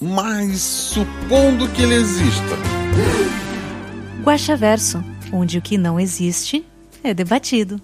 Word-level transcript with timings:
Mas 0.00 0.60
supondo 0.60 1.68
que 1.68 1.82
ele 1.82 1.94
exista. 1.94 2.56
Guaxaverso, 4.24 5.04
onde 5.32 5.58
o 5.58 5.62
que 5.62 5.78
não 5.78 6.00
existe 6.00 6.66
é 7.04 7.14
debatido. 7.14 7.80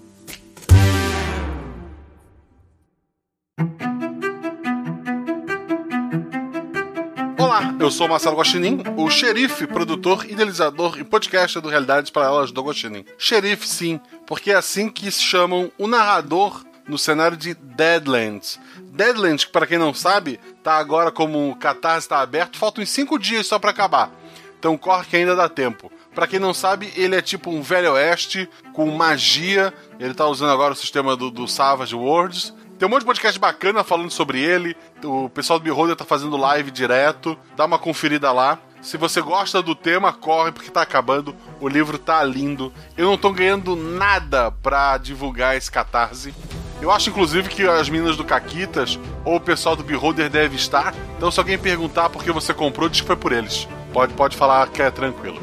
Olá, 7.39 7.73
eu 7.79 7.89
sou 7.89 8.07
o 8.07 8.09
Marcelo 8.09 8.35
Guaxinim, 8.35 8.83
o 8.97 9.09
xerife, 9.09 9.65
produtor, 9.65 10.25
idealizador 10.29 10.99
e 10.99 11.05
podcaster 11.05 11.61
do 11.61 11.69
Realidades 11.69 12.11
Paralelas 12.11 12.51
do 12.51 12.61
Guaxinim. 12.61 13.05
Xerife, 13.17 13.65
sim, 13.65 13.99
porque 14.25 14.51
é 14.51 14.55
assim 14.55 14.89
que 14.89 15.09
se 15.09 15.23
chamam 15.23 15.71
o 15.77 15.87
narrador 15.87 16.66
no 16.87 16.97
cenário 16.97 17.37
de 17.37 17.53
Deadlands. 17.53 18.59
Deadlands, 18.79 19.45
que 19.45 19.51
para 19.51 19.67
quem 19.67 19.77
não 19.77 19.93
sabe, 19.93 20.39
tá 20.63 20.77
agora 20.77 21.11
como 21.11 21.49
o 21.49 21.55
Catarse 21.55 22.05
está 22.05 22.19
aberto, 22.21 22.57
faltam 22.57 22.83
uns 22.83 22.89
5 22.89 23.19
dias 23.19 23.47
só 23.47 23.59
para 23.59 23.71
acabar. 23.71 24.11
Então 24.59 24.77
corre 24.77 25.05
que 25.05 25.17
ainda 25.17 25.35
dá 25.35 25.47
tempo. 25.47 25.91
Pra 26.15 26.25
quem 26.25 26.39
não 26.39 26.53
sabe, 26.53 26.91
ele 26.95 27.15
é 27.15 27.21
tipo 27.21 27.51
um 27.51 27.61
velho 27.61 27.93
oeste 27.93 28.49
com 28.73 28.89
magia. 28.89 29.71
Ele 29.99 30.15
tá 30.15 30.25
usando 30.25 30.51
agora 30.51 30.73
o 30.73 30.75
sistema 30.75 31.15
do, 31.15 31.29
do 31.29 31.47
Savage 31.47 31.93
Worlds. 31.93 32.53
Tem 32.79 32.87
um 32.87 32.89
monte 32.89 33.01
de 33.01 33.05
podcast 33.05 33.39
bacana 33.39 33.83
falando 33.83 34.09
sobre 34.09 34.41
ele. 34.41 34.75
O 35.03 35.29
pessoal 35.29 35.59
do 35.59 35.63
Beholder 35.63 35.95
tá 35.95 36.05
fazendo 36.05 36.35
live 36.35 36.71
direto. 36.71 37.37
Dá 37.55 37.65
uma 37.65 37.77
conferida 37.77 38.31
lá. 38.31 38.59
Se 38.81 38.97
você 38.97 39.21
gosta 39.21 39.61
do 39.61 39.75
tema, 39.75 40.13
corre 40.13 40.51
porque 40.51 40.71
tá 40.71 40.81
acabando. 40.81 41.35
O 41.59 41.67
livro 41.67 41.97
tá 41.97 42.23
lindo. 42.23 42.73
Eu 42.95 43.05
não 43.05 43.17
tô 43.17 43.31
ganhando 43.31 43.75
nada 43.75 44.51
pra 44.51 44.97
divulgar 44.97 45.55
esse 45.55 45.69
catarse. 45.69 46.33
Eu 46.81 46.91
acho, 46.91 47.09
inclusive, 47.09 47.49
que 47.49 47.67
as 47.67 47.89
meninas 47.89 48.15
do 48.15 48.23
Caquitas 48.23 48.99
ou 49.25 49.35
o 49.35 49.41
pessoal 49.41 49.75
do 49.75 49.83
Beholder 49.83 50.29
deve 50.29 50.55
estar. 50.55 50.93
Então, 51.17 51.31
se 51.31 51.39
alguém 51.39 51.57
perguntar 51.57 52.09
por 52.09 52.23
que 52.23 52.31
você 52.31 52.53
comprou, 52.53 52.87
diz 52.87 53.01
que 53.01 53.07
foi 53.07 53.15
por 53.15 53.31
eles. 53.31 53.67
Pode, 53.91 54.13
pode 54.13 54.37
falar 54.37 54.67
que 54.69 54.81
é 54.81 54.91
tranquilo. 54.91 55.41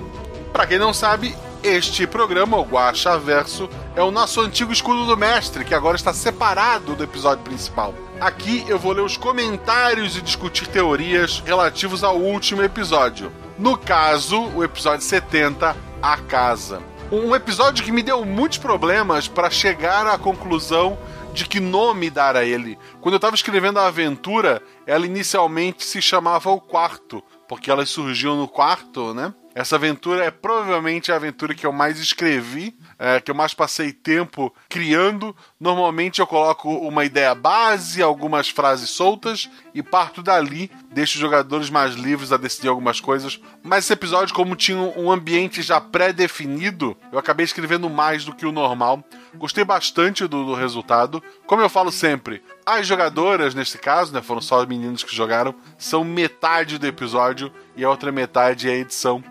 Pra 0.53 0.67
quem 0.67 0.79
não 0.79 0.95
sabe, 0.95 1.35
este 1.65 2.07
programa, 2.07 2.57
o 2.57 2.63
Guaxa 2.63 3.19
Verso, 3.19 3.69
é 3.97 4.03
o 4.03 4.11
nosso 4.11 4.41
antigo 4.41 4.73
escudo 4.73 5.07
do 5.07 5.17
mestre, 5.17 5.65
que 5.65 5.75
agora 5.75 5.97
está 5.97 6.13
separado 6.13 6.95
do 6.95 7.03
episódio 7.03 7.43
principal. 7.43 7.95
Aqui 8.21 8.65
eu 8.69 8.79
vou 8.79 8.93
ler 8.93 9.03
os 9.03 9.17
comentários 9.17 10.17
e 10.17 10.21
discutir 10.21 10.69
teorias 10.69 11.43
relativos 11.45 12.05
ao 12.05 12.17
último 12.17 12.63
episódio. 12.63 13.33
No 13.59 13.77
caso, 13.77 14.41
o 14.55 14.63
episódio 14.63 15.05
70, 15.05 15.77
A 16.01 16.17
Casa. 16.19 16.94
Um 17.13 17.35
episódio 17.35 17.85
que 17.85 17.93
me 17.93 18.03
deu 18.03 18.25
muitos 18.25 18.59
problemas 18.59 19.29
para 19.29 19.51
chegar 19.51 20.07
à 20.07 20.19
conclusão 20.19 20.99
de 21.35 21.45
que 21.47 21.61
nome 21.61 22.09
dar 22.11 22.37
a 22.37 22.45
ele. 22.45 22.79
Quando 23.01 23.15
eu 23.15 23.17
estava 23.17 23.35
escrevendo 23.35 23.79
a 23.79 23.87
aventura, 23.87 24.63
ela 24.87 25.05
inicialmente 25.05 25.85
se 25.85 26.01
chamava 26.01 26.51
O 26.51 26.61
Quarto, 26.61 27.23
porque 27.49 27.71
elas 27.71 27.91
surgiam 27.91 28.37
no 28.37 28.49
quarto, 28.49 29.13
né? 29.13 29.35
Essa 29.55 29.77
aventura 29.77 30.25
é 30.25 30.31
provavelmente 30.31 31.13
a 31.13 31.17
aventura 31.17 31.55
que 31.55 31.67
eu 31.67 31.73
mais 31.73 31.99
escrevi, 32.01 32.75
é, 33.05 33.21
que 33.21 33.31
eu 33.31 33.35
mais 33.35 33.53
passei 33.53 33.93
tempo 33.93 34.51
criando. 34.67 35.37
Normalmente 35.61 36.23
eu 36.23 36.27
coloco 36.27 36.71
uma 36.71 37.05
ideia 37.05 37.35
base, 37.35 38.03
algumas 38.03 38.49
frases 38.49 38.89
soltas 38.89 39.51
e 39.75 39.83
parto 39.83 40.23
dali, 40.23 40.71
deixo 40.91 41.17
os 41.17 41.21
jogadores 41.21 41.69
mais 41.69 41.93
livres 41.97 42.33
a 42.33 42.39
decidir 42.39 42.69
algumas 42.69 43.01
coisas. 43.01 43.39
Mas 43.63 43.85
esse 43.85 43.93
episódio, 43.93 44.35
como 44.35 44.57
tinha 44.57 44.79
um 44.79 45.13
ambiente 45.13 45.61
já 45.61 45.83
pré-definido, 45.83 46.97
eu 47.13 47.19
acabei 47.19 47.45
escrevendo 47.45 47.91
mais 47.91 48.25
do 48.25 48.35
que 48.35 48.47
o 48.47 48.53
normal. 48.53 49.05
Gostei 49.35 49.65
bastante 49.65 50.27
do, 50.27 50.47
do 50.47 50.55
resultado. 50.55 51.23
Como 51.47 51.61
eu 51.61 51.69
falo 51.69 51.93
sempre, 51.93 52.43
as 52.65 52.87
jogadoras, 52.87 53.55
neste 53.55 53.77
caso, 53.77 54.15
né, 54.15 54.23
foram 54.23 54.41
só 54.41 54.61
os 54.61 54.67
meninos 54.67 55.05
que 55.05 55.15
jogaram, 55.15 55.55
são 55.77 56.05
metade 56.05 56.79
do 56.79 56.87
episódio 56.87 57.53
e 57.77 57.85
a 57.85 57.91
outra 57.91 58.11
metade 58.11 58.67
é 58.67 58.73
a 58.73 58.77
edição. 58.77 59.23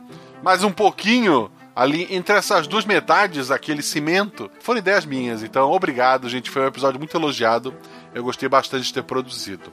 Mas 0.43 0.63
um 0.63 0.71
pouquinho 0.71 1.49
ali 1.75 2.07
entre 2.13 2.35
essas 2.35 2.67
duas 2.67 2.85
metades, 2.85 3.51
aquele 3.51 3.81
cimento, 3.81 4.49
foram 4.59 4.79
ideias 4.79 5.05
minhas. 5.05 5.43
Então, 5.43 5.71
obrigado, 5.71 6.29
gente. 6.29 6.49
Foi 6.49 6.63
um 6.63 6.67
episódio 6.67 6.99
muito 6.99 7.15
elogiado. 7.15 7.73
Eu 8.13 8.23
gostei 8.23 8.47
bastante 8.47 8.85
de 8.85 8.93
ter 8.93 9.03
produzido. 9.03 9.71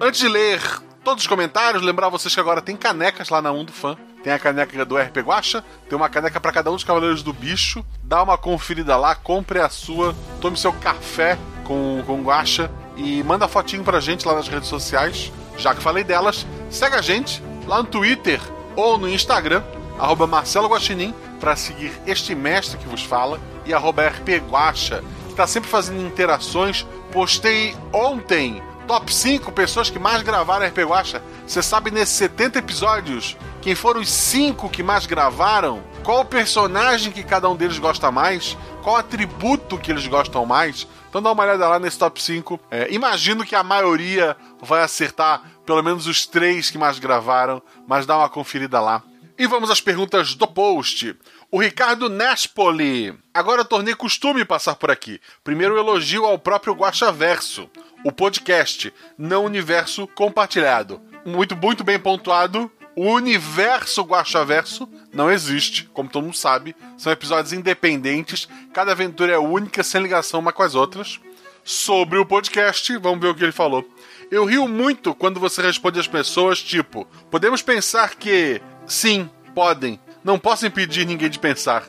Antes 0.00 0.20
de 0.20 0.28
ler 0.28 0.60
todos 1.04 1.22
os 1.22 1.28
comentários, 1.28 1.82
lembrar 1.82 2.08
vocês 2.08 2.34
que 2.34 2.40
agora 2.40 2.60
tem 2.60 2.76
canecas 2.76 3.28
lá 3.28 3.40
na 3.40 3.52
1 3.52 3.64
do 3.64 3.72
fã. 3.72 3.96
Tem 4.22 4.32
a 4.32 4.38
caneca 4.40 4.84
do 4.84 4.96
RP 4.96 5.18
Guacha, 5.18 5.64
tem 5.88 5.96
uma 5.96 6.08
caneca 6.08 6.40
para 6.40 6.50
cada 6.50 6.68
um 6.68 6.74
dos 6.74 6.82
Cavaleiros 6.82 7.22
do 7.22 7.32
Bicho. 7.32 7.86
Dá 8.02 8.24
uma 8.24 8.36
conferida 8.36 8.96
lá, 8.96 9.14
compre 9.14 9.60
a 9.60 9.68
sua, 9.68 10.16
tome 10.40 10.56
seu 10.56 10.72
café 10.72 11.38
com, 11.62 12.02
com 12.04 12.22
Guacha 12.22 12.68
e 12.96 13.22
manda 13.22 13.46
fotinho 13.46 13.84
pra 13.84 14.00
gente 14.00 14.26
lá 14.26 14.34
nas 14.34 14.48
redes 14.48 14.68
sociais. 14.68 15.32
Já 15.56 15.74
que 15.76 15.80
falei 15.80 16.02
delas, 16.02 16.44
segue 16.68 16.96
a 16.96 17.02
gente 17.02 17.40
lá 17.66 17.78
no 17.78 17.88
Twitter 17.88 18.40
ou 18.74 18.98
no 18.98 19.08
Instagram, 19.08 19.62
arroba 19.96 20.26
Marcelo 20.26 20.68
Guaxinim, 20.68 21.14
para 21.36 21.56
seguir 21.56 21.92
este 22.06 22.34
mestre 22.34 22.78
que 22.78 22.88
vos 22.88 23.02
fala, 23.02 23.40
e 23.64 23.74
arroba 23.74 24.06
RP 24.06 24.40
Guacha, 24.48 25.02
que 25.26 25.30
está 25.30 25.46
sempre 25.46 25.68
fazendo 25.68 26.00
interações. 26.00 26.86
Postei 27.12 27.76
ontem 27.92 28.62
top 28.86 29.12
5 29.12 29.50
pessoas 29.52 29.90
que 29.90 29.98
mais 29.98 30.22
gravaram 30.22 30.66
RP 30.66 30.78
Guacha. 30.78 31.22
Você 31.46 31.62
sabe 31.62 31.90
nesses 31.90 32.14
70 32.16 32.58
episódios 32.58 33.36
quem 33.60 33.74
foram 33.74 34.00
os 34.00 34.08
5 34.08 34.68
que 34.70 34.82
mais 34.82 35.06
gravaram? 35.06 35.82
Qual 36.04 36.20
o 36.20 36.24
personagem 36.24 37.10
que 37.10 37.24
cada 37.24 37.48
um 37.48 37.56
deles 37.56 37.78
gosta 37.78 38.12
mais? 38.12 38.56
Qual 38.82 38.96
atributo 38.96 39.76
que 39.76 39.90
eles 39.90 40.06
gostam 40.06 40.46
mais? 40.46 40.86
Então 41.08 41.20
dá 41.20 41.32
uma 41.32 41.42
olhada 41.42 41.66
lá 41.68 41.78
nesse 41.78 41.98
top 41.98 42.22
5. 42.22 42.60
É, 42.70 42.92
imagino 42.92 43.44
que 43.44 43.56
a 43.56 43.64
maioria 43.64 44.36
vai 44.62 44.82
acertar 44.82 45.42
pelo 45.64 45.82
menos 45.82 46.06
os 46.06 46.26
três 46.26 46.70
que 46.70 46.78
mais 46.78 47.00
gravaram, 47.00 47.60
mas 47.88 48.06
dá 48.06 48.16
uma 48.16 48.28
conferida 48.28 48.80
lá. 48.80 49.02
E 49.38 49.46
vamos 49.46 49.70
às 49.70 49.80
perguntas 49.80 50.34
do 50.34 50.46
post. 50.46 51.14
O 51.50 51.60
Ricardo 51.60 52.08
Nespoli. 52.08 53.14
Agora 53.34 53.64
tornei 53.64 53.94
costume 53.94 54.44
passar 54.46 54.76
por 54.76 54.90
aqui. 54.90 55.20
Primeiro 55.44 55.76
elogio 55.76 56.24
ao 56.24 56.38
próprio 56.38 56.72
Guacha 56.72 57.12
Verso, 57.12 57.68
o 58.02 58.10
podcast, 58.10 58.92
não 59.18 59.44
universo 59.44 60.06
compartilhado. 60.08 61.00
Muito, 61.24 61.54
muito 61.54 61.84
bem 61.84 61.98
pontuado. 61.98 62.70
O 62.96 63.10
universo 63.10 64.02
Guaxaverso 64.02 64.88
não 65.12 65.30
existe, 65.30 65.84
como 65.92 66.08
todo 66.08 66.24
mundo 66.24 66.36
sabe. 66.36 66.74
São 66.96 67.12
episódios 67.12 67.52
independentes, 67.52 68.48
cada 68.72 68.92
aventura 68.92 69.34
é 69.34 69.38
única, 69.38 69.82
sem 69.82 70.00
ligação 70.00 70.40
uma 70.40 70.50
com 70.50 70.62
as 70.62 70.74
outras. 70.74 71.20
Sobre 71.62 72.18
o 72.18 72.24
podcast, 72.24 72.96
vamos 72.96 73.20
ver 73.20 73.28
o 73.28 73.34
que 73.34 73.42
ele 73.42 73.52
falou. 73.52 73.86
Eu 74.30 74.46
rio 74.46 74.66
muito 74.66 75.14
quando 75.14 75.38
você 75.38 75.60
responde 75.60 76.00
às 76.00 76.06
pessoas, 76.06 76.62
tipo, 76.62 77.06
podemos 77.30 77.60
pensar 77.60 78.14
que. 78.14 78.62
Sim, 78.86 79.28
podem. 79.54 79.98
Não 80.22 80.38
posso 80.38 80.66
impedir 80.66 81.06
ninguém 81.06 81.30
de 81.30 81.38
pensar. 81.38 81.84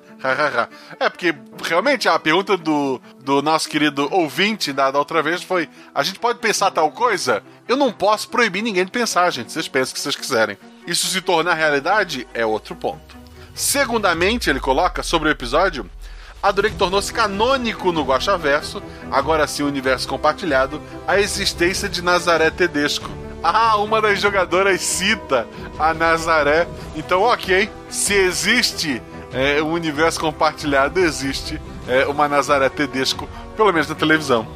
é, 1.00 1.10
porque 1.10 1.34
realmente 1.64 2.08
a 2.08 2.18
pergunta 2.20 2.56
do, 2.56 3.02
do 3.24 3.42
nosso 3.42 3.68
querido 3.68 4.08
ouvinte 4.12 4.72
da, 4.72 4.92
da 4.92 5.00
outra 5.00 5.22
vez 5.24 5.42
foi: 5.42 5.68
a 5.94 6.04
gente 6.04 6.20
pode 6.20 6.40
pensar 6.40 6.72
tal 6.72 6.92
coisa? 6.92 7.42
Eu 7.68 7.76
não 7.76 7.92
posso 7.92 8.30
proibir 8.30 8.62
ninguém 8.62 8.86
de 8.86 8.92
pensar, 8.92 9.30
gente. 9.32 9.52
Vocês 9.52 9.68
pensam 9.68 9.92
o 9.92 9.96
que 9.96 10.00
vocês 10.02 10.16
quiserem. 10.16 10.58
Isso 10.86 11.08
se 11.08 11.20
tornar 11.22 11.56
realidade 11.56 12.28
é 12.34 12.46
outro 12.46 12.76
ponto. 12.76 13.18
Segundamente, 13.54 14.50
ele 14.50 14.60
coloca 14.60 15.02
sobre 15.02 15.30
o 15.30 15.32
episódio. 15.32 15.90
Adorei 16.42 16.70
que 16.70 16.78
tornou-se 16.78 17.12
canônico 17.12 17.92
no 17.92 18.04
Guaxaverso, 18.04 18.82
agora 19.12 19.48
sim 19.48 19.64
universo 19.64 20.08
compartilhado, 20.08 20.80
a 21.08 21.20
existência 21.20 21.90
de 21.90 22.04
Nazaré 22.04 22.52
Tedesco. 22.52 23.10
Ah, 23.44 23.78
uma 23.78 24.02
das 24.02 24.20
jogadoras 24.20 24.82
cita 24.82 25.48
a 25.80 25.94
Nazaré. 25.94 26.68
Então, 26.96 27.22
ok, 27.22 27.70
se 27.90 28.14
existe 28.14 29.02
é, 29.32 29.62
um 29.62 29.72
universo 29.72 30.20
compartilhado, 30.20 31.00
existe 31.00 31.62
é, 31.88 32.06
uma 32.06 32.28
Nazaré 32.28 32.70
Tedesco, 32.70 33.30
pelo 33.56 33.72
menos 33.72 33.88
na 33.88 33.96
televisão. 33.96 34.48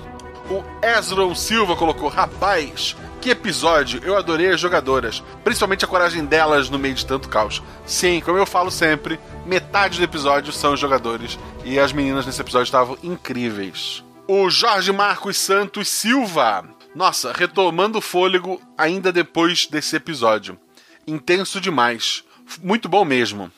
O 0.50 0.64
Ezron 0.86 1.34
Silva 1.36 1.76
colocou: 1.76 2.10
Rapaz, 2.10 2.96
que 3.22 3.30
episódio! 3.30 4.02
Eu 4.04 4.18
adorei 4.18 4.50
as 4.50 4.60
jogadoras, 4.60 5.24
principalmente 5.44 5.86
a 5.86 5.88
coragem 5.88 6.26
delas 6.26 6.70
no 6.70 6.80
meio 6.80 6.96
de 6.96 7.06
tanto 7.06 7.30
caos. 7.30 7.62
Sim, 7.86 8.20
como 8.20 8.38
eu 8.38 8.46
falo 8.46 8.72
sempre, 8.72 9.20
metade 9.46 10.00
do 10.00 10.04
episódio 10.04 10.52
são 10.52 10.74
os 10.74 10.80
jogadores 10.80 11.38
e 11.64 11.80
as 11.80 11.94
meninas 11.94 12.26
nesse 12.26 12.42
episódio 12.42 12.66
estavam 12.66 12.98
incríveis. 13.04 14.04
O 14.28 14.50
Jorge 14.50 14.92
Marcos 14.92 15.38
Santos 15.38 15.88
Silva. 15.88 16.66
Nossa, 16.94 17.32
retomando 17.32 18.00
o 18.00 18.02
fôlego 18.02 18.62
ainda 18.78 19.12
depois 19.12 19.66
desse 19.66 19.96
episódio. 19.96 20.60
intenso 21.08 21.60
demais. 21.60 22.24
Muito 22.62 22.90
bom 22.90 23.06
mesmo. 23.06 23.52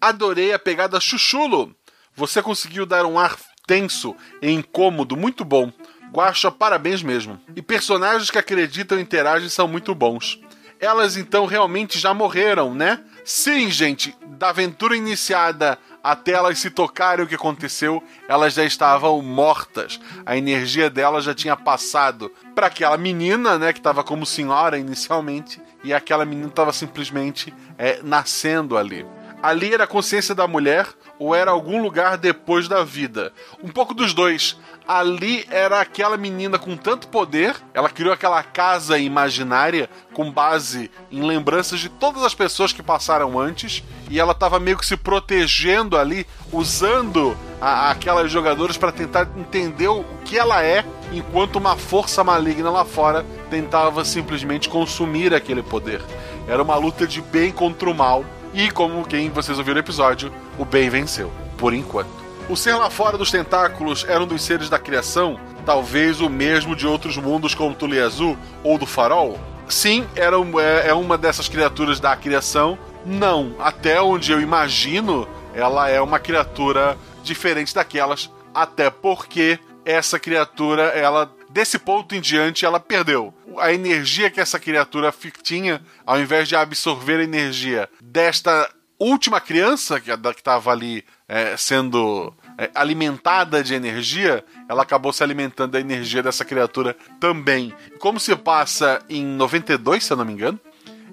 Adorei 0.00 0.52
a 0.52 0.58
pegada 0.58 1.00
chuchulo. 1.00 1.74
Você 2.14 2.40
conseguiu 2.40 2.86
dar 2.86 3.04
um 3.04 3.18
ar 3.18 3.36
tenso 3.66 4.14
e 4.40 4.50
incômodo 4.50 5.16
muito 5.16 5.44
bom. 5.44 5.72
Guaxa, 6.12 6.50
parabéns 6.50 7.02
mesmo. 7.02 7.40
E 7.54 7.60
personagens 7.60 8.30
que 8.30 8.38
acreditam 8.38 8.98
e 8.98 9.02
interagem 9.02 9.48
são 9.48 9.66
muito 9.66 9.94
bons. 9.94 10.40
Elas 10.78 11.16
então 11.16 11.44
realmente 11.46 11.98
já 11.98 12.14
morreram, 12.14 12.74
né? 12.74 13.02
Sim, 13.24 13.70
gente, 13.70 14.14
da 14.38 14.50
aventura 14.50 14.96
iniciada 14.96 15.78
até 16.06 16.32
elas 16.32 16.60
se 16.60 16.70
tocarem 16.70 17.24
o 17.24 17.28
que 17.28 17.34
aconteceu, 17.34 18.00
elas 18.28 18.54
já 18.54 18.64
estavam 18.64 19.20
mortas. 19.20 19.98
A 20.24 20.36
energia 20.36 20.88
delas 20.88 21.24
já 21.24 21.34
tinha 21.34 21.56
passado 21.56 22.30
para 22.54 22.68
aquela 22.68 22.96
menina, 22.96 23.58
né, 23.58 23.72
que 23.72 23.80
estava 23.80 24.04
como 24.04 24.24
senhora 24.24 24.78
inicialmente, 24.78 25.60
e 25.82 25.92
aquela 25.92 26.24
menina 26.24 26.46
estava 26.46 26.72
simplesmente 26.72 27.52
é, 27.76 27.98
nascendo 28.04 28.78
ali. 28.78 29.04
Ali 29.42 29.74
era 29.74 29.84
a 29.84 29.86
consciência 29.86 30.34
da 30.34 30.48
mulher 30.48 30.86
ou 31.18 31.34
era 31.34 31.50
algum 31.50 31.82
lugar 31.82 32.16
depois 32.16 32.68
da 32.68 32.82
vida? 32.82 33.32
Um 33.62 33.68
pouco 33.68 33.94
dos 33.94 34.12
dois. 34.12 34.56
Ali 34.86 35.44
era 35.50 35.80
aquela 35.80 36.16
menina 36.16 36.58
com 36.58 36.76
tanto 36.76 37.08
poder, 37.08 37.56
ela 37.74 37.88
criou 37.88 38.12
aquela 38.12 38.40
casa 38.42 38.98
imaginária 38.98 39.90
com 40.12 40.30
base 40.30 40.90
em 41.10 41.22
lembranças 41.22 41.80
de 41.80 41.88
todas 41.88 42.22
as 42.22 42.34
pessoas 42.34 42.72
que 42.72 42.82
passaram 42.82 43.38
antes, 43.38 43.82
e 44.08 44.20
ela 44.20 44.30
estava 44.30 44.60
meio 44.60 44.78
que 44.78 44.86
se 44.86 44.96
protegendo 44.96 45.96
ali, 45.96 46.24
usando 46.52 47.36
a, 47.60 47.90
aquelas 47.90 48.30
jogadoras 48.30 48.76
para 48.76 48.92
tentar 48.92 49.28
entender 49.36 49.88
o 49.88 50.04
que 50.24 50.38
ela 50.38 50.62
é, 50.62 50.84
enquanto 51.12 51.56
uma 51.56 51.76
força 51.76 52.22
maligna 52.22 52.70
lá 52.70 52.84
fora 52.84 53.26
tentava 53.50 54.04
simplesmente 54.04 54.68
consumir 54.68 55.34
aquele 55.34 55.64
poder. 55.64 56.00
Era 56.46 56.62
uma 56.62 56.76
luta 56.76 57.08
de 57.08 57.20
bem 57.20 57.50
contra 57.50 57.90
o 57.90 57.94
mal, 57.94 58.24
e 58.56 58.70
como 58.70 59.04
quem 59.04 59.28
vocês 59.28 59.58
ouviram 59.58 59.74
no 59.74 59.80
episódio, 59.80 60.32
o 60.58 60.64
bem 60.64 60.88
venceu, 60.88 61.30
por 61.58 61.74
enquanto. 61.74 62.08
O 62.48 62.56
ser 62.56 62.74
lá 62.74 62.88
fora 62.88 63.18
dos 63.18 63.30
tentáculos 63.30 64.06
era 64.08 64.22
um 64.22 64.26
dos 64.26 64.40
seres 64.40 64.70
da 64.70 64.78
criação, 64.78 65.38
talvez 65.66 66.22
o 66.22 66.30
mesmo 66.30 66.74
de 66.74 66.86
outros 66.86 67.18
mundos 67.18 67.54
como 67.54 67.76
Azul 68.02 68.34
ou 68.64 68.78
do 68.78 68.86
Farol? 68.86 69.38
Sim, 69.68 70.06
era 70.16 70.36
é, 70.58 70.88
é 70.88 70.94
uma 70.94 71.18
dessas 71.18 71.48
criaturas 71.48 72.00
da 72.00 72.16
criação. 72.16 72.78
Não, 73.04 73.54
até 73.58 74.00
onde 74.00 74.32
eu 74.32 74.40
imagino, 74.40 75.28
ela 75.52 75.90
é 75.90 76.00
uma 76.00 76.18
criatura 76.18 76.96
diferente 77.22 77.74
daquelas, 77.74 78.30
até 78.54 78.88
porque 78.88 79.58
essa 79.84 80.18
criatura, 80.18 80.84
ela 80.84 81.30
desse 81.56 81.78
ponto 81.78 82.14
em 82.14 82.20
diante, 82.20 82.66
ela 82.66 82.78
perdeu. 82.78 83.32
A 83.56 83.72
energia 83.72 84.28
que 84.30 84.38
essa 84.38 84.60
criatura 84.60 85.10
tinha, 85.42 85.80
ao 86.04 86.20
invés 86.20 86.46
de 86.46 86.54
absorver 86.54 87.18
a 87.18 87.24
energia 87.24 87.88
desta 87.98 88.70
última 88.98 89.40
criança 89.40 89.98
que 89.98 90.10
estava 90.10 90.70
ali 90.70 91.02
é, 91.26 91.56
sendo 91.56 92.34
é, 92.58 92.70
alimentada 92.74 93.64
de 93.64 93.72
energia, 93.72 94.44
ela 94.68 94.82
acabou 94.82 95.14
se 95.14 95.22
alimentando 95.22 95.72
da 95.72 95.80
energia 95.80 96.22
dessa 96.22 96.44
criatura 96.44 96.94
também. 97.18 97.72
Como 97.98 98.20
se 98.20 98.36
passa 98.36 99.02
em 99.08 99.24
92, 99.24 100.04
se 100.04 100.12
eu 100.12 100.18
não 100.18 100.26
me 100.26 100.34
engano, 100.34 100.60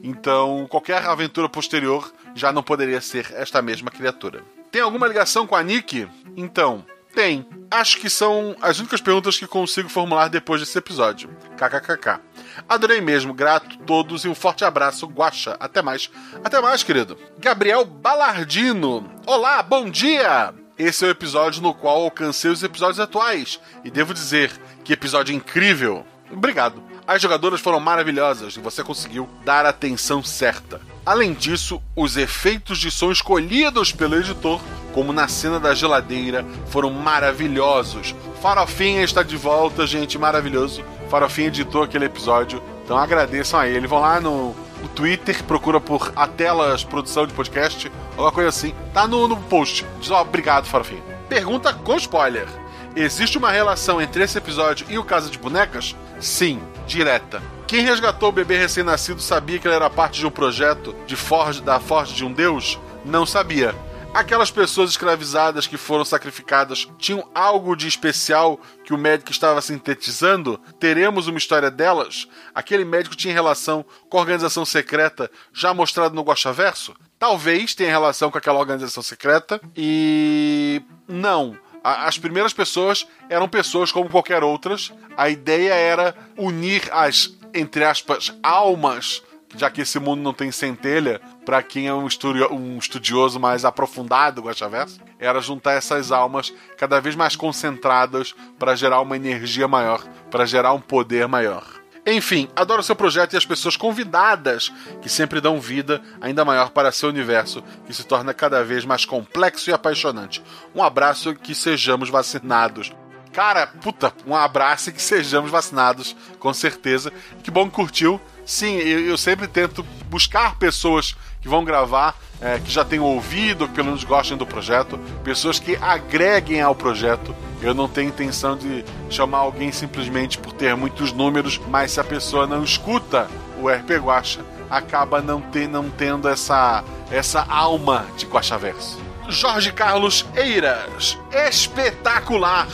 então 0.04 0.68
qualquer 0.70 1.06
aventura 1.06 1.48
posterior 1.48 2.14
já 2.36 2.52
não 2.52 2.62
poderia 2.62 3.00
ser 3.00 3.32
esta 3.34 3.62
mesma 3.62 3.90
criatura. 3.90 4.44
Tem 4.70 4.82
alguma 4.82 5.08
ligação 5.08 5.48
com 5.48 5.56
a 5.56 5.64
Nick? 5.64 6.06
Então, 6.36 6.84
tem. 7.14 7.46
Acho 7.72 8.00
que 8.00 8.10
são 8.10 8.56
as 8.62 8.80
únicas 8.80 9.02
perguntas 9.02 9.38
que 9.38 9.48
consigo 9.48 9.88
formular 9.88 10.28
depois 10.28 10.60
desse 10.60 10.78
episódio. 10.78 11.30
KKKK. 11.58 12.20
Adorei 12.68 13.02
mesmo, 13.02 13.34
grato 13.34 13.78
todos 13.80 14.26
e 14.26 14.28
um 14.28 14.36
forte 14.36 14.66
abraço, 14.66 15.08
Guaxa. 15.08 15.56
Até 15.60 15.82
mais. 15.82 16.10
Até 16.44 16.60
mais, 16.60 16.84
querido. 16.84 17.18
Gabriel 17.40 17.86
Balardino. 17.86 19.10
Olá, 19.26 19.64
bom 19.64 19.90
dia! 19.90 20.54
Esse 20.78 21.06
é 21.06 21.08
o 21.08 21.12
episódio 21.12 21.62
no 21.62 21.74
qual 21.74 22.04
alcancei 22.04 22.50
os 22.50 22.64
episódios 22.64 23.00
atuais. 23.00 23.60
E 23.84 23.92
devo 23.92 24.14
dizer, 24.14 24.52
que 24.84 24.94
episódio 24.94 25.34
incrível. 25.34 26.06
Obrigado. 26.32 26.84
As 27.06 27.22
jogadoras 27.22 27.62
foram 27.62 27.80
maravilhosas 27.80 28.56
e 28.56 28.60
você 28.60 28.84
conseguiu 28.84 29.30
dar 29.44 29.66
a 29.66 29.70
atenção 29.70 30.24
certa. 30.24 30.82
Além 31.06 31.34
disso, 31.34 31.82
os 31.96 32.18
efeitos 32.18 32.80
de 32.80 32.90
som 32.90 33.12
escolhidos 33.12 33.92
pelo 33.92 34.16
editor, 34.16 34.62
como 34.94 35.12
na 35.12 35.28
cena 35.28 35.60
da 35.60 35.74
geladeira, 35.74 36.46
foram 36.68 36.92
maravilhosos. 36.92 38.16
Farofinha 38.42 39.04
está 39.04 39.24
de 39.24 39.36
volta, 39.36 39.86
gente, 39.88 40.18
maravilhoso. 40.18 40.84
Farofinha 41.10 41.48
editou 41.48 41.84
aquele 41.84 42.06
episódio, 42.06 42.62
então 42.84 42.98
agradeçam 42.98 43.60
a 43.60 43.68
ele. 43.68 43.88
Vão 43.88 44.00
lá 44.00 44.20
no, 44.20 44.56
no 44.82 44.88
Twitter, 44.90 45.44
procura 45.44 45.80
por 45.80 46.14
Atelas 46.16 46.84
Produção 46.84 47.26
de 47.26 47.34
Podcast, 47.34 47.92
alguma 48.12 48.32
coisa 48.32 48.50
assim. 48.50 48.74
Tá 48.94 49.08
no, 49.08 49.28
no 49.28 49.38
post. 49.38 49.86
Diz, 50.00 50.12
ó, 50.12 50.22
obrigado, 50.22 50.66
Farofinha. 50.66 51.02
Pergunta 51.28 51.74
com 51.74 51.96
spoiler. 51.98 52.48
Existe 52.96 53.40
uma 53.40 53.50
relação 53.50 54.00
entre 54.00 54.24
esse 54.24 54.38
episódio 54.38 54.86
e 54.88 55.00
o 55.00 55.04
Casa 55.04 55.30
de 55.30 55.40
Bonecas? 55.40 55.96
Sim, 56.20 56.62
direta. 56.86 57.42
Quem 57.66 57.82
resgatou 57.82 58.30
o 58.30 58.32
bebê 58.32 58.56
recém-nascido 58.56 59.20
sabia 59.20 59.58
que 59.58 59.68
ele 59.68 59.76
era 59.76 59.90
parte 59.90 60.20
de 60.20 60.28
um 60.28 60.30
projeto 60.30 60.96
de 61.08 61.16
Forge, 61.16 61.60
da 61.62 61.80
Forge 61.80 62.14
de 62.14 62.24
um 62.24 62.32
Deus? 62.32 62.80
Não 63.04 63.26
sabia. 63.26 63.74
Aquelas 64.14 64.52
pessoas 64.52 64.92
escravizadas 64.92 65.66
que 65.66 65.78
foram 65.78 66.06
sacrificadas 66.06 66.88
tinham 66.98 67.28
algo 67.34 67.76
de 67.76 67.88
especial 67.88 68.60
que 68.84 68.94
o 68.94 68.98
médico 68.98 69.32
estava 69.32 69.62
sintetizando? 69.62 70.60
Teremos 70.80 71.28
uma 71.28 71.38
história 71.38 71.72
delas? 71.72 72.28
Aquele 72.54 72.86
médico 72.86 73.16
tinha 73.16 73.34
relação 73.34 73.84
com 74.10 74.18
a 74.18 74.22
organização 74.22 74.66
secreta 74.66 75.32
já 75.52 75.74
mostrado 75.74 76.14
no 76.14 76.22
Guaxaverso? 76.22 76.94
Talvez 77.18 77.74
tenha 77.74 77.90
relação 77.90 78.30
com 78.30 78.38
aquela 78.38 78.60
organização 78.60 79.02
secreta 79.02 79.60
e. 79.76 80.82
Não 81.08 81.58
as 81.84 82.18
primeiras 82.18 82.54
pessoas 82.54 83.06
eram 83.30 83.50
pessoas 83.50 83.92
como 83.92 84.10
qualquer 84.10 84.42
outras. 84.42 84.94
A 85.18 85.28
ideia 85.30 85.74
era 85.74 86.16
unir 86.38 86.88
as 86.94 87.36
entre 87.54 87.84
aspas, 87.84 88.34
almas, 88.42 89.22
já 89.56 89.70
que 89.70 89.82
esse 89.82 90.00
mundo 90.00 90.22
não 90.22 90.34
tem 90.34 90.52
centelha, 90.52 91.22
para 91.46 91.62
quem 91.62 91.88
é 91.88 91.94
um, 91.94 92.08
um, 92.52 92.78
estudioso 92.78 93.40
mais 93.40 93.66
aprofundado 93.66 94.42
do 94.42 94.48
Guaxaverso, 94.48 95.00
era 95.20 95.42
juntar 95.42 95.74
essas 95.74 96.12
almas 96.12 96.54
cada 96.78 97.00
vez 97.00 97.16
mais 97.16 97.36
concentradas 97.36 98.34
para 98.58 98.76
gerar 98.76 99.02
uma 99.02 99.16
energia 99.16 99.68
maior, 99.68 100.04
para 100.30 100.46
gerar 100.46 100.74
um 100.74 100.82
poder 100.82 101.28
maior. 101.28 101.64
Enfim, 102.06 102.50
adoro 102.54 102.84
seu 102.84 102.96
projeto 102.96 103.34
e 103.34 103.38
as 103.38 103.46
pessoas 103.46 103.78
convidadas 103.78 104.74
que 105.02 105.08
sempre 105.08 105.40
dão 105.40 105.62
vida 105.62 106.02
ainda 106.20 106.44
maior 106.44 106.70
para 106.70 106.92
seu 106.92 107.08
universo, 107.08 107.64
que 107.86 107.94
se 107.94 108.04
torna 108.04 108.34
cada 108.34 108.62
vez 108.64 108.84
mais 108.84 109.06
complexo 109.06 109.70
e 109.70 109.74
apaixonante. 109.74 110.44
Um 110.76 110.84
abraço 110.84 111.30
e 111.30 111.36
que 111.36 111.56
sejamos 111.56 112.10
vacinados 112.10 112.92
Cara, 113.34 113.66
puta, 113.66 114.14
um 114.28 114.36
abraço 114.36 114.92
e 114.92 114.94
que 114.94 115.02
sejamos 115.02 115.50
vacinados, 115.50 116.16
com 116.38 116.54
certeza. 116.54 117.12
Que 117.42 117.50
bom 117.50 117.68
que 117.68 117.76
curtiu. 117.76 118.22
Sim, 118.46 118.76
eu 118.76 119.18
sempre 119.18 119.48
tento 119.48 119.82
buscar 120.06 120.56
pessoas 120.60 121.16
que 121.44 121.50
vão 121.50 121.64
gravar, 121.64 122.16
é, 122.42 122.58
que 122.58 122.72
já 122.72 122.86
tenham 122.86 123.04
ouvido, 123.04 123.68
que 123.68 123.74
pelo 123.76 123.88
menos 123.88 124.04
gostem 124.06 124.38
do 124.38 124.48
projeto, 124.48 124.98
pessoas 125.26 125.60
que 125.60 125.76
agreguem 125.76 126.62
ao 126.62 126.74
projeto. 126.74 127.36
Eu 127.62 127.74
não 127.74 127.88
tenho 127.88 128.10
intenção 128.10 128.58
de 128.58 128.84
chamar 129.10 129.40
alguém 129.40 129.72
simplesmente 129.72 130.38
por 130.38 130.54
ter 130.54 130.76
muitos 130.76 131.12
números, 131.12 131.60
mas 131.68 131.92
se 131.92 132.00
a 132.00 132.04
pessoa 132.04 132.48
não 132.48 132.64
escuta 132.64 133.28
o 133.62 133.70
RP 133.70 133.92
Guacha, 134.02 134.40
acaba 134.70 135.22
não, 135.22 135.42
ter, 135.42 135.68
não 135.68 135.90
tendo 135.90 136.28
essa, 136.30 136.84
essa 137.12 137.46
alma 137.48 138.06
de 138.18 138.26
Guachaverso. 138.26 139.00
Jorge 139.28 139.72
Carlos 139.72 140.26
Eiras, 140.36 141.18
espetacular! 141.32 142.68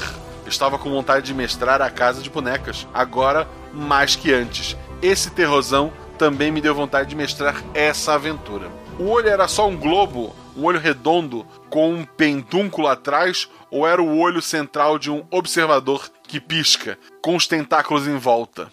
Estava 0.45 0.79
com 0.79 0.89
vontade 0.89 1.25
de 1.27 1.33
mestrar 1.33 1.81
a 1.81 1.89
casa 1.89 2.21
de 2.21 2.29
bonecas, 2.29 2.87
agora 2.93 3.47
mais 3.73 4.15
que 4.15 4.33
antes. 4.33 4.75
Esse 5.01 5.29
terrosão 5.29 5.91
também 6.19 6.51
me 6.51 6.59
deu 6.59 6.75
vontade 6.75 7.09
de 7.09 7.15
mestrar 7.15 7.63
essa 7.73 8.13
aventura. 8.13 8.69
O 8.99 9.05
olho 9.05 9.29
era 9.29 9.47
só 9.47 9.69
um 9.69 9.77
globo, 9.77 10.35
um 10.55 10.65
olho 10.65 10.77
redondo 10.77 11.47
com 11.69 11.93
um 11.93 12.03
pendúnculo 12.03 12.89
atrás, 12.89 13.49
ou 13.71 13.87
era 13.87 14.03
o 14.03 14.19
olho 14.19 14.41
central 14.41 14.99
de 14.99 15.09
um 15.09 15.25
observador 15.31 16.11
que 16.27 16.41
pisca, 16.41 16.99
com 17.21 17.37
os 17.37 17.47
tentáculos 17.47 18.05
em 18.05 18.17
volta? 18.17 18.69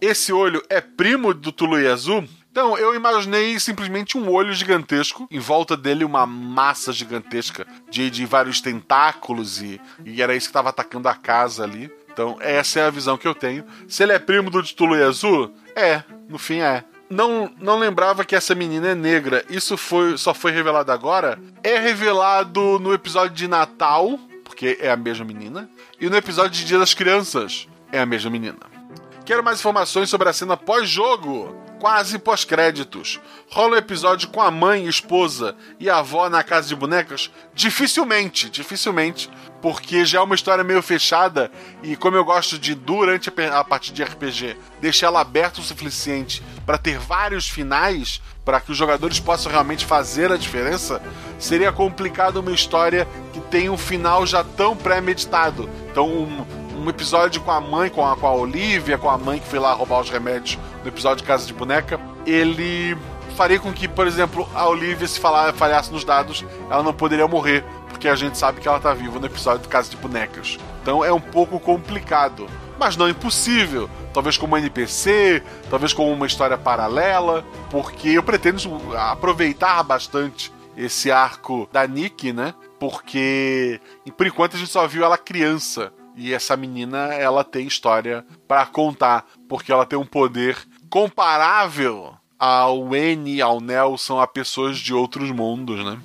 Esse 0.00 0.32
olho 0.32 0.62
é 0.70 0.80
primo 0.80 1.34
do 1.34 1.52
Tului 1.52 1.86
Azul? 1.86 2.24
Então, 2.50 2.78
eu 2.78 2.94
imaginei 2.94 3.60
simplesmente 3.60 4.16
um 4.16 4.30
olho 4.32 4.54
gigantesco, 4.54 5.28
em 5.30 5.38
volta 5.38 5.76
dele 5.76 6.02
uma 6.02 6.24
massa 6.24 6.90
gigantesca 6.90 7.66
de, 7.90 8.08
de 8.08 8.24
vários 8.24 8.62
tentáculos, 8.62 9.60
e, 9.60 9.78
e 10.02 10.22
era 10.22 10.34
isso 10.34 10.46
que 10.46 10.50
estava 10.50 10.70
atacando 10.70 11.06
a 11.10 11.14
casa 11.14 11.64
ali. 11.64 11.92
Então, 12.16 12.38
essa 12.40 12.80
é 12.80 12.86
a 12.86 12.90
visão 12.90 13.18
que 13.18 13.28
eu 13.28 13.34
tenho. 13.34 13.62
Se 13.86 14.02
ele 14.02 14.12
é 14.12 14.18
primo 14.18 14.48
do 14.48 14.62
Titulu 14.62 14.94
Azul, 15.04 15.52
é, 15.74 16.02
no 16.30 16.38
fim 16.38 16.60
é. 16.60 16.82
Não, 17.10 17.52
não 17.60 17.78
lembrava 17.78 18.24
que 18.24 18.34
essa 18.34 18.54
menina 18.54 18.88
é 18.88 18.94
negra. 18.94 19.44
Isso 19.50 19.76
foi 19.76 20.16
só 20.16 20.32
foi 20.32 20.50
revelado 20.50 20.90
agora. 20.90 21.38
É 21.62 21.78
revelado 21.78 22.78
no 22.78 22.94
episódio 22.94 23.36
de 23.36 23.46
Natal, 23.46 24.18
porque 24.42 24.78
é 24.80 24.90
a 24.90 24.96
mesma 24.96 25.26
menina, 25.26 25.68
e 26.00 26.08
no 26.08 26.16
episódio 26.16 26.52
de 26.52 26.64
Dia 26.64 26.78
das 26.78 26.94
Crianças 26.94 27.68
é 27.92 28.00
a 28.00 28.06
mesma 28.06 28.30
menina. 28.30 28.75
Quero 29.26 29.42
mais 29.42 29.58
informações 29.58 30.08
sobre 30.08 30.28
a 30.28 30.32
cena 30.32 30.56
pós-jogo. 30.56 31.52
Quase 31.80 32.16
pós-créditos. 32.16 33.20
Rola 33.50 33.74
um 33.74 33.78
episódio 33.78 34.28
com 34.28 34.40
a 34.40 34.52
mãe, 34.52 34.86
esposa 34.86 35.56
e 35.80 35.90
a 35.90 35.98
avó 35.98 36.30
na 36.30 36.44
casa 36.44 36.68
de 36.68 36.76
bonecas? 36.76 37.28
Dificilmente, 37.52 38.48
dificilmente. 38.48 39.28
Porque 39.60 40.04
já 40.04 40.20
é 40.20 40.22
uma 40.22 40.36
história 40.36 40.62
meio 40.62 40.80
fechada 40.80 41.50
e 41.82 41.96
como 41.96 42.16
eu 42.16 42.24
gosto 42.24 42.56
de, 42.56 42.72
durante 42.72 43.28
a 43.28 43.64
partida 43.64 43.96
de 43.96 44.04
RPG, 44.04 44.56
deixar 44.80 45.08
ela 45.08 45.22
aberta 45.22 45.60
o 45.60 45.64
suficiente 45.64 46.40
para 46.64 46.78
ter 46.78 46.96
vários 46.96 47.48
finais, 47.48 48.22
para 48.44 48.60
que 48.60 48.70
os 48.70 48.78
jogadores 48.78 49.18
possam 49.18 49.50
realmente 49.50 49.84
fazer 49.84 50.30
a 50.30 50.36
diferença, 50.36 51.02
seria 51.36 51.72
complicado 51.72 52.36
uma 52.36 52.52
história 52.52 53.08
que 53.32 53.40
tem 53.40 53.68
um 53.68 53.76
final 53.76 54.24
já 54.24 54.44
tão 54.44 54.76
pré-meditado. 54.76 55.68
Então, 55.90 56.08
um, 56.08 56.65
um 56.76 56.88
episódio 56.88 57.40
com 57.40 57.50
a 57.50 57.60
mãe, 57.60 57.90
com 57.90 58.06
a, 58.06 58.16
com 58.16 58.26
a 58.26 58.34
Olivia, 58.34 58.98
com 58.98 59.08
a 59.08 59.16
mãe 59.18 59.38
que 59.38 59.46
foi 59.46 59.58
lá 59.58 59.72
roubar 59.72 60.00
os 60.00 60.10
remédios 60.10 60.58
no 60.82 60.88
episódio 60.88 61.18
de 61.18 61.24
Casa 61.24 61.46
de 61.46 61.54
Boneca, 61.54 62.00
ele 62.26 62.96
faria 63.36 63.60
com 63.60 63.72
que, 63.72 63.86
por 63.86 64.06
exemplo, 64.06 64.48
a 64.54 64.66
Olivia, 64.66 65.06
se 65.06 65.20
falhasse 65.20 65.92
nos 65.92 66.04
dados, 66.04 66.44
ela 66.70 66.82
não 66.82 66.94
poderia 66.94 67.28
morrer, 67.28 67.64
porque 67.88 68.08
a 68.08 68.16
gente 68.16 68.38
sabe 68.38 68.60
que 68.60 68.68
ela 68.68 68.80
tá 68.80 68.94
viva 68.94 69.18
no 69.18 69.26
episódio 69.26 69.62
de 69.62 69.68
Casa 69.68 69.90
de 69.90 69.96
Bonecas. 69.96 70.58
Então 70.82 71.04
é 71.04 71.12
um 71.12 71.20
pouco 71.20 71.60
complicado, 71.60 72.46
mas 72.78 72.96
não 72.96 73.08
impossível. 73.08 73.90
Talvez 74.12 74.38
como 74.38 74.56
NPC, 74.56 75.42
talvez 75.68 75.92
como 75.92 76.10
uma 76.10 76.26
história 76.26 76.56
paralela, 76.56 77.44
porque 77.70 78.08
eu 78.10 78.22
pretendo 78.22 78.58
aproveitar 78.96 79.82
bastante 79.82 80.50
esse 80.76 81.10
arco 81.10 81.68
da 81.72 81.86
Nick, 81.86 82.32
né? 82.32 82.54
Porque 82.78 83.80
por 84.16 84.26
enquanto 84.26 84.56
a 84.56 84.58
gente 84.58 84.70
só 84.70 84.86
viu 84.86 85.04
ela 85.04 85.18
criança. 85.18 85.92
E 86.16 86.32
essa 86.32 86.56
menina, 86.56 87.12
ela 87.14 87.44
tem 87.44 87.66
história 87.66 88.24
para 88.48 88.64
contar, 88.66 89.26
porque 89.48 89.70
ela 89.70 89.84
tem 89.84 89.98
um 89.98 90.06
poder 90.06 90.56
comparável 90.88 92.14
ao 92.38 92.94
N, 92.94 93.40
ao 93.42 93.60
Nelson, 93.60 94.18
a 94.18 94.26
pessoas 94.26 94.78
de 94.78 94.94
outros 94.94 95.30
mundos, 95.30 95.84
né? 95.84 95.98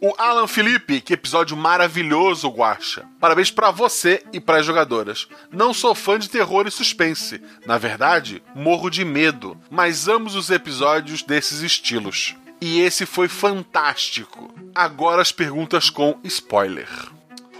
O 0.00 0.14
Alan 0.16 0.46
Felipe, 0.46 1.00
que 1.00 1.12
episódio 1.12 1.56
maravilhoso, 1.56 2.48
Guacha. 2.48 3.04
Parabéns 3.18 3.50
para 3.50 3.72
você 3.72 4.22
e 4.32 4.38
para 4.38 4.58
as 4.58 4.64
jogadoras. 4.64 5.26
Não 5.50 5.74
sou 5.74 5.92
fã 5.92 6.20
de 6.20 6.30
terror 6.30 6.68
e 6.68 6.70
suspense. 6.70 7.42
Na 7.66 7.78
verdade, 7.78 8.40
morro 8.54 8.90
de 8.90 9.04
medo, 9.04 9.58
mas 9.68 10.06
amo 10.06 10.26
os 10.26 10.50
episódios 10.50 11.24
desses 11.24 11.62
estilos. 11.62 12.36
E 12.60 12.80
esse 12.80 13.04
foi 13.04 13.26
fantástico. 13.26 14.54
Agora 14.72 15.20
as 15.20 15.32
perguntas 15.32 15.90
com 15.90 16.16
spoiler. 16.22 16.88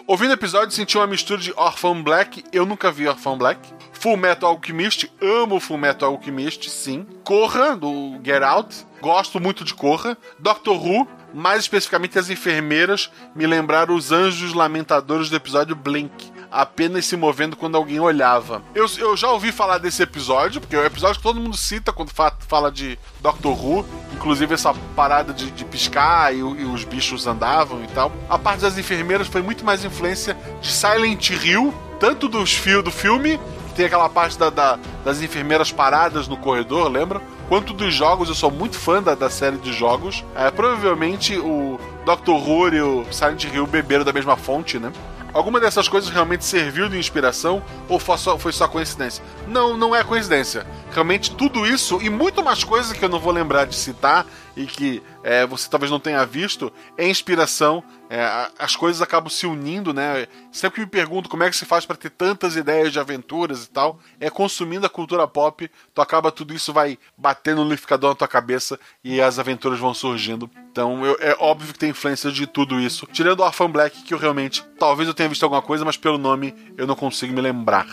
Ouvindo 0.08 0.30
o 0.30 0.32
episódio, 0.32 0.74
senti 0.74 0.96
uma 0.96 1.06
mistura 1.06 1.38
de 1.38 1.52
Orphan 1.54 2.02
Black, 2.02 2.42
eu 2.50 2.64
nunca 2.64 2.90
vi 2.90 3.06
Orphan 3.06 3.36
Black. 3.36 3.60
Full 3.92 4.16
Metal 4.16 4.48
Alchemist, 4.48 5.12
amo 5.20 5.60
Full 5.60 5.76
Metal 5.76 6.10
Alchemist, 6.10 6.70
sim. 6.70 7.06
Corra, 7.22 7.76
do 7.76 8.18
Get 8.24 8.42
Out, 8.42 8.86
gosto 9.02 9.38
muito 9.38 9.66
de 9.66 9.74
Corra. 9.74 10.16
Doctor 10.38 10.82
Who, 10.82 11.06
mais 11.34 11.60
especificamente 11.60 12.18
as 12.18 12.30
enfermeiras, 12.30 13.10
me 13.34 13.46
lembraram 13.46 13.94
os 13.94 14.10
anjos 14.10 14.54
lamentadores 14.54 15.28
do 15.28 15.36
episódio 15.36 15.76
Blink 15.76 16.32
apenas 16.50 17.06
se 17.06 17.16
movendo 17.16 17.56
quando 17.56 17.76
alguém 17.76 18.00
olhava. 18.00 18.62
Eu, 18.74 18.86
eu 18.98 19.16
já 19.16 19.30
ouvi 19.30 19.52
falar 19.52 19.78
desse 19.78 20.02
episódio, 20.02 20.60
porque 20.60 20.76
é 20.76 20.78
o 20.78 20.84
episódio 20.84 21.16
que 21.16 21.22
todo 21.22 21.40
mundo 21.40 21.56
cita 21.56 21.92
quando 21.92 22.10
fa 22.10 22.32
fala 22.46 22.70
de 22.70 22.98
Doctor 23.20 23.52
Who, 23.52 23.84
inclusive 24.14 24.54
essa 24.54 24.74
parada 24.94 25.32
de, 25.32 25.50
de 25.50 25.64
piscar 25.64 26.34
e, 26.34 26.38
e, 26.38 26.42
os 26.42 26.84
bichos 26.84 27.26
andavam 27.26 27.82
e 27.82 27.86
tal. 27.88 28.12
A 28.28 28.38
parte 28.38 28.60
das 28.60 28.78
enfermeiras 28.78 29.28
foi 29.28 29.42
muito 29.42 29.64
mais 29.64 29.84
influência 29.84 30.36
de 30.60 30.70
Silent 30.70 31.30
Hill, 31.30 31.74
tanto 31.98 32.28
dos 32.28 32.52
fio, 32.52 32.82
do 32.82 32.90
filme, 32.90 33.38
que 33.68 33.74
tem 33.74 33.86
aquela 33.86 34.08
parte 34.08 34.38
da, 34.38 34.50
da, 34.50 34.78
das 35.04 35.20
enfermeiras 35.22 35.72
paradas 35.72 36.28
no 36.28 36.36
corredor, 36.36 36.88
lembra? 36.90 37.20
Quanto 37.48 37.72
dos 37.72 37.94
jogos, 37.94 38.28
eu 38.28 38.34
sou 38.34 38.50
muito 38.50 38.76
fã 38.78 39.02
da, 39.02 39.14
da 39.14 39.30
série 39.30 39.56
de 39.56 39.72
jogos. 39.72 40.22
É, 40.36 40.50
provavelmente 40.50 41.38
o 41.38 41.80
Doctor 42.04 42.36
Who 42.36 42.74
e 42.74 42.80
o 42.80 43.06
Silent 43.10 43.44
Hill 43.44 43.66
beberam 43.66 44.04
da 44.04 44.12
mesma 44.12 44.36
fonte, 44.36 44.78
né? 44.78 44.92
Alguma 45.32 45.60
dessas 45.60 45.88
coisas 45.88 46.08
realmente 46.08 46.44
serviu 46.44 46.88
de 46.88 46.98
inspiração 46.98 47.62
ou 47.88 47.98
foi 47.98 48.16
só, 48.16 48.38
foi 48.38 48.52
só 48.52 48.66
coincidência? 48.66 49.22
Não, 49.46 49.76
não 49.76 49.94
é 49.94 50.02
coincidência. 50.02 50.66
Realmente 50.90 51.34
tudo 51.34 51.66
isso 51.66 52.00
e 52.00 52.08
muito 52.08 52.42
mais 52.42 52.64
coisas 52.64 52.92
que 52.92 53.04
eu 53.04 53.08
não 53.08 53.20
vou 53.20 53.32
lembrar 53.32 53.66
de 53.66 53.76
citar 53.76 54.26
e 54.58 54.66
que 54.66 55.02
é, 55.22 55.46
você 55.46 55.70
talvez 55.70 55.90
não 55.90 56.00
tenha 56.00 56.26
visto 56.26 56.72
é 56.96 57.08
inspiração. 57.08 57.82
É, 58.10 58.50
as 58.58 58.74
coisas 58.74 59.00
acabam 59.00 59.30
se 59.30 59.46
unindo, 59.46 59.92
né? 59.92 60.26
Sempre 60.50 60.76
que 60.76 60.80
me 60.80 60.86
pergunto 60.86 61.28
como 61.28 61.44
é 61.44 61.50
que 61.50 61.56
se 61.56 61.64
faz 61.64 61.86
para 61.86 61.96
ter 61.96 62.10
tantas 62.10 62.56
ideias 62.56 62.92
de 62.92 62.98
aventuras 62.98 63.64
e 63.64 63.70
tal, 63.70 64.00
é 64.18 64.28
consumindo 64.28 64.86
a 64.86 64.88
cultura 64.90 65.28
pop, 65.28 65.70
tu 65.94 66.00
acaba 66.00 66.32
tudo 66.32 66.54
isso 66.54 66.72
vai 66.72 66.98
batendo 67.16 67.58
no 67.58 67.64
liquidificador 67.64 68.10
na 68.10 68.16
tua 68.16 68.26
cabeça 68.26 68.80
e 69.04 69.20
as 69.20 69.38
aventuras 69.38 69.78
vão 69.78 69.94
surgindo. 69.94 70.50
Então 70.72 71.04
eu, 71.06 71.16
é 71.20 71.36
óbvio 71.38 71.72
que 71.72 71.78
tem 71.78 71.90
influência 71.90 72.32
de 72.32 72.46
tudo 72.46 72.80
isso. 72.80 73.06
Tirando 73.12 73.40
o 73.40 73.44
Orphan 73.44 73.70
Black, 73.70 74.02
que 74.02 74.12
eu 74.12 74.18
realmente 74.18 74.64
talvez 74.78 75.06
eu 75.06 75.14
tenha 75.14 75.28
visto 75.28 75.44
alguma 75.44 75.62
coisa, 75.62 75.84
mas 75.84 75.96
pelo 75.96 76.18
nome 76.18 76.54
eu 76.76 76.86
não 76.86 76.96
consigo 76.96 77.32
me 77.32 77.40
lembrar. 77.40 77.86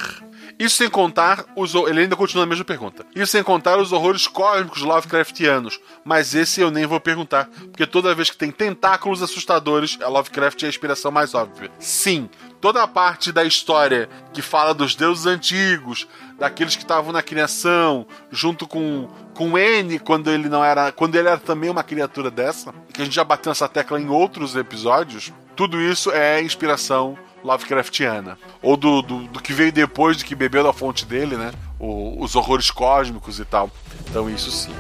Isso 0.58 0.78
sem 0.78 0.90
contar 0.90 1.46
os. 1.56 1.76
Ele 1.76 2.02
ainda 2.02 2.16
continua 2.16 2.44
a 2.44 2.48
mesma 2.48 2.64
pergunta. 2.64 3.06
Isso 3.14 3.34
sem 3.34 3.44
contar 3.44 3.78
os 3.78 3.92
horrores 3.92 4.28
cósmicos 4.28 4.82
Lovecraftianos. 4.82 5.80
Mas 6.04 6.34
esse 6.34 6.62
eu 6.62 6.72
nem 6.72 6.86
vou 6.86 7.00
perguntar, 7.00 7.50
porque 7.72 7.86
toda 7.86 8.16
vez 8.16 8.30
que 8.30 8.38
tem 8.38 8.52
tentáculos 8.52 9.22
assustadores, 9.22 9.98
a 10.02 10.08
Lovecraft 10.08 10.64
é 10.64 10.66
a 10.68 10.70
inspiração 10.70 11.12
mais 11.12 11.34
óbvia. 11.34 11.70
Sim, 11.80 12.30
toda 12.62 12.82
a 12.82 12.88
parte 12.88 13.32
da 13.32 13.44
história 13.44 14.10
que 14.34 14.42
fala 14.42 14.74
dos 14.74 14.96
deuses 14.96 15.26
antigos, 15.26 16.08
daqueles 16.40 16.76
que 16.76 16.84
estavam 16.84 17.12
na 17.12 17.22
criação, 17.22 18.08
junto 18.32 18.68
com 18.68 19.10
com 19.36 19.58
N 19.58 20.00
quando 20.00 20.32
ele 20.32 20.48
não 20.48 20.64
era, 20.64 20.92
quando 20.94 21.16
ele 21.16 21.28
era 21.28 21.38
também 21.38 21.70
uma 21.70 21.84
criatura 21.84 22.32
dessa, 22.32 22.74
que 22.94 23.02
a 23.02 23.06
gente 23.06 23.14
já 23.14 23.24
bateu 23.24 23.52
essa 23.52 23.68
tecla 23.68 24.00
em 24.00 24.08
outros 24.08 24.56
episódios. 24.56 25.34
Tudo 25.56 25.80
isso 25.80 26.10
é 26.12 26.42
inspiração 26.42 27.18
Lovecraftiana. 27.46 28.38
Ou 28.62 28.76
do, 28.76 29.02
do, 29.04 29.20
do, 29.28 29.40
que 29.40 29.54
veio 29.54 29.72
depois 29.72 30.18
de 30.18 30.26
que 30.26 30.34
bebeu 30.34 30.64
da 30.64 30.74
fonte 30.74 31.06
dele, 31.06 31.38
né? 31.38 31.52
O, 31.80 32.22
os 32.22 32.36
horrores 32.36 32.72
cósmicos 32.72 33.40
e 33.40 33.46
tal. 33.46 33.70
Então, 34.10 34.30
isso 34.30 34.50
sim. 34.50 34.74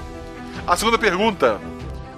A 0.66 0.76
segunda 0.76 0.98
pergunta. 0.98 1.62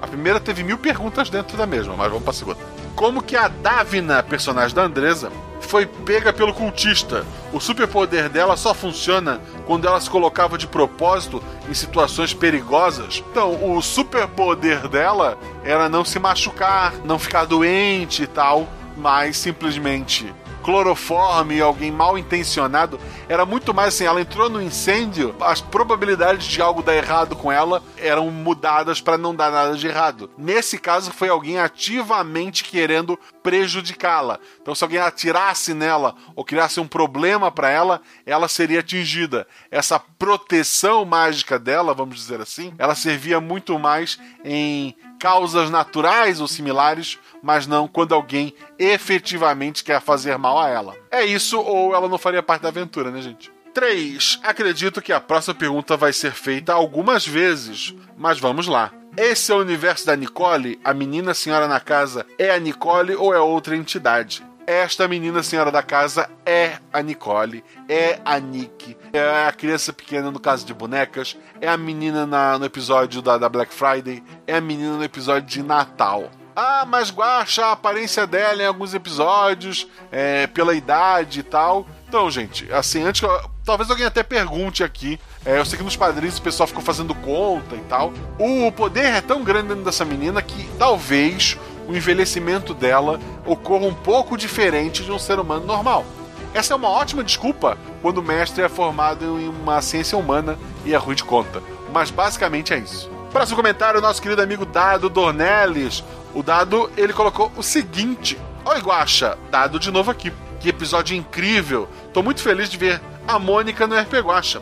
A 0.01 0.07
primeira 0.07 0.39
teve 0.39 0.63
mil 0.63 0.77
perguntas 0.77 1.27
dentro 1.27 1.57
da 1.57 1.65
mesma, 1.65 1.95
mas 1.95 2.07
vamos 2.07 2.23
para 2.23 2.31
a 2.31 2.35
segunda. 2.35 2.59
Como 2.95 3.21
que 3.21 3.35
a 3.35 3.47
Davina, 3.47 4.21
personagem 4.21 4.75
da 4.75 4.83
Andresa, 4.83 5.31
foi 5.59 5.87
pega 5.87 6.31
pelo 6.31 6.53
cultista? 6.53 7.25
O 7.51 7.59
superpoder 7.59 8.29
dela 8.29 8.55
só 8.55 8.75
funciona 8.75 9.41
quando 9.65 9.87
ela 9.87 9.99
se 9.99 10.09
colocava 10.09 10.55
de 10.55 10.67
propósito 10.67 11.43
em 11.67 11.73
situações 11.73 12.31
perigosas? 12.31 13.23
Então, 13.31 13.75
o 13.75 13.81
superpoder 13.81 14.87
dela 14.87 15.37
era 15.63 15.89
não 15.89 16.05
se 16.05 16.19
machucar, 16.19 16.93
não 17.03 17.17
ficar 17.17 17.45
doente 17.45 18.21
e 18.23 18.27
tal 18.27 18.67
mas 18.97 19.37
simplesmente 19.37 20.33
cloroforme, 20.67 21.61
alguém 21.61 21.89
mal 21.89 22.17
intencionado, 22.17 22.99
era 23.29 23.45
muito 23.45 23.73
mais 23.73 23.93
assim, 23.93 24.03
ela 24.03 24.19
entrou 24.19 24.49
no 24.49 24.61
incêndio, 24.61 25.33
as 25.39 25.61
probabilidades 25.61 26.45
de 26.45 26.61
algo 26.61 26.83
dar 26.83 26.93
errado 26.93 27.37
com 27.37 27.49
ela 27.49 27.81
eram 27.95 28.29
mudadas 28.29 28.99
para 28.99 29.17
não 29.17 29.33
dar 29.33 29.49
nada 29.49 29.77
de 29.77 29.87
errado. 29.87 30.29
Nesse 30.37 30.77
caso 30.77 31.13
foi 31.13 31.29
alguém 31.29 31.57
ativamente 31.57 32.65
querendo 32.65 33.17
prejudicá-la. 33.41 34.41
Então 34.61 34.75
se 34.75 34.83
alguém 34.83 34.99
atirasse 34.99 35.73
nela 35.73 36.15
ou 36.35 36.43
criasse 36.43 36.81
um 36.81 36.87
problema 36.87 37.49
para 37.49 37.69
ela, 37.69 38.01
ela 38.25 38.49
seria 38.49 38.81
atingida. 38.81 39.47
Essa 39.71 39.97
proteção 39.97 41.05
mágica 41.05 41.57
dela, 41.57 41.93
vamos 41.93 42.17
dizer 42.17 42.41
assim, 42.41 42.73
ela 42.77 42.93
servia 42.93 43.39
muito 43.39 43.79
mais 43.79 44.19
em 44.43 44.93
causas 45.19 45.69
naturais 45.69 46.39
ou 46.39 46.47
similares 46.47 47.19
mas 47.41 47.67
não 47.67 47.87
quando 47.87 48.13
alguém 48.13 48.53
efetivamente 48.77 49.83
quer 49.83 50.01
fazer 50.01 50.37
mal 50.37 50.59
a 50.59 50.67
ela. 50.67 50.95
É 51.11 51.23
isso 51.25 51.59
ou 51.59 51.95
ela 51.95 52.07
não 52.07 52.17
faria 52.17 52.43
parte 52.43 52.63
da 52.63 52.69
aventura, 52.69 53.11
né, 53.11 53.21
gente? 53.21 53.51
3. 53.73 54.39
Acredito 54.43 55.01
que 55.01 55.13
a 55.13 55.21
próxima 55.21 55.53
pergunta 55.53 55.95
vai 55.95 56.11
ser 56.11 56.31
feita 56.31 56.73
algumas 56.73 57.27
vezes, 57.27 57.93
mas 58.17 58.39
vamos 58.39 58.67
lá. 58.67 58.91
Esse 59.15 59.51
é 59.51 59.55
o 59.55 59.61
universo 59.61 60.05
da 60.05 60.15
Nicole? 60.15 60.79
A 60.83 60.93
menina 60.93 61.33
senhora 61.33 61.67
na 61.67 61.79
casa 61.79 62.25
é 62.37 62.51
a 62.51 62.59
Nicole 62.59 63.15
ou 63.15 63.33
é 63.33 63.39
outra 63.39 63.75
entidade? 63.75 64.43
Esta 64.67 65.07
menina 65.07 65.41
senhora 65.43 65.71
da 65.71 65.81
casa 65.81 66.29
é 66.45 66.77
a 66.91 67.01
Nicole, 67.01 67.63
é 67.87 68.19
a 68.25 68.37
Nick, 68.37 68.97
é 69.13 69.47
a 69.47 69.51
criança 69.53 69.93
pequena 69.93 70.29
no 70.29 70.41
caso 70.41 70.65
de 70.65 70.73
bonecas, 70.73 71.37
é 71.61 71.69
a 71.69 71.77
menina 71.77 72.25
na, 72.25 72.59
no 72.59 72.65
episódio 72.65 73.21
da, 73.21 73.37
da 73.37 73.47
Black 73.47 73.73
Friday, 73.73 74.21
é 74.45 74.57
a 74.57 74.61
menina 74.61 74.97
no 74.97 75.03
episódio 75.05 75.47
de 75.47 75.63
Natal. 75.63 76.29
Ah, 76.53 76.85
mas 76.85 77.11
guacha 77.11 77.67
a 77.67 77.71
aparência 77.71 78.27
dela 78.27 78.61
em 78.61 78.65
alguns 78.65 78.93
episódios, 78.93 79.87
é, 80.11 80.47
pela 80.47 80.73
idade 80.73 81.39
e 81.39 81.43
tal. 81.43 81.87
Então, 82.05 82.29
gente, 82.29 82.69
assim, 82.73 83.03
antes 83.03 83.21
que. 83.21 83.25
Eu, 83.25 83.49
talvez 83.63 83.89
alguém 83.89 84.05
até 84.05 84.23
pergunte 84.23 84.83
aqui. 84.83 85.19
É, 85.45 85.59
eu 85.59 85.65
sei 85.65 85.77
que 85.77 85.83
nos 85.83 85.95
padrinhos 85.95 86.39
o 86.39 86.41
pessoal 86.41 86.67
ficou 86.67 86.81
fazendo 86.81 87.13
conta 87.15 87.75
e 87.75 87.81
tal. 87.81 88.11
O 88.39 88.69
poder 88.71 89.05
é 89.05 89.21
tão 89.21 89.43
grande 89.43 89.69
dentro 89.69 89.83
dessa 89.83 90.03
menina 90.03 90.41
que 90.41 90.67
talvez 90.79 91.57
o 91.87 91.95
envelhecimento 91.95 92.73
dela 92.73 93.19
ocorra 93.45 93.85
um 93.85 93.93
pouco 93.93 94.37
diferente 94.37 95.03
de 95.03 95.11
um 95.11 95.19
ser 95.19 95.39
humano 95.39 95.65
normal. 95.65 96.05
Essa 96.53 96.73
é 96.73 96.75
uma 96.75 96.89
ótima 96.89 97.23
desculpa 97.23 97.77
quando 98.01 98.17
o 98.17 98.23
mestre 98.23 98.63
é 98.63 98.69
formado 98.69 99.39
em 99.39 99.47
uma 99.47 99.81
ciência 99.81 100.17
humana 100.17 100.57
e 100.85 100.93
é 100.93 100.97
ruim 100.97 101.15
de 101.15 101.23
conta. 101.23 101.61
Mas 101.93 102.09
basicamente 102.09 102.73
é 102.73 102.77
isso. 102.77 103.09
Próximo 103.31 103.57
comentário, 103.57 104.01
nosso 104.01 104.21
querido 104.21 104.41
amigo 104.41 104.65
Dado 104.65 105.09
Dornelles. 105.09 106.03
O 106.33 106.41
Dado, 106.41 106.89
ele 106.97 107.13
colocou 107.13 107.51
o 107.55 107.63
seguinte. 107.63 108.37
Oi, 108.65 108.79
Guaxa. 108.79 109.37
Dado 109.51 109.79
de 109.79 109.91
novo 109.91 110.11
aqui. 110.11 110.31
Que 110.59 110.69
episódio 110.69 111.15
incrível. 111.15 111.87
Tô 112.13 112.23
muito 112.23 112.41
feliz 112.41 112.69
de 112.69 112.77
ver 112.77 113.01
a 113.27 113.37
Mônica 113.37 113.85
no 113.85 113.95
RP 113.95 114.13
Guaxa. 114.15 114.61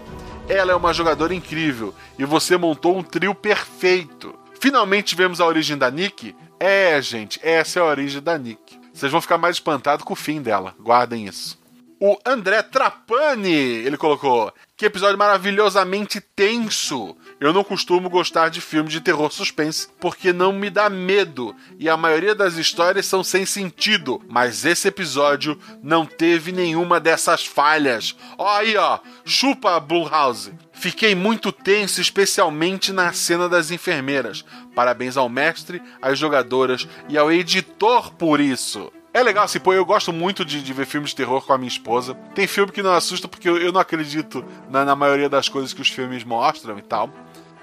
Ela 0.49 0.71
é 0.73 0.75
uma 0.75 0.93
jogadora 0.93 1.33
incrível 1.33 1.93
e 2.19 2.25
você 2.25 2.57
montou 2.57 2.97
um 2.97 3.03
trio 3.03 3.33
perfeito. 3.33 4.35
Finalmente 4.59 5.15
vemos 5.15 5.39
a 5.39 5.45
origem 5.45 5.77
da 5.77 5.89
Nick? 5.89 6.35
É, 6.67 6.99
gente, 6.99 7.39
essa 7.43 7.77
é 7.77 7.81
a 7.83 7.85
origem 7.85 8.19
da 8.19 8.39
Nick. 8.39 8.79
Vocês 8.91 9.11
vão 9.11 9.21
ficar 9.21 9.37
mais 9.37 9.57
espantados 9.57 10.03
com 10.03 10.13
o 10.13 10.15
fim 10.15 10.41
dela. 10.41 10.73
Guardem 10.79 11.27
isso. 11.27 11.59
O 11.99 12.17
André 12.25 12.63
Trapani, 12.63 13.53
ele 13.53 13.95
colocou: 13.95 14.51
Que 14.75 14.87
episódio 14.87 15.15
maravilhosamente 15.15 16.19
tenso. 16.19 17.15
Eu 17.39 17.51
não 17.51 17.63
costumo 17.63 18.09
gostar 18.09 18.49
de 18.49 18.61
filmes 18.61 18.93
de 18.93 19.01
terror 19.01 19.29
suspense 19.29 19.89
porque 19.99 20.31
não 20.31 20.53
me 20.53 20.69
dá 20.69 20.89
medo 20.89 21.53
e 21.77 21.89
a 21.89 21.97
maioria 21.97 22.33
das 22.33 22.55
histórias 22.55 23.05
são 23.05 23.23
sem 23.23 23.45
sentido. 23.45 24.21
Mas 24.29 24.63
esse 24.65 24.87
episódio 24.87 25.59
não 25.83 26.05
teve 26.05 26.53
nenhuma 26.53 26.99
dessas 26.99 27.45
falhas. 27.45 28.15
Ó 28.37 28.47
aí, 28.57 28.77
ó, 28.77 28.99
chupa 29.25 29.79
Blumhouse. 29.79 30.53
Fiquei 30.71 31.13
muito 31.13 31.51
tenso, 31.51 31.99
especialmente 31.99 32.93
na 32.93 33.11
cena 33.11 33.49
das 33.49 33.71
enfermeiras. 33.71 34.45
Parabéns 34.73 35.17
ao 35.17 35.27
mestre, 35.27 35.81
às 36.01 36.17
jogadoras 36.17 36.87
e 37.09 37.17
ao 37.17 37.31
editor 37.31 38.13
por 38.13 38.39
isso. 38.39 38.91
É 39.15 39.23
legal, 39.23 39.45
assim, 39.45 39.61
pô, 39.61 39.73
eu 39.73 39.85
gosto 39.85 40.11
muito 40.11 40.43
de, 40.43 40.61
de, 40.61 40.73
ver 40.73 40.85
filmes 40.85 41.11
de 41.11 41.15
terror 41.15 41.41
com 41.41 41.53
a 41.53 41.57
minha 41.57 41.69
esposa. 41.69 42.13
Tem 42.35 42.45
filme 42.45 42.73
que 42.73 42.83
não 42.83 42.91
assusta 42.91 43.29
porque 43.29 43.47
eu, 43.47 43.57
eu 43.57 43.71
não 43.71 43.79
acredito 43.79 44.43
na, 44.69 44.83
na, 44.83 44.93
maioria 44.93 45.29
das 45.29 45.47
coisas 45.47 45.71
que 45.71 45.81
os 45.81 45.87
filmes 45.87 46.25
mostram 46.25 46.77
e 46.77 46.81
tal. 46.81 47.09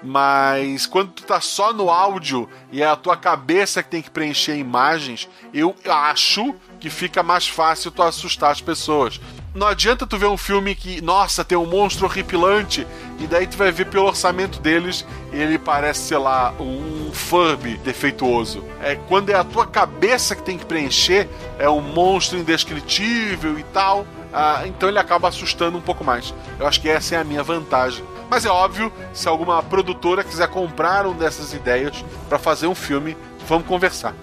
Mas 0.03 0.85
quando 0.85 1.11
tu 1.11 1.23
tá 1.23 1.39
só 1.39 1.71
no 1.71 1.89
áudio 1.89 2.49
e 2.71 2.81
é 2.81 2.87
a 2.87 2.95
tua 2.95 3.15
cabeça 3.15 3.81
que 3.81 3.89
tem 3.89 4.01
que 4.01 4.11
preencher 4.11 4.57
imagens, 4.57 5.29
eu 5.53 5.75
acho 5.85 6.55
que 6.79 6.89
fica 6.89 7.23
mais 7.23 7.47
fácil 7.47 7.89
tu 7.89 8.03
assustar 8.03 8.51
as 8.51 8.59
pessoas 8.59 9.19
não 9.53 9.67
adianta 9.67 10.07
tu 10.07 10.17
ver 10.17 10.25
um 10.25 10.37
filme 10.37 10.73
que, 10.73 10.99
nossa, 11.01 11.45
tem 11.45 11.57
um 11.57 11.65
monstro 11.65 12.05
horripilante, 12.05 12.87
e 13.19 13.27
daí 13.27 13.45
tu 13.45 13.55
vai 13.55 13.71
ver 13.71 13.85
pelo 13.85 14.07
orçamento 14.07 14.59
deles, 14.59 15.05
ele 15.31 15.59
parece, 15.59 16.07
sei 16.07 16.17
lá, 16.17 16.51
um 16.59 17.11
Furby 17.13 17.77
defeituoso. 17.77 18.63
É 18.81 18.95
quando 18.95 19.29
é 19.29 19.35
a 19.35 19.43
tua 19.43 19.67
cabeça 19.67 20.35
que 20.35 20.41
tem 20.41 20.57
que 20.57 20.65
preencher, 20.65 21.29
é 21.59 21.69
um 21.69 21.81
monstro 21.81 22.39
indescritível 22.39 23.59
e 23.59 23.63
tal. 23.65 24.07
Ah, 24.33 24.63
então 24.65 24.89
ele 24.89 24.97
acaba 24.97 25.27
assustando 25.27 25.77
um 25.77 25.81
pouco 25.81 26.03
mais. 26.03 26.33
Eu 26.59 26.65
acho 26.65 26.81
que 26.81 26.89
essa 26.89 27.13
é 27.13 27.19
a 27.19 27.23
minha 27.23 27.43
vantagem. 27.43 28.03
Mas 28.33 28.45
é 28.45 28.49
óbvio, 28.49 28.91
se 29.13 29.27
alguma 29.27 29.61
produtora 29.61 30.23
quiser 30.23 30.47
comprar 30.47 31.05
uma 31.05 31.13
dessas 31.13 31.53
ideias 31.53 32.03
para 32.27 32.39
fazer 32.39 32.65
um 32.65 32.73
filme, 32.73 33.15
vamos 33.47 33.67
conversar. 33.67 34.15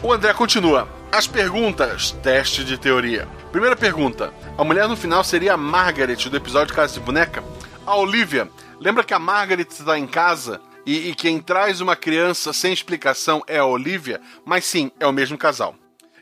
O 0.00 0.12
André 0.12 0.32
continua. 0.34 0.88
As 1.10 1.26
perguntas, 1.26 2.12
teste 2.22 2.62
de 2.62 2.78
teoria. 2.78 3.26
Primeira 3.50 3.74
pergunta: 3.74 4.32
a 4.56 4.62
mulher 4.62 4.86
no 4.86 4.96
final 4.96 5.24
seria 5.24 5.54
a 5.54 5.56
Margaret 5.56 6.14
do 6.14 6.36
episódio 6.36 6.76
Casa 6.76 6.94
de 6.94 7.00
Boneca? 7.00 7.42
A 7.84 7.96
Olivia, 7.96 8.48
lembra 8.78 9.02
que 9.02 9.12
a 9.12 9.18
Margaret 9.18 9.66
está 9.68 9.98
em 9.98 10.06
casa 10.06 10.60
e, 10.86 11.10
e 11.10 11.14
quem 11.16 11.40
traz 11.40 11.80
uma 11.80 11.96
criança 11.96 12.52
sem 12.52 12.72
explicação 12.72 13.42
é 13.48 13.58
a 13.58 13.66
Olivia? 13.66 14.20
Mas 14.44 14.64
sim, 14.64 14.92
é 15.00 15.06
o 15.08 15.12
mesmo 15.12 15.36
casal. 15.36 15.74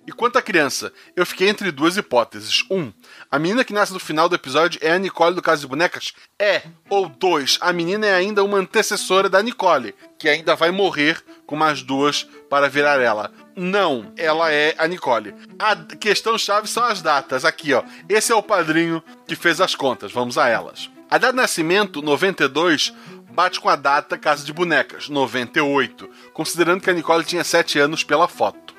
E 0.07 0.13
quanto 0.13 0.39
à 0.39 0.43
criança, 0.43 0.91
eu 1.15 1.27
fiquei 1.27 1.51
entre 1.51 1.71
duas 1.71 1.99
hipóteses. 1.99 2.65
Um, 2.71 2.91
a 3.31 3.39
menina 3.39 3.65
que 3.65 3.73
nasce 3.73 3.93
no 3.93 3.99
final 3.99 4.29
do 4.29 4.35
episódio 4.35 4.79
é 4.83 4.93
a 4.93 4.99
Nicole 4.99 5.35
do 5.35 5.43
Caso 5.43 5.63
de 5.63 5.67
Bonecas? 5.67 6.13
É. 6.39 6.63
Ou 6.89 7.09
dois, 7.09 7.59
a 7.61 7.73
menina 7.73 8.07
é 8.07 8.15
ainda 8.15 8.45
uma 8.45 8.59
antecessora 8.59 9.29
da 9.29 9.43
Nicole, 9.43 9.95
que 10.19 10.29
ainda 10.29 10.55
vai 10.55 10.71
morrer 10.71 11.23
com 11.47 11.57
mais 11.57 11.83
duas 11.83 12.25
para 12.49 12.69
virar 12.69 13.01
ela. 13.01 13.31
Não, 13.57 14.13
ela 14.17 14.53
é 14.53 14.75
a 14.79 14.87
Nicole. 14.87 15.35
A 15.59 15.77
questão-chave 15.77 16.69
são 16.69 16.85
as 16.85 17.03
datas. 17.03 17.45
Aqui, 17.45 17.73
ó. 17.75 17.83
Esse 18.09 18.33
é 18.33 18.35
o 18.35 18.43
padrinho 18.43 19.03
que 19.27 19.37
fez 19.37 19.61
as 19.61 19.75
contas. 19.75 20.13
Vamos 20.13 20.39
a 20.39 20.49
elas. 20.49 20.91
A 21.11 21.19
data 21.19 21.33
de 21.33 21.41
nascimento, 21.41 22.03
92, 22.03 22.93
bate 23.31 23.61
com 23.61 23.69
a 23.69 23.77
data 23.77 24.17
Casa 24.17 24.45
de 24.45 24.53
Bonecas, 24.53 25.09
98, 25.09 26.09
considerando 26.33 26.81
que 26.81 26.91
a 26.91 26.95
Nicole 26.95 27.25
tinha 27.25 27.45
7 27.45 27.79
anos 27.79 28.05
pela 28.05 28.29
foto. 28.29 28.75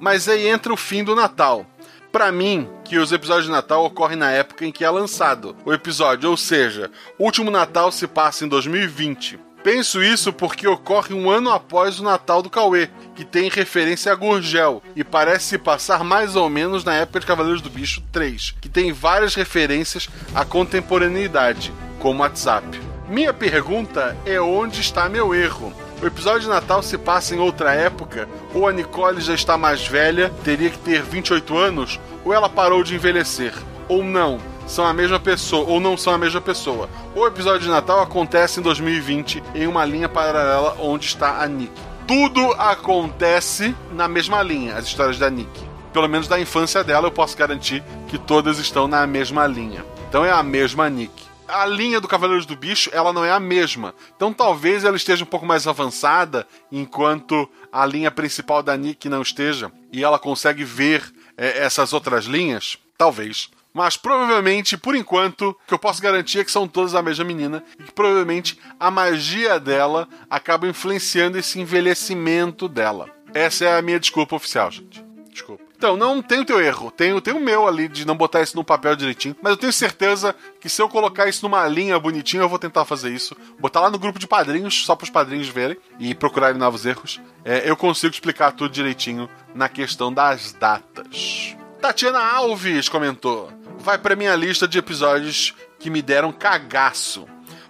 Mas 0.00 0.28
aí 0.28 0.46
entra 0.46 0.72
o 0.72 0.76
fim 0.76 1.02
do 1.02 1.14
Natal. 1.14 1.66
Para 2.12 2.32
mim, 2.32 2.68
que 2.84 2.98
os 2.98 3.12
episódios 3.12 3.46
de 3.46 3.52
Natal 3.52 3.84
ocorrem 3.84 4.16
na 4.16 4.30
época 4.30 4.64
em 4.64 4.72
que 4.72 4.84
é 4.84 4.90
lançado 4.90 5.56
o 5.64 5.72
episódio, 5.72 6.30
ou 6.30 6.36
seja, 6.36 6.90
o 7.18 7.24
último 7.24 7.50
Natal 7.50 7.92
se 7.92 8.06
passa 8.06 8.44
em 8.44 8.48
2020. 8.48 9.38
Penso 9.62 10.00
isso 10.00 10.32
porque 10.32 10.68
ocorre 10.68 11.12
um 11.12 11.28
ano 11.28 11.50
após 11.50 11.98
o 11.98 12.04
Natal 12.04 12.40
do 12.40 12.48
Cauê, 12.48 12.88
que 13.16 13.24
tem 13.24 13.50
referência 13.50 14.12
a 14.12 14.14
Gurgel, 14.14 14.80
e 14.94 15.02
parece 15.02 15.46
se 15.46 15.58
passar 15.58 16.04
mais 16.04 16.36
ou 16.36 16.48
menos 16.48 16.84
na 16.84 16.94
época 16.94 17.18
de 17.18 17.26
Cavaleiros 17.26 17.60
do 17.60 17.68
Bicho 17.68 18.00
3, 18.12 18.54
que 18.60 18.68
tem 18.68 18.92
várias 18.92 19.34
referências 19.34 20.08
à 20.32 20.44
contemporaneidade, 20.44 21.72
como 21.98 22.20
WhatsApp. 22.22 22.80
Minha 23.08 23.32
pergunta 23.32 24.16
é 24.24 24.40
onde 24.40 24.80
está 24.80 25.08
meu 25.08 25.34
erro? 25.34 25.74
O 26.02 26.06
episódio 26.06 26.42
de 26.42 26.48
Natal 26.48 26.82
se 26.82 26.98
passa 26.98 27.34
em 27.34 27.38
outra 27.38 27.74
época, 27.74 28.28
ou 28.54 28.68
a 28.68 28.72
Nicole 28.72 29.20
já 29.20 29.34
está 29.34 29.56
mais 29.56 29.86
velha, 29.86 30.30
teria 30.44 30.70
que 30.70 30.78
ter 30.78 31.02
28 31.02 31.56
anos, 31.56 32.00
ou 32.24 32.34
ela 32.34 32.48
parou 32.48 32.84
de 32.84 32.94
envelhecer, 32.94 33.54
ou 33.88 34.04
não 34.04 34.38
são 34.66 34.84
a 34.84 34.92
mesma 34.92 35.20
pessoa 35.20 35.68
ou 35.68 35.80
não 35.80 35.96
são 35.96 36.12
a 36.12 36.18
mesma 36.18 36.40
pessoa. 36.40 36.88
O 37.14 37.26
episódio 37.26 37.60
de 37.60 37.68
Natal 37.68 38.02
acontece 38.02 38.60
em 38.60 38.62
2020 38.62 39.42
em 39.54 39.66
uma 39.66 39.84
linha 39.84 40.08
paralela 40.08 40.76
onde 40.80 41.06
está 41.06 41.40
a 41.40 41.46
Nick. 41.46 41.72
Tudo 42.06 42.52
acontece 42.52 43.74
na 43.92 44.08
mesma 44.08 44.42
linha, 44.42 44.76
as 44.76 44.86
histórias 44.86 45.18
da 45.18 45.30
Nick. 45.30 45.64
Pelo 45.92 46.08
menos 46.08 46.28
da 46.28 46.38
infância 46.38 46.84
dela, 46.84 47.06
eu 47.06 47.12
posso 47.12 47.36
garantir 47.36 47.82
que 48.08 48.18
todas 48.18 48.58
estão 48.58 48.86
na 48.86 49.06
mesma 49.06 49.46
linha. 49.46 49.84
Então 50.08 50.24
é 50.24 50.30
a 50.30 50.42
mesma 50.42 50.90
Nick. 50.90 51.25
A 51.48 51.64
linha 51.64 52.00
do 52.00 52.08
Cavaleiros 52.08 52.44
do 52.44 52.56
Bicho, 52.56 52.90
ela 52.92 53.12
não 53.12 53.24
é 53.24 53.30
a 53.30 53.38
mesma. 53.38 53.94
Então 54.16 54.32
talvez 54.32 54.84
ela 54.84 54.96
esteja 54.96 55.24
um 55.24 55.28
pouco 55.28 55.46
mais 55.46 55.66
avançada, 55.66 56.46
enquanto 56.70 57.48
a 57.72 57.86
linha 57.86 58.10
principal 58.10 58.62
da 58.62 58.76
Nick 58.76 59.08
não 59.08 59.22
esteja. 59.22 59.70
E 59.92 60.02
ela 60.02 60.18
consegue 60.18 60.64
ver 60.64 61.12
é, 61.36 61.58
essas 61.64 61.92
outras 61.92 62.24
linhas. 62.24 62.76
Talvez. 62.98 63.50
Mas 63.72 63.96
provavelmente, 63.96 64.76
por 64.76 64.96
enquanto, 64.96 65.50
o 65.50 65.54
que 65.66 65.74
eu 65.74 65.78
posso 65.78 66.00
garantir 66.00 66.38
é 66.38 66.44
que 66.44 66.50
são 66.50 66.66
todas 66.66 66.94
a 66.94 67.02
mesma 67.02 67.26
menina 67.26 67.62
e 67.78 67.82
que 67.84 67.92
provavelmente 67.92 68.58
a 68.80 68.90
magia 68.90 69.60
dela 69.60 70.08
acaba 70.30 70.66
influenciando 70.66 71.38
esse 71.38 71.60
envelhecimento 71.60 72.68
dela. 72.68 73.06
Essa 73.34 73.66
é 73.66 73.78
a 73.78 73.82
minha 73.82 74.00
desculpa 74.00 74.34
oficial, 74.34 74.70
gente. 74.70 75.04
Desculpa. 75.30 75.65
Então, 75.76 75.96
não 75.96 76.22
tem 76.22 76.40
o 76.40 76.44
teu 76.44 76.60
erro. 76.60 76.90
Tem, 76.90 77.18
tem 77.20 77.34
o 77.34 77.40
meu 77.40 77.68
ali 77.68 77.86
de 77.86 78.06
não 78.06 78.16
botar 78.16 78.40
isso 78.40 78.56
no 78.56 78.64
papel 78.64 78.96
direitinho. 78.96 79.36
Mas 79.42 79.50
eu 79.50 79.56
tenho 79.56 79.72
certeza 79.72 80.34
que 80.58 80.68
se 80.68 80.80
eu 80.80 80.88
colocar 80.88 81.28
isso 81.28 81.42
numa 81.42 81.68
linha 81.68 81.98
bonitinha, 81.98 82.42
eu 82.42 82.48
vou 82.48 82.58
tentar 82.58 82.84
fazer 82.86 83.12
isso. 83.12 83.36
Botar 83.58 83.80
lá 83.80 83.90
no 83.90 83.98
grupo 83.98 84.18
de 84.18 84.26
padrinhos, 84.26 84.86
só 84.86 84.96
para 84.96 85.04
os 85.04 85.10
padrinhos 85.10 85.48
verem 85.48 85.76
e 85.98 86.14
procurarem 86.14 86.58
novos 86.58 86.86
erros. 86.86 87.20
É, 87.44 87.68
eu 87.68 87.76
consigo 87.76 88.14
explicar 88.14 88.52
tudo 88.52 88.72
direitinho 88.72 89.28
na 89.54 89.68
questão 89.68 90.12
das 90.12 90.52
datas. 90.52 91.54
Tatiana 91.80 92.20
Alves 92.20 92.88
comentou: 92.88 93.52
vai 93.78 93.98
para 93.98 94.16
minha 94.16 94.34
lista 94.34 94.66
de 94.66 94.78
episódios 94.78 95.54
que 95.78 95.90
me 95.90 96.00
deram 96.00 96.32
cagaço. 96.32 97.26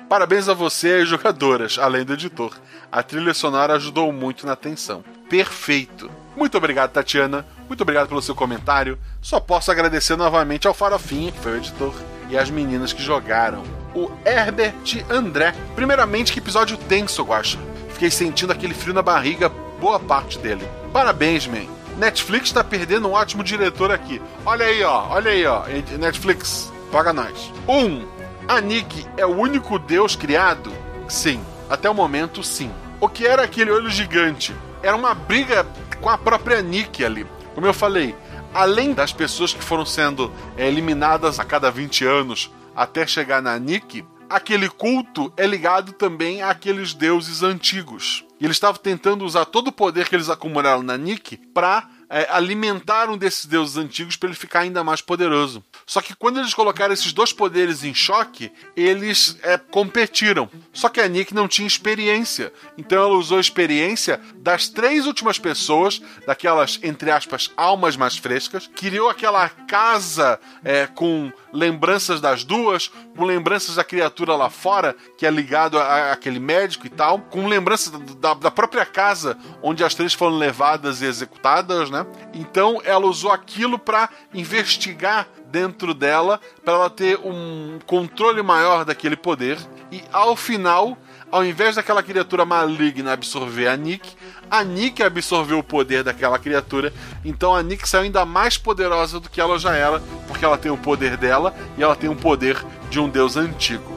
Parabéns 0.08 0.48
a 0.48 0.54
você 0.54 1.02
e 1.02 1.06
jogadoras, 1.06 1.76
além 1.78 2.04
do 2.04 2.12
editor. 2.12 2.56
A 2.90 3.02
trilha 3.02 3.34
sonora 3.34 3.74
ajudou 3.74 4.12
muito 4.12 4.46
na 4.46 4.52
atenção. 4.52 5.04
Perfeito. 5.28 6.08
Muito 6.36 6.58
obrigado, 6.58 6.92
Tatiana. 6.92 7.46
Muito 7.66 7.80
obrigado 7.80 8.08
pelo 8.08 8.20
seu 8.20 8.34
comentário. 8.34 8.98
Só 9.22 9.40
posso 9.40 9.70
agradecer 9.70 10.16
novamente 10.16 10.66
ao 10.66 10.74
Farofinha, 10.74 11.32
que 11.32 11.40
foi 11.40 11.52
o 11.52 11.56
editor, 11.56 11.94
e 12.28 12.36
às 12.36 12.50
meninas 12.50 12.92
que 12.92 13.02
jogaram. 13.02 13.62
O 13.94 14.10
Herbert 14.24 14.74
André. 15.08 15.54
Primeiramente, 15.74 16.32
que 16.32 16.38
episódio 16.38 16.76
tenso, 16.76 17.24
Guacha. 17.24 17.58
Fiquei 17.88 18.10
sentindo 18.10 18.52
aquele 18.52 18.74
frio 18.74 18.92
na 18.92 19.00
barriga 19.00 19.48
boa 19.80 19.98
parte 19.98 20.38
dele. 20.38 20.68
Parabéns, 20.92 21.46
man. 21.46 21.66
Netflix 21.96 22.52
tá 22.52 22.62
perdendo 22.62 23.08
um 23.08 23.12
ótimo 23.12 23.42
diretor 23.42 23.90
aqui. 23.90 24.20
Olha 24.44 24.66
aí, 24.66 24.82
ó. 24.84 25.08
Olha 25.08 25.30
aí, 25.30 25.46
ó. 25.46 25.64
Netflix, 25.98 26.70
paga 26.92 27.14
nós. 27.14 27.50
Um, 27.66 28.06
a 28.46 28.60
Nick 28.60 29.06
é 29.16 29.24
o 29.24 29.34
único 29.34 29.78
deus 29.78 30.14
criado? 30.14 30.70
Sim. 31.08 31.40
Até 31.70 31.88
o 31.88 31.94
momento, 31.94 32.42
sim. 32.42 32.70
O 33.00 33.08
que 33.08 33.26
era 33.26 33.42
aquele 33.42 33.70
olho 33.70 33.88
gigante? 33.88 34.54
Era 34.82 34.94
uma 34.94 35.14
briga 35.14 35.66
com 36.00 36.08
a 36.08 36.18
própria 36.18 36.62
Nick 36.62 37.04
ali. 37.04 37.26
Como 37.54 37.66
eu 37.66 37.74
falei, 37.74 38.14
além 38.52 38.92
das 38.92 39.12
pessoas 39.12 39.52
que 39.52 39.62
foram 39.62 39.86
sendo 39.86 40.32
é, 40.56 40.66
eliminadas 40.66 41.38
a 41.38 41.44
cada 41.44 41.70
20 41.70 42.04
anos 42.04 42.50
até 42.74 43.06
chegar 43.06 43.40
na 43.40 43.58
Nick, 43.58 44.04
aquele 44.28 44.68
culto 44.68 45.32
é 45.36 45.46
ligado 45.46 45.92
também 45.92 46.42
àqueles 46.42 46.92
deuses 46.92 47.42
antigos. 47.42 48.24
E 48.40 48.44
eles 48.44 48.56
estavam 48.56 48.80
tentando 48.80 49.24
usar 49.24 49.46
todo 49.46 49.68
o 49.68 49.72
poder 49.72 50.08
que 50.08 50.14
eles 50.14 50.28
acumularam 50.28 50.82
na 50.82 50.96
Nick 50.96 51.38
para 51.54 51.88
é, 52.10 52.26
alimentar 52.30 53.08
um 53.08 53.16
desses 53.16 53.46
deuses 53.46 53.76
antigos 53.76 54.16
para 54.16 54.28
ele 54.28 54.36
ficar 54.36 54.60
ainda 54.60 54.84
mais 54.84 55.00
poderoso. 55.00 55.64
Só 55.86 56.00
que 56.00 56.16
quando 56.16 56.40
eles 56.40 56.52
colocaram 56.52 56.92
esses 56.92 57.12
dois 57.12 57.32
poderes 57.32 57.84
em 57.84 57.94
choque, 57.94 58.50
eles 58.76 59.38
é, 59.42 59.56
competiram. 59.56 60.50
Só 60.72 60.88
que 60.88 61.00
a 61.00 61.06
Nick 61.06 61.32
não 61.32 61.46
tinha 61.46 61.66
experiência. 61.66 62.52
Então 62.76 62.98
ela 63.04 63.14
usou 63.14 63.38
a 63.38 63.40
experiência 63.40 64.20
das 64.34 64.68
três 64.68 65.06
últimas 65.06 65.38
pessoas, 65.38 66.02
daquelas, 66.26 66.80
entre 66.82 67.10
aspas, 67.12 67.52
almas 67.56 67.96
mais 67.96 68.16
frescas, 68.16 68.68
criou 68.74 69.08
aquela 69.08 69.48
casa 69.48 70.40
é, 70.64 70.88
com 70.88 71.32
lembranças 71.52 72.20
das 72.20 72.42
duas, 72.42 72.88
com 73.16 73.24
lembranças 73.24 73.76
da 73.76 73.84
criatura 73.84 74.34
lá 74.34 74.50
fora, 74.50 74.94
que 75.16 75.24
é 75.24 75.30
ligado 75.30 75.78
aquele 75.78 76.40
médico 76.40 76.86
e 76.86 76.90
tal, 76.90 77.20
com 77.20 77.46
lembranças 77.46 77.92
da, 78.16 78.34
da, 78.34 78.50
própria 78.50 78.84
casa 78.84 79.38
onde 79.62 79.84
as 79.84 79.94
três 79.94 80.12
foram 80.12 80.36
levadas 80.36 81.00
e 81.00 81.06
executadas, 81.06 81.90
né? 81.90 82.04
Então 82.34 82.80
ela 82.84 83.06
usou 83.06 83.30
aquilo 83.30 83.78
para 83.78 84.10
investigar 84.34 85.28
dentro 85.50 85.94
dela, 85.94 86.40
para 86.64 86.74
ela 86.74 86.90
ter 86.90 87.18
um 87.24 87.78
controle 87.86 88.42
maior 88.42 88.84
daquele 88.84 89.16
poder. 89.16 89.58
E 89.90 90.02
ao 90.12 90.34
final, 90.34 90.98
ao 91.30 91.44
invés 91.44 91.76
daquela 91.76 92.02
criatura 92.02 92.44
maligna 92.44 93.12
absorver 93.12 93.68
a 93.68 93.76
Nick, 93.76 94.14
a 94.50 94.62
Nick 94.62 95.02
absorveu 95.02 95.58
o 95.58 95.64
poder 95.64 96.02
daquela 96.02 96.38
criatura. 96.38 96.92
Então 97.24 97.54
a 97.54 97.62
Nick 97.62 97.88
saiu 97.88 98.04
ainda 98.04 98.24
mais 98.24 98.56
poderosa 98.56 99.20
do 99.20 99.28
que 99.28 99.40
ela 99.40 99.58
já 99.58 99.74
era, 99.74 100.00
porque 100.26 100.44
ela 100.44 100.58
tem 100.58 100.70
o 100.70 100.78
poder 100.78 101.16
dela 101.16 101.54
e 101.76 101.82
ela 101.82 101.96
tem 101.96 102.10
o 102.10 102.16
poder 102.16 102.64
de 102.90 103.00
um 103.00 103.08
deus 103.08 103.36
antigo. 103.36 103.96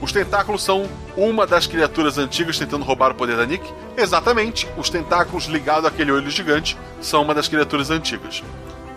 Os 0.00 0.12
tentáculos 0.12 0.62
são 0.62 0.86
uma 1.16 1.46
das 1.46 1.66
criaturas 1.66 2.18
antigas 2.18 2.58
tentando 2.58 2.84
roubar 2.84 3.12
o 3.12 3.14
poder 3.14 3.36
da 3.36 3.46
Nick? 3.46 3.66
Exatamente, 3.96 4.68
os 4.76 4.90
tentáculos 4.90 5.46
ligados 5.46 5.86
àquele 5.86 6.12
olho 6.12 6.30
gigante 6.30 6.76
são 7.00 7.22
uma 7.22 7.34
das 7.34 7.48
criaturas 7.48 7.90
antigas. 7.90 8.42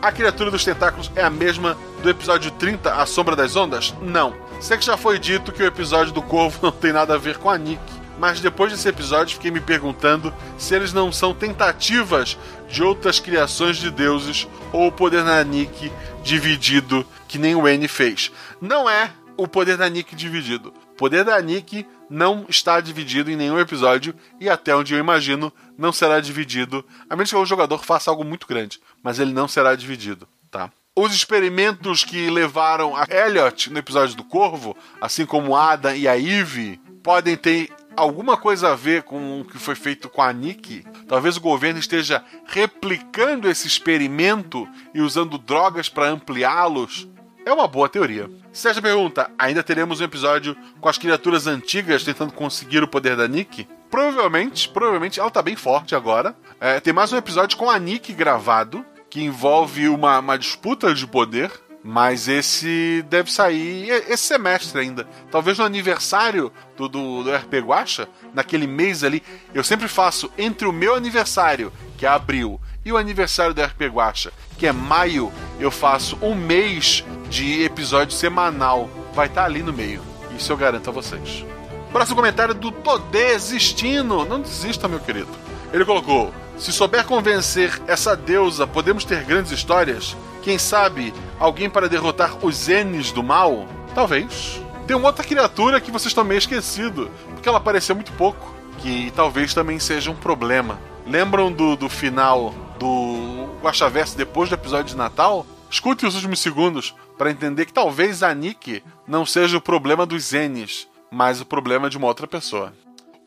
A 0.02 0.14
criatura 0.14 0.50
dos 0.50 0.64
tentáculos 0.64 1.12
é 1.14 1.22
a 1.22 1.30
mesma 1.30 1.78
do 2.02 2.10
episódio 2.10 2.50
30, 2.52 2.94
A 2.94 3.06
Sombra 3.06 3.36
das 3.36 3.58
Ondas? 3.58 3.94
Não. 4.02 4.34
Sei 4.62 4.78
que 4.78 4.86
já 4.86 4.96
foi 4.96 5.20
dito 5.20 5.52
que 5.52 5.62
o 5.62 5.66
episódio 5.66 6.14
do 6.14 6.22
Corvo 6.22 6.58
não 6.64 6.72
tem 6.72 6.94
nada 6.94 7.16
a 7.16 7.18
ver 7.18 7.38
com 7.38 7.50
a 7.50 7.58
Nick, 7.58 7.82
mas 8.18 8.40
depois 8.40 8.72
desse 8.72 8.88
episódio 8.88 9.36
fiquei 9.36 9.52
me 9.52 9.60
perguntando 9.60 10.34
se 10.58 10.74
eles 10.74 10.94
não 10.94 11.12
são 11.12 11.34
tentativas 11.34 12.38
de 12.70 12.82
outras 12.82 13.20
criações 13.20 13.76
de 13.76 13.92
deuses 13.92 14.48
ou 14.72 14.88
o 14.88 14.92
poder 14.92 15.22
da 15.26 15.44
Nick 15.44 15.92
dividido 16.24 17.06
que 17.28 17.38
nem 17.38 17.54
o 17.54 17.68
N 17.68 17.86
fez. 17.90 18.32
Não 18.62 18.90
é 18.90 19.12
o 19.36 19.50
poder 19.50 19.76
da 19.76 19.90
Nick 19.90 20.16
dividido. 20.16 20.74
O 20.94 20.96
poder 20.96 21.26
da 21.26 21.42
Nick 21.42 21.86
não 22.10 22.46
está 22.48 22.80
dividido 22.80 23.30
em 23.30 23.36
nenhum 23.36 23.60
episódio 23.60 24.16
e 24.40 24.50
até 24.50 24.74
onde 24.74 24.94
eu 24.94 25.00
imagino 25.00 25.52
não 25.78 25.92
será 25.92 26.22
dividido, 26.22 26.86
a 27.10 27.16
menos 27.16 27.30
que 27.30 27.36
o 27.36 27.46
jogador 27.46 27.84
faça 27.84 28.10
algo 28.10 28.24
muito 28.24 28.48
grande 28.48 28.80
mas 29.04 29.20
ele 29.20 29.34
não 29.34 29.48
será 29.48 29.76
dividido, 29.76 30.28
tá? 30.52 30.72
Os 30.96 31.14
experimentos 31.14 32.04
que 32.04 32.30
levaram 32.30 32.96
a 32.96 33.06
Elliot 33.10 33.70
no 33.70 33.80
episódio 33.80 34.16
do 34.16 34.24
Corvo, 34.24 34.76
assim 35.00 35.26
como 35.26 35.56
Ada 35.56 35.96
e 35.96 36.08
a 36.08 36.18
Eve, 36.18 36.80
podem 37.02 37.38
ter 37.38 37.70
alguma 37.96 38.38
coisa 38.38 38.72
a 38.72 38.76
ver 38.76 39.04
com 39.04 39.42
o 39.42 39.46
que 39.46 39.58
foi 39.58 39.76
feito 39.76 40.10
com 40.10 40.22
a 40.22 40.32
Nick. 40.34 40.84
Talvez 41.08 41.38
o 41.38 41.42
governo 41.42 41.80
esteja 41.80 42.24
replicando 42.46 43.50
esse 43.50 43.68
experimento 43.68 44.68
e 44.94 45.02
usando 45.02 45.38
drogas 45.38 45.90
para 45.90 46.10
ampliá-los. 46.10 47.08
É 47.46 47.54
uma 47.54 47.68
boa 47.68 47.90
teoria. 47.90 48.30
Sérgio 48.52 48.82
pergunta: 48.82 49.30
ainda 49.38 49.64
teremos 49.64 50.02
um 50.02 50.04
episódio 50.04 50.56
com 50.80 50.90
as 50.90 50.98
criaturas 50.98 51.48
antigas 51.48 52.04
tentando 52.04 52.34
conseguir 52.34 52.84
o 52.84 52.88
poder 52.88 53.16
da 53.16 53.28
Nick? 53.28 53.68
Provavelmente, 53.90 54.70
provavelmente 54.70 55.20
ela 55.20 55.32
tá 55.32 55.42
bem 55.42 55.56
forte 55.56 55.96
agora. 55.96 56.36
É, 56.60 56.80
tem 56.80 56.94
mais 56.94 57.12
um 57.12 57.18
episódio 57.18 57.58
com 57.58 57.70
a 57.70 57.80
Nick 57.80 58.14
gravado, 58.14 58.86
que 59.10 59.24
envolve 59.24 59.90
uma, 59.90 60.20
uma 60.20 60.38
disputa 60.38 60.94
de 60.94 61.06
poder. 61.08 61.52
Mas 61.82 62.28
esse 62.28 63.06
deve 63.10 63.32
sair 63.32 63.90
esse 64.10 64.24
semestre 64.24 64.82
ainda. 64.82 65.08
Talvez 65.32 65.58
no 65.58 65.64
aniversário 65.64 66.52
do, 66.76 66.90
do, 66.90 67.24
do 67.24 67.34
RP 67.34 67.54
Guacha, 67.66 68.08
naquele 68.34 68.68
mês 68.68 69.02
ali. 69.02 69.24
Eu 69.54 69.64
sempre 69.64 69.88
faço 69.88 70.30
entre 70.38 70.68
o 70.68 70.74
meu 70.74 70.94
aniversário, 70.94 71.72
que 71.98 72.06
é 72.06 72.10
abril, 72.10 72.60
e 72.84 72.92
o 72.92 72.98
aniversário 72.98 73.54
do 73.54 73.62
RP 73.62 73.84
Guacha, 73.84 74.34
que 74.58 74.68
é 74.68 74.74
maio, 74.74 75.32
eu 75.60 75.72
faço 75.72 76.18
um 76.22 76.36
mês 76.36 77.04
de 77.30 77.64
episódio 77.64 78.14
semanal. 78.14 78.90
Vai 79.14 79.28
estar 79.28 79.42
tá 79.42 79.48
ali 79.48 79.64
no 79.64 79.72
meio. 79.72 80.02
Isso 80.36 80.52
eu 80.52 80.58
garanto 80.58 80.90
a 80.90 80.94
vocês. 80.94 81.46
Próximo 81.92 82.18
comentário 82.18 82.54
do 82.54 82.72
Tô 82.72 82.98
Desistindo. 82.98 84.26
Não 84.26 84.42
desista, 84.42 84.88
meu 84.88 85.00
querido. 85.00 85.49
Ele 85.72 85.86
colocou: 85.86 86.34
Se 86.58 86.72
souber 86.72 87.06
convencer 87.06 87.82
essa 87.88 88.16
deusa, 88.16 88.66
podemos 88.66 89.04
ter 89.04 89.24
grandes 89.24 89.52
histórias? 89.52 90.16
Quem 90.42 90.58
sabe 90.58 91.14
alguém 91.40 91.70
para 91.70 91.90
derrotar 91.90 92.44
os 92.44 92.68
N's 92.68 93.12
do 93.12 93.24
mal? 93.24 93.68
Talvez. 93.94 94.62
Tem 94.88 94.96
uma 94.96 95.08
outra 95.08 95.24
criatura 95.24 95.80
que 95.80 95.92
vocês 95.92 96.08
estão 96.08 96.24
meio 96.24 96.40
esquecido, 96.40 97.12
porque 97.30 97.48
ela 97.48 97.60
apareceu 97.60 97.94
muito 97.94 98.12
pouco, 98.14 98.56
que 98.80 99.12
talvez 99.16 99.54
também 99.54 99.78
seja 99.80 100.10
um 100.10 100.16
problema. 100.16 100.80
Lembram 101.06 101.52
do, 101.52 101.76
do 101.76 101.88
final 101.88 102.56
do 102.80 103.50
Guaxaverso 103.62 104.18
depois 104.18 104.50
do 104.50 104.56
episódio 104.56 104.86
de 104.86 104.98
Natal? 104.98 105.46
Escute 105.70 106.08
os 106.08 106.16
últimos 106.16 106.40
segundos 106.40 106.96
para 107.18 107.30
entender 107.30 107.66
que 107.66 107.74
talvez 107.74 108.24
a 108.24 108.34
Nick 108.34 108.82
não 109.08 109.26
seja 109.26 109.58
o 109.58 109.62
problema 109.62 110.06
dos 110.06 110.32
N's, 110.32 110.88
mas 111.12 111.40
o 111.40 111.46
problema 111.46 111.90
de 111.90 111.98
uma 111.98 112.08
outra 112.08 112.26
pessoa. 112.26 112.74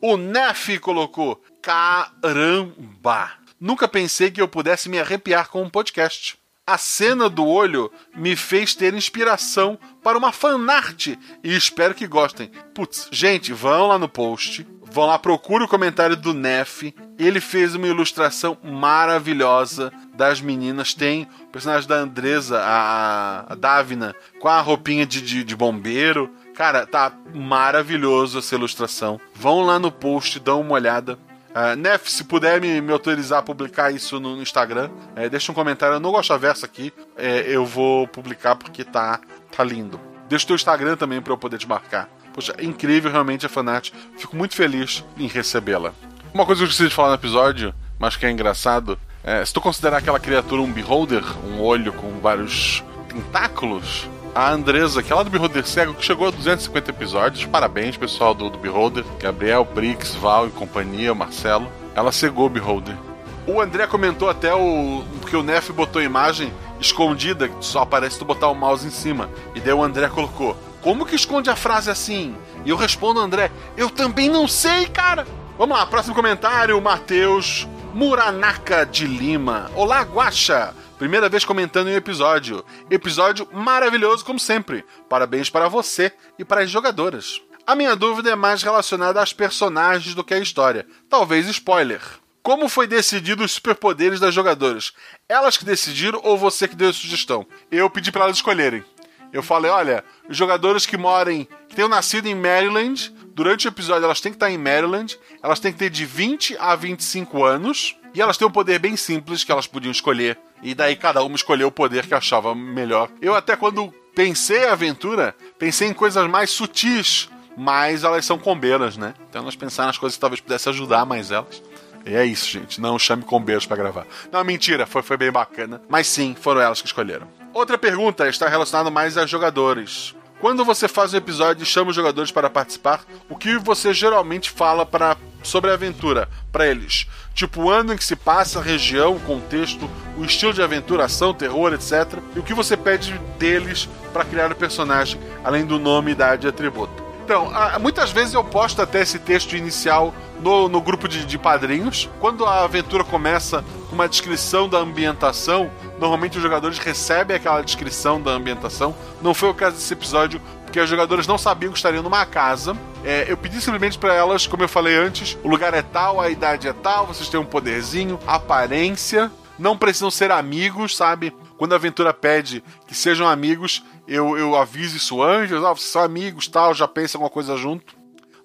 O 0.05 0.17
Nef 0.17 0.77
colocou: 0.79 1.41
Caramba! 1.61 3.31
Nunca 3.57 3.87
pensei 3.87 4.29
que 4.29 4.41
eu 4.41 4.49
pudesse 4.49 4.89
me 4.89 4.99
arrepiar 4.99 5.47
com 5.47 5.63
um 5.63 5.69
podcast. 5.69 6.37
A 6.67 6.77
cena 6.77 7.29
do 7.29 7.47
olho 7.47 7.89
me 8.13 8.35
fez 8.35 8.75
ter 8.75 8.93
inspiração 8.93 9.79
para 10.03 10.17
uma 10.17 10.33
fanart 10.33 11.07
e 11.07 11.55
espero 11.55 11.95
que 11.95 12.05
gostem. 12.05 12.51
Putz, 12.75 13.07
gente, 13.13 13.53
vão 13.53 13.87
lá 13.87 13.97
no 13.97 14.09
post, 14.09 14.67
vão 14.81 15.05
lá, 15.05 15.17
procure 15.17 15.63
o 15.63 15.69
comentário 15.69 16.17
do 16.17 16.33
Nef. 16.33 16.93
Ele 17.17 17.39
fez 17.39 17.73
uma 17.73 17.87
ilustração 17.87 18.57
maravilhosa 18.61 19.89
das 20.13 20.41
meninas. 20.41 20.93
Tem 20.93 21.29
o 21.43 21.47
personagem 21.47 21.87
da 21.87 21.95
Andresa, 21.95 22.59
a, 22.59 23.53
a 23.53 23.55
Davina, 23.55 24.13
com 24.41 24.49
a 24.49 24.59
roupinha 24.59 25.05
de, 25.05 25.21
de, 25.21 25.45
de 25.45 25.55
bombeiro 25.55 26.29
Cara, 26.55 26.85
tá 26.85 27.11
maravilhoso 27.33 28.39
essa 28.39 28.55
ilustração. 28.55 29.19
Vão 29.33 29.61
lá 29.61 29.79
no 29.79 29.91
post, 29.91 30.39
dão 30.39 30.61
uma 30.61 30.73
olhada. 30.73 31.17
Uh, 31.53 31.75
Nef, 31.75 32.09
se 32.09 32.23
puder 32.23 32.59
me, 32.59 32.81
me, 32.81 32.91
autorizar 32.91 33.39
a 33.39 33.43
publicar 33.43 33.91
isso 33.91 34.19
no, 34.19 34.35
no 34.35 34.41
Instagram, 34.41 34.89
é, 35.15 35.29
deixa 35.29 35.51
um 35.51 35.55
comentário. 35.55 35.95
Eu 35.95 35.99
não 35.99 36.11
gosto 36.11 36.37
verso 36.37 36.65
aqui, 36.65 36.91
é, 37.15 37.43
eu 37.47 37.65
vou 37.65 38.07
publicar 38.07 38.55
porque 38.55 38.83
tá, 38.83 39.19
tá 39.55 39.63
lindo. 39.63 39.99
Deixa 40.27 40.45
o 40.45 40.47
teu 40.47 40.55
Instagram 40.55 40.95
também 40.95 41.21
para 41.21 41.31
eu 41.31 41.37
poder 41.37 41.57
te 41.57 41.67
marcar. 41.67 42.09
Poxa, 42.33 42.55
é 42.57 42.63
incrível 42.63 43.11
realmente 43.11 43.45
a 43.45 43.49
fanart. 43.49 43.91
Fico 44.17 44.35
muito 44.35 44.55
feliz 44.55 45.03
em 45.17 45.27
recebê-la. 45.27 45.93
Uma 46.33 46.45
coisa 46.45 46.59
que 46.59 46.63
eu 46.63 46.67
preciso 46.67 46.89
de 46.89 46.95
falar 46.95 47.09
no 47.09 47.15
episódio, 47.15 47.73
mas 47.99 48.15
que 48.15 48.25
é 48.25 48.31
engraçado, 48.31 48.97
é, 49.23 49.45
se 49.45 49.53
tu 49.53 49.61
considerar 49.61 49.97
aquela 49.97 50.19
criatura 50.19 50.61
um 50.61 50.71
beholder, 50.71 51.23
um 51.45 51.61
olho 51.61 51.93
com 51.93 52.19
vários 52.19 52.83
tentáculos, 53.07 54.09
a 54.35 54.51
Andresa, 54.51 55.03
que 55.03 55.11
é 55.11 55.15
lá 55.15 55.23
do 55.23 55.29
Beholder 55.29 55.65
Cego, 55.65 55.93
que 55.93 56.03
chegou 56.03 56.27
a 56.27 56.31
250 56.31 56.89
episódios. 56.89 57.45
Parabéns, 57.45 57.97
pessoal 57.97 58.33
do, 58.33 58.49
do 58.49 58.57
Beholder. 58.57 59.05
Gabriel, 59.19 59.63
Brix, 59.65 60.15
Val 60.15 60.47
e 60.47 60.51
companhia, 60.51 61.13
Marcelo. 61.13 61.71
Ela 61.95 62.11
cegou 62.11 62.47
o 62.47 62.49
Beholder. 62.49 62.97
O 63.45 63.61
André 63.61 63.85
comentou 63.87 64.29
até 64.29 64.53
o. 64.53 65.03
que 65.29 65.35
o 65.35 65.43
Nef 65.43 65.69
botou 65.71 66.01
a 66.01 66.05
imagem 66.05 66.51
escondida, 66.79 67.47
que 67.47 67.65
só 67.65 67.81
aparece 67.81 68.17
tu 68.17 68.25
botar 68.25 68.47
o 68.47 68.55
mouse 68.55 68.87
em 68.87 68.91
cima. 68.91 69.29
E 69.53 69.59
daí 69.59 69.73
o 69.73 69.83
André 69.83 70.07
colocou: 70.07 70.57
Como 70.81 71.05
que 71.05 71.15
esconde 71.15 71.49
a 71.49 71.55
frase 71.55 71.91
assim? 71.91 72.35
E 72.65 72.69
eu 72.69 72.77
respondo, 72.77 73.19
André: 73.19 73.51
Eu 73.77 73.89
também 73.89 74.29
não 74.29 74.47
sei, 74.47 74.87
cara! 74.87 75.27
Vamos 75.57 75.77
lá, 75.77 75.85
próximo 75.85 76.15
comentário, 76.15 76.81
Matheus 76.81 77.67
Muranaka 77.93 78.85
de 78.85 79.05
Lima. 79.05 79.69
Olá, 79.75 80.01
Guacha! 80.01 80.73
Primeira 80.97 81.27
vez 81.27 81.43
comentando 81.43 81.89
em 81.89 81.93
um 81.93 81.97
episódio. 81.97 82.63
Episódio 82.89 83.47
maravilhoso, 83.51 84.23
como 84.23 84.39
sempre. 84.39 84.85
Parabéns 85.09 85.49
para 85.49 85.67
você 85.67 86.13
e 86.37 86.45
para 86.45 86.61
as 86.61 86.69
jogadoras. 86.69 87.41
A 87.65 87.75
minha 87.75 87.95
dúvida 87.95 88.29
é 88.29 88.35
mais 88.35 88.61
relacionada 88.61 89.21
às 89.21 89.33
personagens 89.33 90.13
do 90.13 90.23
que 90.23 90.33
à 90.33 90.39
história. 90.39 90.85
Talvez 91.09 91.47
spoiler. 91.47 92.01
Como 92.43 92.69
foi 92.69 92.85
decidido 92.85 93.43
os 93.43 93.53
superpoderes 93.53 94.19
das 94.19 94.35
jogadoras? 94.35 94.93
Elas 95.27 95.57
que 95.57 95.65
decidiram 95.65 96.21
ou 96.23 96.37
você 96.37 96.67
que 96.67 96.75
deu 96.75 96.89
a 96.89 96.93
sugestão? 96.93 97.47
Eu 97.71 97.89
pedi 97.89 98.11
para 98.11 98.25
elas 98.25 98.37
escolherem. 98.37 98.83
Eu 99.31 99.41
falei, 99.41 99.71
olha, 99.71 100.03
os 100.29 100.37
jogadores 100.37 100.85
que 100.85 100.95
morem, 100.95 101.47
que 101.67 101.75
tenham 101.75 101.89
nascido 101.89 102.27
em 102.27 102.35
Maryland, 102.35 103.11
durante 103.33 103.67
o 103.67 103.69
episódio 103.69 104.05
elas 104.05 104.21
têm 104.21 104.31
que 104.31 104.35
estar 104.35 104.51
em 104.51 104.59
Maryland, 104.59 105.17
elas 105.41 105.59
têm 105.59 105.73
que 105.73 105.79
ter 105.79 105.89
de 105.89 106.05
20 106.05 106.55
a 106.59 106.75
25 106.75 107.43
anos, 107.43 107.97
e 108.13 108.21
elas 108.21 108.37
têm 108.37 108.47
um 108.47 108.51
poder 108.51 108.77
bem 108.77 108.95
simples 108.95 109.43
que 109.43 109.51
elas 109.51 109.65
podiam 109.65 109.91
escolher 109.91 110.37
e 110.63 110.73
daí 110.73 110.95
cada 110.95 111.21
uma 111.23 111.35
escolheu 111.35 111.67
o 111.67 111.71
poder 111.71 112.05
que 112.07 112.13
achava 112.13 112.55
melhor. 112.55 113.09
Eu 113.21 113.35
até 113.35 113.55
quando 113.55 113.93
pensei 114.15 114.65
a 114.65 114.73
aventura, 114.73 115.35
pensei 115.59 115.87
em 115.87 115.93
coisas 115.93 116.27
mais 116.29 116.49
sutis, 116.49 117.29
mas 117.57 118.03
elas 118.03 118.25
são 118.25 118.37
combeiras, 118.37 118.97
né? 118.97 119.13
Então 119.29 119.43
nós 119.43 119.55
pensar 119.55 119.85
nas 119.85 119.97
coisas 119.97 120.15
que 120.15 120.21
talvez 120.21 120.39
pudesse 120.39 120.69
ajudar 120.69 121.05
mais 121.05 121.31
elas. 121.31 121.61
E 122.05 122.15
é 122.15 122.25
isso, 122.25 122.49
gente. 122.49 122.81
Não 122.81 122.99
chame 122.99 123.23
combeiros 123.23 123.65
para 123.65 123.77
gravar. 123.77 124.05
Não, 124.31 124.43
mentira, 124.43 124.85
foi, 124.85 125.01
foi 125.01 125.15
bem 125.15 125.31
bacana. 125.31 125.81
Mas 125.87 126.07
sim, 126.07 126.35
foram 126.39 126.61
elas 126.61 126.81
que 126.81 126.87
escolheram. 126.87 127.27
Outra 127.53 127.77
pergunta 127.77 128.27
está 128.27 128.49
relacionada 128.49 128.89
mais 128.89 129.17
a 129.17 129.25
jogadores. 129.25 130.13
Quando 130.43 130.65
você 130.65 130.89
faz 130.89 131.13
um 131.13 131.17
episódio 131.17 131.63
e 131.63 131.65
chama 131.65 131.91
os 131.91 131.95
jogadores 131.95 132.29
para 132.29 132.49
participar, 132.49 133.05
o 133.29 133.35
que 133.37 133.57
você 133.57 133.93
geralmente 133.93 134.51
fala 134.51 134.85
para 134.85 135.15
sobre 135.41 135.71
a 135.71 135.73
aventura 135.73 136.27
para 136.51 136.67
eles? 136.67 137.07
Tipo 137.33 137.61
o 137.61 137.69
ano 137.69 137.93
em 137.93 137.95
que 137.95 138.03
se 138.03 138.17
passa, 138.17 138.59
a 138.59 138.61
região, 138.61 139.15
o 139.15 139.21
contexto, 139.21 139.89
o 140.17 140.25
estilo 140.25 140.53
de 140.53 140.61
aventura, 140.61 141.05
ação, 141.05 141.33
terror, 141.33 141.71
etc. 141.71 142.19
E 142.35 142.39
o 142.39 142.43
que 142.43 142.53
você 142.53 142.75
pede 142.75 143.17
deles 143.39 143.87
para 144.11 144.25
criar 144.25 144.51
o 144.51 144.55
personagem, 144.55 145.17
além 145.45 145.65
do 145.65 145.79
nome, 145.79 146.11
idade 146.11 146.45
e 146.45 146.49
atributo. 146.49 147.02
Então, 147.23 147.49
muitas 147.79 148.11
vezes 148.11 148.33
eu 148.33 148.43
posto 148.43 148.81
até 148.81 149.01
esse 149.01 149.17
texto 149.17 149.55
inicial 149.55 150.13
no, 150.41 150.67
no 150.67 150.81
grupo 150.81 151.07
de, 151.07 151.25
de 151.25 151.37
padrinhos. 151.37 152.09
Quando 152.19 152.45
a 152.45 152.65
aventura 152.65 153.03
começa 153.03 153.63
com 153.89 153.95
uma 153.95 154.09
descrição 154.09 154.67
da 154.67 154.79
ambientação, 154.79 155.71
normalmente 155.97 156.35
os 156.35 156.43
jogadores 156.43 156.77
recebem 156.79 157.37
aquela 157.37 157.61
descrição 157.61 158.21
da 158.21 158.31
ambientação. 158.31 158.93
Não 159.21 159.33
foi 159.33 159.49
o 159.49 159.53
caso 159.53 159.77
desse 159.77 159.93
episódio, 159.93 160.41
porque 160.65 160.81
os 160.81 160.89
jogadores 160.89 161.25
não 161.25 161.37
sabiam 161.37 161.71
que 161.71 161.77
estariam 161.77 162.03
numa 162.03 162.25
casa. 162.25 162.75
É, 163.05 163.25
eu 163.29 163.37
pedi 163.37 163.61
simplesmente 163.61 163.97
para 163.97 164.13
elas, 164.13 164.45
como 164.45 164.63
eu 164.63 164.67
falei 164.67 164.97
antes, 164.97 165.37
o 165.43 165.47
lugar 165.47 165.73
é 165.73 165.81
tal, 165.81 166.19
a 166.19 166.29
idade 166.29 166.67
é 166.67 166.73
tal, 166.73 167.07
vocês 167.07 167.29
têm 167.29 167.39
um 167.39 167.45
poderzinho, 167.45 168.19
aparência. 168.27 169.31
Não 169.57 169.77
precisam 169.77 170.11
ser 170.11 170.29
amigos, 170.31 170.97
sabe? 170.97 171.33
Quando 171.57 171.73
a 171.73 171.75
aventura 171.75 172.13
pede 172.13 172.63
que 172.87 172.95
sejam 172.95 173.27
amigos, 173.27 173.83
eu, 174.07 174.37
eu 174.37 174.55
aviso 174.55 174.97
isso 174.97 175.21
antes, 175.21 175.53
ah, 175.53 175.73
vocês 175.73 175.89
são 175.89 176.03
amigos, 176.03 176.47
tal, 176.47 176.73
já 176.73 176.87
pensa 176.87 177.17
alguma 177.17 177.29
coisa 177.29 177.55
junto. 177.55 177.95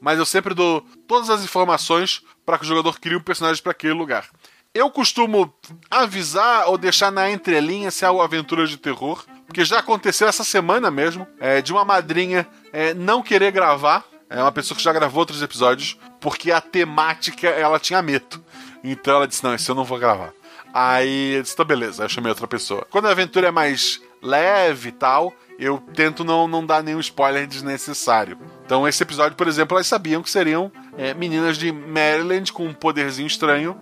Mas 0.00 0.18
eu 0.18 0.26
sempre 0.26 0.54
dou 0.54 0.84
todas 1.06 1.28
as 1.28 1.42
informações 1.42 2.22
para 2.46 2.56
que 2.56 2.64
o 2.64 2.68
jogador 2.68 2.98
crie 3.00 3.16
um 3.16 3.20
personagem 3.20 3.62
para 3.62 3.72
aquele 3.72 3.94
lugar. 3.94 4.28
Eu 4.72 4.90
costumo 4.90 5.52
avisar 5.90 6.68
ou 6.68 6.78
deixar 6.78 7.10
na 7.10 7.30
entrelinha 7.30 7.90
se 7.90 8.04
é 8.04 8.10
uma 8.10 8.24
aventura 8.24 8.66
de 8.66 8.76
terror, 8.76 9.24
porque 9.46 9.64
já 9.64 9.78
aconteceu 9.80 10.28
essa 10.28 10.44
semana 10.44 10.90
mesmo, 10.90 11.26
é, 11.40 11.60
de 11.60 11.72
uma 11.72 11.84
madrinha 11.84 12.46
é, 12.72 12.94
não 12.94 13.22
querer 13.22 13.50
gravar. 13.50 14.04
É 14.30 14.40
uma 14.40 14.52
pessoa 14.52 14.76
que 14.76 14.84
já 14.84 14.92
gravou 14.92 15.20
outros 15.20 15.42
episódios, 15.42 15.98
porque 16.20 16.52
a 16.52 16.60
temática 16.60 17.48
ela 17.48 17.80
tinha 17.80 18.02
medo. 18.02 18.44
Então 18.84 19.16
ela 19.16 19.26
disse: 19.26 19.42
Não, 19.42 19.54
esse 19.54 19.68
eu 19.68 19.74
não 19.74 19.84
vou 19.84 19.98
gravar. 19.98 20.32
Aí 20.72 21.36
eu 21.36 21.42
disse: 21.42 21.56
Tá, 21.56 21.64
beleza. 21.64 22.02
Aí 22.02 22.04
eu 22.04 22.10
chamei 22.10 22.30
outra 22.30 22.46
pessoa. 22.46 22.86
Quando 22.90 23.06
a 23.06 23.10
aventura 23.10 23.48
é 23.48 23.50
mais 23.50 24.00
leve 24.22 24.90
e 24.90 24.92
tal, 24.92 25.32
eu 25.58 25.78
tento 25.94 26.24
não, 26.24 26.46
não 26.46 26.64
dar 26.64 26.82
nenhum 26.82 27.00
spoiler 27.00 27.46
desnecessário. 27.46 28.38
Então, 28.64 28.86
esse 28.86 29.02
episódio, 29.02 29.36
por 29.36 29.48
exemplo, 29.48 29.76
elas 29.76 29.88
sabiam 29.88 30.22
que 30.22 30.30
seriam 30.30 30.70
é, 30.96 31.12
meninas 31.14 31.58
de 31.58 31.72
Maryland 31.72 32.52
com 32.52 32.64
um 32.64 32.72
poderzinho 32.72 33.26
estranho 33.26 33.76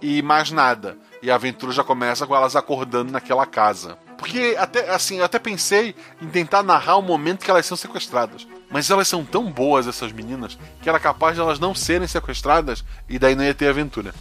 e 0.00 0.20
mais 0.20 0.50
nada. 0.50 0.98
E 1.22 1.30
a 1.30 1.36
aventura 1.36 1.72
já 1.72 1.82
começa 1.82 2.26
com 2.26 2.36
elas 2.36 2.54
acordando 2.54 3.12
naquela 3.12 3.46
casa. 3.46 3.96
Porque 4.18 4.54
até 4.58 4.90
assim, 4.90 5.18
eu 5.18 5.24
até 5.24 5.38
pensei 5.38 5.94
em 6.20 6.28
tentar 6.28 6.62
narrar 6.62 6.96
o 6.96 7.02
momento 7.02 7.44
que 7.44 7.50
elas 7.50 7.64
são 7.64 7.76
sequestradas. 7.76 8.46
Mas 8.70 8.90
elas 8.90 9.08
são 9.08 9.24
tão 9.24 9.50
boas, 9.50 9.86
essas 9.86 10.12
meninas, 10.12 10.58
que 10.82 10.88
era 10.88 11.00
capaz 11.00 11.34
de 11.34 11.40
elas 11.40 11.58
não 11.58 11.74
serem 11.74 12.06
sequestradas 12.06 12.84
e 13.08 13.18
daí 13.18 13.34
não 13.34 13.44
ia 13.44 13.54
ter 13.54 13.68
aventura. 13.68 14.14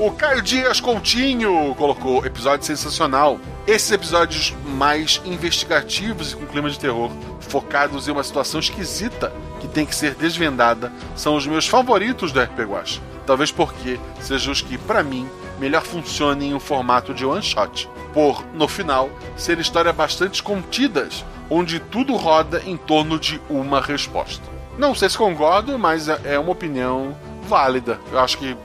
O 0.00 0.10
Caio 0.10 0.40
Dias 0.40 0.80
Coutinho 0.80 1.74
colocou 1.74 2.24
episódio 2.24 2.64
sensacional. 2.64 3.38
Esses 3.66 3.92
episódios 3.92 4.54
mais 4.64 5.20
investigativos 5.26 6.32
e 6.32 6.36
com 6.36 6.46
clima 6.46 6.70
de 6.70 6.78
terror, 6.78 7.10
focados 7.38 8.08
em 8.08 8.10
uma 8.10 8.24
situação 8.24 8.60
esquisita 8.60 9.30
que 9.60 9.68
tem 9.68 9.84
que 9.84 9.94
ser 9.94 10.14
desvendada, 10.14 10.90
são 11.14 11.36
os 11.36 11.46
meus 11.46 11.66
favoritos 11.66 12.32
do 12.32 12.40
RPG 12.40 12.64
Watch. 12.64 13.02
Talvez 13.26 13.52
porque 13.52 14.00
sejam 14.22 14.54
os 14.54 14.62
que, 14.62 14.78
para 14.78 15.02
mim, 15.02 15.28
melhor 15.58 15.82
funcionem 15.82 16.52
em 16.52 16.54
um 16.54 16.60
formato 16.60 17.12
de 17.12 17.26
one 17.26 17.42
shot. 17.42 17.86
Por, 18.14 18.42
no 18.54 18.66
final, 18.66 19.10
ser 19.36 19.58
histórias 19.58 19.94
bastante 19.94 20.42
contidas, 20.42 21.26
onde 21.50 21.78
tudo 21.78 22.16
roda 22.16 22.62
em 22.64 22.78
torno 22.78 23.18
de 23.18 23.38
uma 23.50 23.82
resposta. 23.82 24.48
Não 24.78 24.94
sei 24.94 25.10
se 25.10 25.18
concordo, 25.18 25.78
mas 25.78 26.08
é 26.08 26.38
uma 26.38 26.52
opinião 26.52 27.14
válida. 27.42 28.00
Eu 28.10 28.18
acho 28.18 28.38
que 28.38 28.56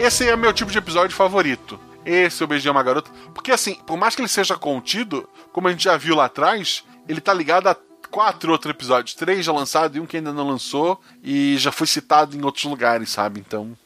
esse 0.00 0.28
é 0.28 0.36
meu 0.36 0.52
tipo 0.52 0.70
de 0.70 0.78
episódio 0.78 1.14
favorito. 1.14 1.78
Esse 2.04 2.42
eu 2.42 2.46
beijei 2.46 2.70
uma 2.70 2.82
garota. 2.82 3.10
Porque 3.34 3.52
assim, 3.52 3.74
por 3.86 3.96
mais 3.96 4.14
que 4.14 4.22
ele 4.22 4.28
seja 4.28 4.56
contido, 4.56 5.28
como 5.52 5.68
a 5.68 5.70
gente 5.70 5.84
já 5.84 5.96
viu 5.96 6.14
lá 6.14 6.26
atrás, 6.26 6.84
ele 7.08 7.20
tá 7.20 7.34
ligado 7.34 7.68
a 7.68 7.76
quatro 8.10 8.52
outros 8.52 8.70
episódios. 8.70 9.14
Três 9.14 9.44
já 9.44 9.52
lançados 9.52 9.96
e 9.96 10.00
um 10.00 10.06
que 10.06 10.16
ainda 10.16 10.32
não 10.32 10.46
lançou. 10.48 11.00
E 11.22 11.56
já 11.58 11.72
foi 11.72 11.86
citado 11.86 12.36
em 12.36 12.44
outros 12.44 12.64
lugares, 12.64 13.10
sabe? 13.10 13.40
Então. 13.40 13.76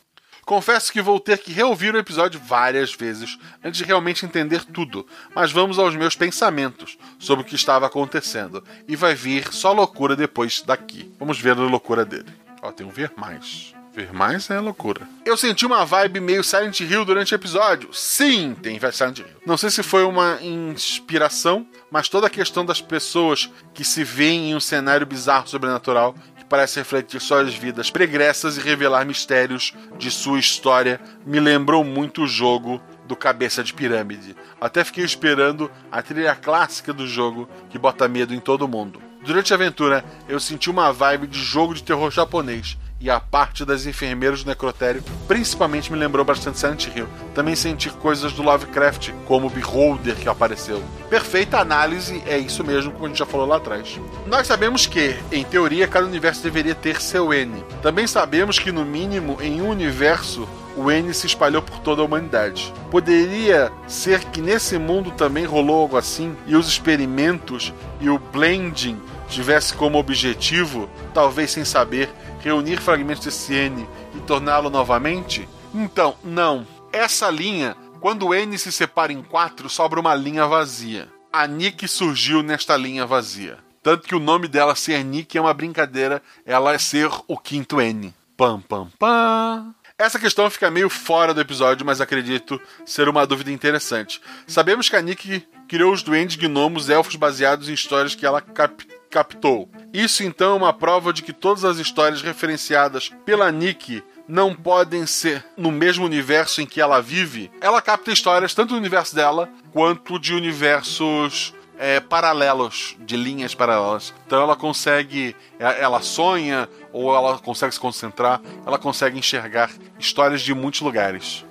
Confesso 0.45 0.93
que 0.93 1.01
vou 1.01 1.21
ter 1.21 1.39
que 1.39 1.53
reouvir 1.53 1.95
o 1.95 1.99
episódio 1.99 2.41
várias 2.41 2.93
vezes 2.93 3.39
antes 3.63 3.79
de 3.79 3.85
realmente 3.85 4.27
entender 4.27 4.65
tudo, 4.65 5.07
mas 5.33 5.53
vamos 5.53 5.79
aos 5.79 5.95
meus 5.95 6.17
pensamentos 6.17 6.99
sobre 7.21 7.45
o 7.45 7.47
que 7.47 7.55
estava 7.55 7.87
acontecendo. 7.87 8.65
E 8.89 8.97
vai 8.97 9.15
vir 9.15 9.53
só 9.53 9.73
loucura 9.73 10.17
depois 10.17 10.61
daqui. 10.63 11.15
Vamos 11.21 11.39
ver 11.39 11.57
a 11.57 11.61
loucura 11.61 12.05
dele. 12.05 12.33
Ó, 12.63 12.73
tem 12.73 12.85
um 12.85 12.91
ver 12.91 13.13
mais. 13.17 13.75
Ver 13.93 14.13
mais 14.13 14.49
é 14.51 14.61
loucura. 14.61 15.09
Eu 15.25 15.37
senti 15.37 15.67
uma 15.67 15.85
vibe 15.85 16.21
meio 16.21 16.45
Silent 16.45 16.79
Hill 16.79 17.05
durante 17.05 17.35
o 17.35 17.37
episódio. 17.37 17.93
Sim, 17.93 18.55
tem 18.63 18.79
Silent 18.79 19.19
Hill. 19.19 19.27
Não 19.45 19.57
sei 19.57 19.69
se 19.69 19.83
foi 19.83 20.05
uma 20.05 20.39
inspiração, 20.41 21.67
mas 21.91 22.09
toda 22.09 22.29
a 22.29 22.31
questão 22.31 22.65
das 22.65 22.81
pessoas 22.81 23.51
que 23.75 23.85
se 23.85 24.05
veem 24.05 24.51
em 24.51 24.55
um 24.55 24.61
cenário 24.61 25.05
bizarro 25.05 25.49
sobrenatural 25.49 26.15
que 26.37 26.45
parece 26.45 26.79
refletir 26.79 27.21
suas 27.21 27.53
vidas 27.53 27.91
pregressas 27.91 28.57
e 28.57 28.61
revelar 28.61 29.05
mistérios 29.05 29.75
de 29.99 30.09
sua 30.09 30.39
história 30.39 31.01
me 31.27 31.41
lembrou 31.41 31.83
muito 31.83 32.23
o 32.23 32.29
jogo 32.29 32.81
do 33.09 33.17
Cabeça 33.17 33.65
de 33.65 33.75
Pirâmide. 33.75 34.37
Até 34.61 34.85
fiquei 34.85 35.05
esperando 35.05 35.69
a 35.91 36.01
trilha 36.01 36.37
clássica 36.37 36.93
do 36.93 37.09
jogo 37.09 37.49
que 37.69 37.79
bota 37.79 38.07
medo 38.07 38.33
em 38.33 38.39
todo 38.39 38.69
mundo. 38.69 39.03
Durante 39.25 39.53
a 39.53 39.57
aventura, 39.57 40.05
eu 40.29 40.39
senti 40.39 40.71
uma 40.71 40.93
vibe 40.93 41.27
de 41.27 41.43
jogo 41.43 41.75
de 41.75 41.83
terror 41.83 42.11
japonês 42.11 42.79
e 43.01 43.09
a 43.09 43.19
parte 43.19 43.65
das 43.65 43.87
enfermeiras 43.87 44.45
do 44.45 44.49
necrotério 44.49 45.03
principalmente 45.27 45.91
me 45.91 45.99
lembrou 45.99 46.25
bastante 46.25 46.59
Silent 46.59 46.87
Hill. 46.95 47.09
Também 47.35 47.57
senti 47.57 47.89
coisas 47.89 48.33
do 48.33 48.43
Lovecraft, 48.43 49.11
como 49.27 49.47
o 49.47 49.51
Beholder 49.51 50.17
que 50.17 50.29
apareceu. 50.29 50.83
Perfeita 51.09 51.59
análise, 51.59 52.23
é 52.27 52.37
isso 52.37 52.63
mesmo, 52.63 52.93
como 52.93 53.07
a 53.07 53.09
gente 53.09 53.19
já 53.19 53.27
falou 53.27 53.47
lá 53.47 53.57
atrás. 53.57 53.99
Nós 54.27 54.47
sabemos 54.47 54.87
que, 54.87 55.17
em 55.33 55.45
teoria, 55.45 55.89
cada 55.89 56.07
universo 56.07 56.43
deveria 56.43 56.75
ter 56.75 57.01
seu 57.01 57.33
N. 57.33 57.65
Também 57.83 58.07
sabemos 58.07 58.59
que, 58.59 58.73
no 58.73 58.85
mínimo, 58.85 59.39
em 59.41 59.63
um 59.63 59.69
universo, 59.69 60.49
o 60.77 60.91
N 60.91 61.13
se 61.15 61.27
espalhou 61.27 61.63
por 61.63 61.79
toda 61.81 62.03
a 62.03 62.05
humanidade. 62.05 62.73
Poderia 62.91 63.73
ser 63.87 64.25
que 64.27 64.41
nesse 64.41 64.79
mundo 64.79 65.11
também 65.13 65.45
rolou 65.45 65.81
algo 65.81 65.97
assim 65.97 66.37
e 66.47 66.57
os 66.57 66.69
experimentos 66.69 67.73
e 68.01 68.09
o 68.09 68.19
blending 68.19 69.01
tivesse 69.29 69.73
como 69.75 69.99
objetivo, 69.99 70.91
talvez 71.15 71.53
sem 71.53 71.65
saber, 71.65 72.11
reunir 72.41 72.81
fragmentos 72.81 73.25
desse 73.25 73.55
N 73.55 73.87
e 74.15 74.21
torná-lo 74.21 74.71
novamente? 74.71 75.49
Então, 75.75 76.17
não. 76.25 76.67
Essa 76.93 77.31
linha, 77.31 77.77
quando 78.01 78.27
o 78.27 78.35
N 78.35 78.59
se 78.59 78.73
separa 78.73 79.13
em 79.13 79.23
quatro, 79.23 79.69
sobra 79.69 80.01
uma 80.01 80.15
linha 80.15 80.47
vazia. 80.47 81.09
A 81.33 81.47
Nick 81.47 81.87
surgiu 81.87 82.43
nesta 82.43 82.77
linha 82.77 83.07
vazia. 83.07 83.59
Tanto 83.83 84.07
que 84.07 84.15
o 84.15 84.21
nome 84.21 84.49
dela 84.49 84.75
ser 84.75 85.03
Nick 85.05 85.39
é 85.39 85.41
uma 85.41 85.55
brincadeira, 85.55 86.23
ela 86.45 86.75
é 86.75 86.79
ser 86.79 87.09
o 87.27 87.39
quinto 87.39 87.81
N. 87.81 88.13
Pam, 88.37 88.61
pam, 88.61 88.91
pam. 88.99 89.75
Essa 89.97 90.19
questão 90.19 90.49
fica 90.49 90.71
meio 90.71 90.89
fora 90.89 91.35
do 91.35 91.43
episódio, 91.43 91.85
mas 91.85 92.01
acredito 92.01 92.61
ser 92.87 93.09
uma 93.09 93.27
dúvida 93.27 93.53
interessante. 93.53 94.21
Sabemos 94.47 94.89
que 94.89 94.97
a 94.97 95.03
Nick 95.03 95.47
criou 95.69 95.93
os 95.93 96.03
duendes, 96.03 96.37
gnomos, 96.37 96.89
elfos 96.89 97.17
baseados 97.17 97.69
em 97.69 97.75
histórias 97.75 98.15
que 98.15 98.25
ela 98.25 98.41
cap 98.41 98.87
captou. 99.11 99.69
Isso 99.93 100.23
então 100.23 100.53
é 100.53 100.57
uma 100.57 100.73
prova 100.73 101.13
de 101.13 101.23
que 101.23 101.33
todas 101.33 101.65
as 101.65 101.79
histórias 101.79 102.23
referenciadas 102.23 103.11
pela 103.25 103.51
Nick 103.51 104.03
não 104.29 104.55
podem 104.55 105.05
ser 105.07 105.45
no 105.57 105.73
mesmo 105.73 106.05
universo 106.05 106.63
em 106.63 106.67
que 106.67 106.81
ela 106.81 107.03
vive. 107.03 107.51
Ela 107.61 107.83
capta 107.83 108.13
histórias 108.13 108.55
tanto 108.55 108.71
do 108.71 108.77
universo 108.77 109.15
dela 109.15 109.51
quanto 109.73 110.19
de 110.19 110.33
universos 110.33 111.53
é, 111.77 111.99
paralelos, 111.99 112.97
de 113.01 113.17
linhas 113.17 113.55
paralelas. 113.55 114.15
Então 114.27 114.41
ela 114.41 114.55
consegue, 114.55 115.35
é, 115.59 115.83
ela 115.83 116.01
sonha 116.01 116.69
ou 116.93 117.15
ela 117.15 117.39
consegue 117.39 117.75
se 117.75 117.81
concentrar, 117.81 118.41
ela 118.65 118.79
consegue 118.79 119.19
enxergar 119.19 119.71
histórias 119.99 120.43
de 120.43 120.55
muitos 120.55 120.81
lugares. 120.81 121.45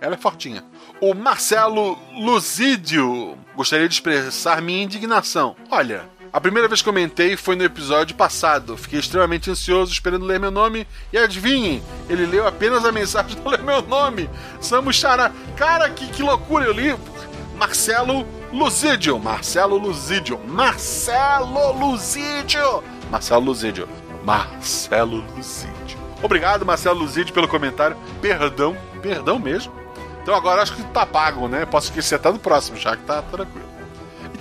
Ela 0.00 0.14
é 0.14 0.18
fortinha. 0.18 0.64
O 1.00 1.14
Marcelo 1.14 1.98
Luzidio 2.14 3.38
gostaria 3.54 3.88
de 3.88 3.94
expressar 3.94 4.60
minha 4.60 4.82
indignação. 4.82 5.54
Olha, 5.70 6.08
a 6.34 6.40
primeira 6.40 6.66
vez 6.66 6.82
que 6.82 6.84
comentei 6.84 7.36
foi 7.36 7.54
no 7.54 7.62
episódio 7.62 8.16
passado. 8.16 8.76
Fiquei 8.76 8.98
extremamente 8.98 9.48
ansioso 9.48 9.92
esperando 9.92 10.26
ler 10.26 10.40
meu 10.40 10.50
nome 10.50 10.84
e 11.12 11.16
adivinhem, 11.16 11.80
ele 12.08 12.26
leu 12.26 12.44
apenas 12.44 12.84
a 12.84 12.90
mensagem 12.90 13.38
do 13.40 13.48
ler 13.48 13.62
meu 13.62 13.80
nome. 13.82 14.28
Samus 14.60 14.96
Chara. 14.96 15.32
Cara, 15.56 15.88
que, 15.90 16.08
que 16.08 16.24
loucura! 16.24 16.64
Eu 16.64 16.72
li 16.72 16.96
Marcelo 17.56 18.26
Luzidio. 18.52 19.16
Marcelo 19.16 19.76
Luzidio. 19.78 20.40
Marcelo 20.44 21.72
Luzidio. 21.78 22.82
Marcelo 23.08 23.44
Luzidio. 23.44 23.88
Marcelo 24.24 25.24
Luzidio. 25.36 25.98
Obrigado, 26.20 26.66
Marcelo 26.66 26.98
Luzidio, 26.98 27.32
pelo 27.32 27.46
comentário. 27.46 27.96
Perdão, 28.20 28.76
perdão 29.00 29.38
mesmo. 29.38 29.72
Então 30.20 30.34
agora 30.34 30.62
acho 30.62 30.74
que 30.74 30.82
tá 30.82 31.06
pago, 31.06 31.46
né? 31.46 31.64
Posso 31.64 31.90
esquecer 31.90 32.16
até 32.16 32.32
do 32.32 32.40
próximo, 32.40 32.76
já 32.76 32.96
que 32.96 33.04
tá 33.04 33.22
tranquilo. 33.22 33.63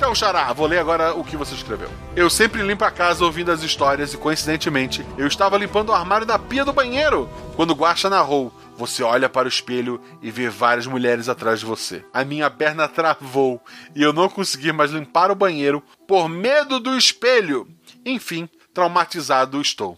Então, 0.03 0.13
Xará, 0.13 0.51
vou 0.51 0.67
ler 0.67 0.79
agora 0.79 1.13
o 1.13 1.23
que 1.23 1.37
você 1.37 1.55
escreveu. 1.55 1.89
Eu 2.13 2.29
sempre 2.29 2.61
limpo 2.61 2.83
a 2.83 2.91
casa 2.91 3.23
ouvindo 3.23 3.53
as 3.53 3.63
histórias 3.63 4.13
e, 4.13 4.17
coincidentemente, 4.17 5.05
eu 5.17 5.25
estava 5.25 5.57
limpando 5.57 5.91
o 5.91 5.93
armário 5.93 6.27
da 6.27 6.37
pia 6.37 6.65
do 6.65 6.73
banheiro 6.73 7.29
quando 7.55 7.71
o 7.71 7.73
Guaxa 7.73 8.09
narrou. 8.09 8.53
Você 8.75 9.01
olha 9.01 9.29
para 9.29 9.45
o 9.45 9.49
espelho 9.49 10.01
e 10.21 10.29
vê 10.29 10.49
várias 10.49 10.85
mulheres 10.85 11.29
atrás 11.29 11.61
de 11.61 11.65
você. 11.65 12.03
A 12.13 12.25
minha 12.25 12.49
perna 12.49 12.85
travou 12.85 13.63
e 13.95 14.03
eu 14.03 14.11
não 14.11 14.27
consegui 14.27 14.73
mais 14.73 14.91
limpar 14.91 15.31
o 15.31 15.35
banheiro 15.35 15.81
por 16.05 16.27
medo 16.27 16.81
do 16.81 16.97
espelho. 16.97 17.65
Enfim, 18.05 18.49
traumatizado 18.73 19.61
estou. 19.61 19.97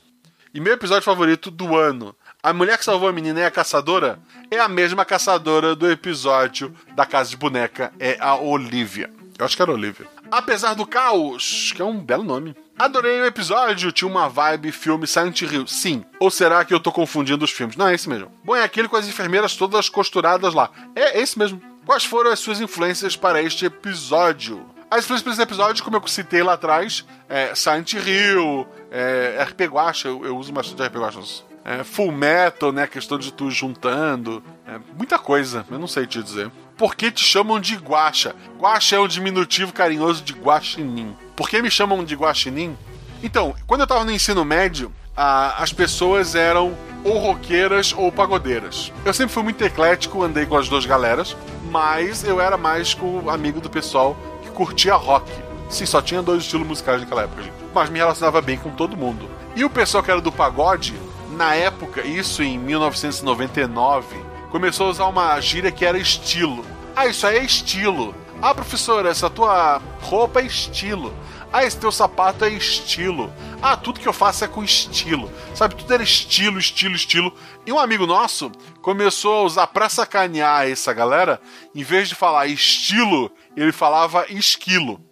E 0.53 0.59
meu 0.59 0.73
episódio 0.73 1.01
favorito 1.01 1.49
do 1.49 1.75
ano. 1.75 2.15
A 2.43 2.53
mulher 2.53 2.77
que 2.77 2.85
salvou 2.85 3.09
a 3.09 3.11
menina 3.11 3.39
é 3.39 3.47
a 3.47 3.51
caçadora? 3.51 4.19
É 4.51 4.59
a 4.59 4.69
mesma 4.69 5.03
caçadora 5.03 5.75
do 5.75 5.89
episódio 5.89 6.75
da 6.95 7.07
Casa 7.07 7.31
de 7.31 7.37
Boneca, 7.37 7.91
é 7.99 8.17
a 8.19 8.35
Olivia. 8.35 9.09
Eu 9.37 9.45
acho 9.45 9.55
que 9.55 9.61
era 9.61 9.71
Olivia. 9.71 10.07
Apesar 10.31 10.73
do 10.75 10.85
caos, 10.85 11.73
que 11.75 11.81
é 11.81 11.85
um 11.85 11.99
belo 11.99 12.23
nome. 12.23 12.55
Adorei 12.77 13.21
o 13.21 13.25
episódio, 13.25 13.91
tinha 13.91 14.09
uma 14.09 14.29
vibe 14.29 14.71
filme 14.71 15.05
Silent 15.05 15.41
Hill. 15.41 15.67
Sim. 15.67 16.05
Ou 16.19 16.31
será 16.31 16.63
que 16.63 16.73
eu 16.73 16.79
tô 16.79 16.91
confundindo 16.91 17.43
os 17.43 17.51
filmes? 17.51 17.75
Não, 17.75 17.87
é 17.87 17.93
esse 17.93 18.07
mesmo. 18.07 18.31
Bom, 18.43 18.55
é 18.55 18.63
aquele 18.63 18.87
com 18.87 18.95
as 18.95 19.07
enfermeiras 19.07 19.55
todas 19.55 19.89
costuradas 19.89 20.53
lá. 20.53 20.69
É, 20.95 21.17
é 21.17 21.21
esse 21.21 21.37
mesmo. 21.37 21.61
Quais 21.85 22.05
foram 22.05 22.31
as 22.31 22.39
suas 22.39 22.61
influências 22.61 23.15
para 23.15 23.41
este 23.41 23.65
episódio? 23.65 24.65
As 24.89 25.03
influências 25.03 25.23
para 25.23 25.33
esse 25.33 25.41
episódio, 25.41 25.83
como 25.83 25.97
eu 25.97 26.07
citei 26.07 26.41
lá 26.41 26.53
atrás, 26.53 27.05
é 27.27 27.53
Silent 27.53 27.93
Hill, 27.93 28.67
é 28.89 29.45
RP 29.49 29.61
Guacha, 29.63 30.07
eu, 30.07 30.25
eu 30.25 30.37
uso 30.37 30.51
bastante 30.51 30.81
RP 30.81 30.95
Guacha. 30.95 31.19
É, 31.63 31.83
Full 31.83 32.11
Metal, 32.11 32.71
né? 32.71 32.83
A 32.83 32.87
questão 32.87 33.17
de 33.17 33.33
tu 33.33 33.49
juntando. 33.49 34.43
É, 34.67 34.79
muita 34.95 35.17
coisa, 35.17 35.65
eu 35.69 35.79
não 35.79 35.87
sei 35.87 36.05
te 36.05 36.21
dizer. 36.21 36.51
Por 36.77 36.93
que 36.93 37.09
te 37.09 37.23
chamam 37.23 37.57
de 37.57 37.75
Guacha? 37.75 38.35
Guacha 38.59 38.97
é 38.97 38.99
um 38.99 39.07
diminutivo 39.07 39.71
carinhoso 39.71 40.21
de 40.21 40.33
Guaxinim. 40.33 41.15
Por 41.33 41.49
que 41.49 41.61
me 41.61 41.71
chamam 41.71 42.03
de 42.03 42.15
Guaxinim? 42.15 42.77
Então, 43.23 43.55
quando 43.65 43.81
eu 43.81 43.87
tava 43.87 44.03
no 44.03 44.11
ensino 44.11 44.43
médio, 44.43 44.91
a, 45.15 45.63
as 45.63 45.71
pessoas 45.71 46.35
eram 46.35 46.77
ou 47.05 47.17
roqueiras 47.17 47.93
ou 47.95 48.11
pagodeiras. 48.11 48.91
Eu 49.05 49.13
sempre 49.13 49.33
fui 49.33 49.43
muito 49.43 49.63
eclético, 49.63 50.21
andei 50.21 50.45
com 50.45 50.57
as 50.57 50.67
duas 50.67 50.85
galeras, 50.85 51.37
mas 51.71 52.25
eu 52.25 52.41
era 52.41 52.57
mais 52.57 52.93
com 52.93 53.29
amigo 53.29 53.61
do 53.61 53.69
pessoal 53.69 54.17
que 54.43 54.49
curtia 54.49 54.95
rock. 54.95 55.31
Sim, 55.69 55.85
só 55.85 56.01
tinha 56.01 56.21
dois 56.21 56.43
estilos 56.43 56.67
musicais 56.67 56.99
naquela 56.99 57.23
época, 57.23 57.41
gente. 57.41 57.55
Mas 57.73 57.89
me 57.89 57.99
relacionava 57.99 58.41
bem 58.41 58.57
com 58.57 58.71
todo 58.71 58.97
mundo. 58.97 59.29
E 59.55 59.63
o 59.63 59.69
pessoal 59.69 60.03
que 60.03 60.11
era 60.11 60.19
do 60.19 60.31
pagode, 60.31 60.93
na 61.31 61.55
época, 61.55 62.01
isso 62.01 62.43
em 62.43 62.57
1999, 62.59 64.24
começou 64.55 64.87
a 64.87 64.89
usar 64.91 65.07
uma 65.07 65.37
gíria 65.41 65.69
que 65.69 65.83
era 65.83 65.97
estilo. 65.97 66.65
Ah, 66.95 67.07
isso 67.07 67.27
aí 67.27 67.39
é 67.39 67.43
estilo. 67.43 68.15
Ah, 68.41 68.55
professora, 68.55 69.09
essa 69.09 69.29
tua 69.29 69.81
roupa 69.99 70.39
é 70.39 70.45
estilo. 70.45 71.13
Ah, 71.51 71.65
esse 71.65 71.77
teu 71.77 71.91
sapato 71.91 72.45
é 72.45 72.49
estilo. 72.51 73.33
Ah, 73.61 73.75
tudo 73.75 73.99
que 73.99 74.07
eu 74.07 74.13
faço 74.13 74.45
é 74.45 74.47
com 74.47 74.63
estilo. 74.63 75.29
Sabe, 75.53 75.75
tudo 75.75 75.93
era 75.93 76.01
estilo, 76.01 76.57
estilo, 76.57 76.95
estilo. 76.95 77.35
E 77.65 77.71
um 77.73 77.77
amigo 77.77 78.07
nosso 78.07 78.49
começou 78.81 79.33
a 79.33 79.43
usar 79.43 79.67
pra 79.67 79.89
sacanear 79.89 80.69
essa 80.69 80.93
galera, 80.93 81.41
em 81.75 81.83
vez 81.83 82.07
de 82.07 82.15
falar 82.15 82.47
estilo, 82.47 83.29
ele 83.57 83.73
falava 83.73 84.25
esquilo. 84.29 85.04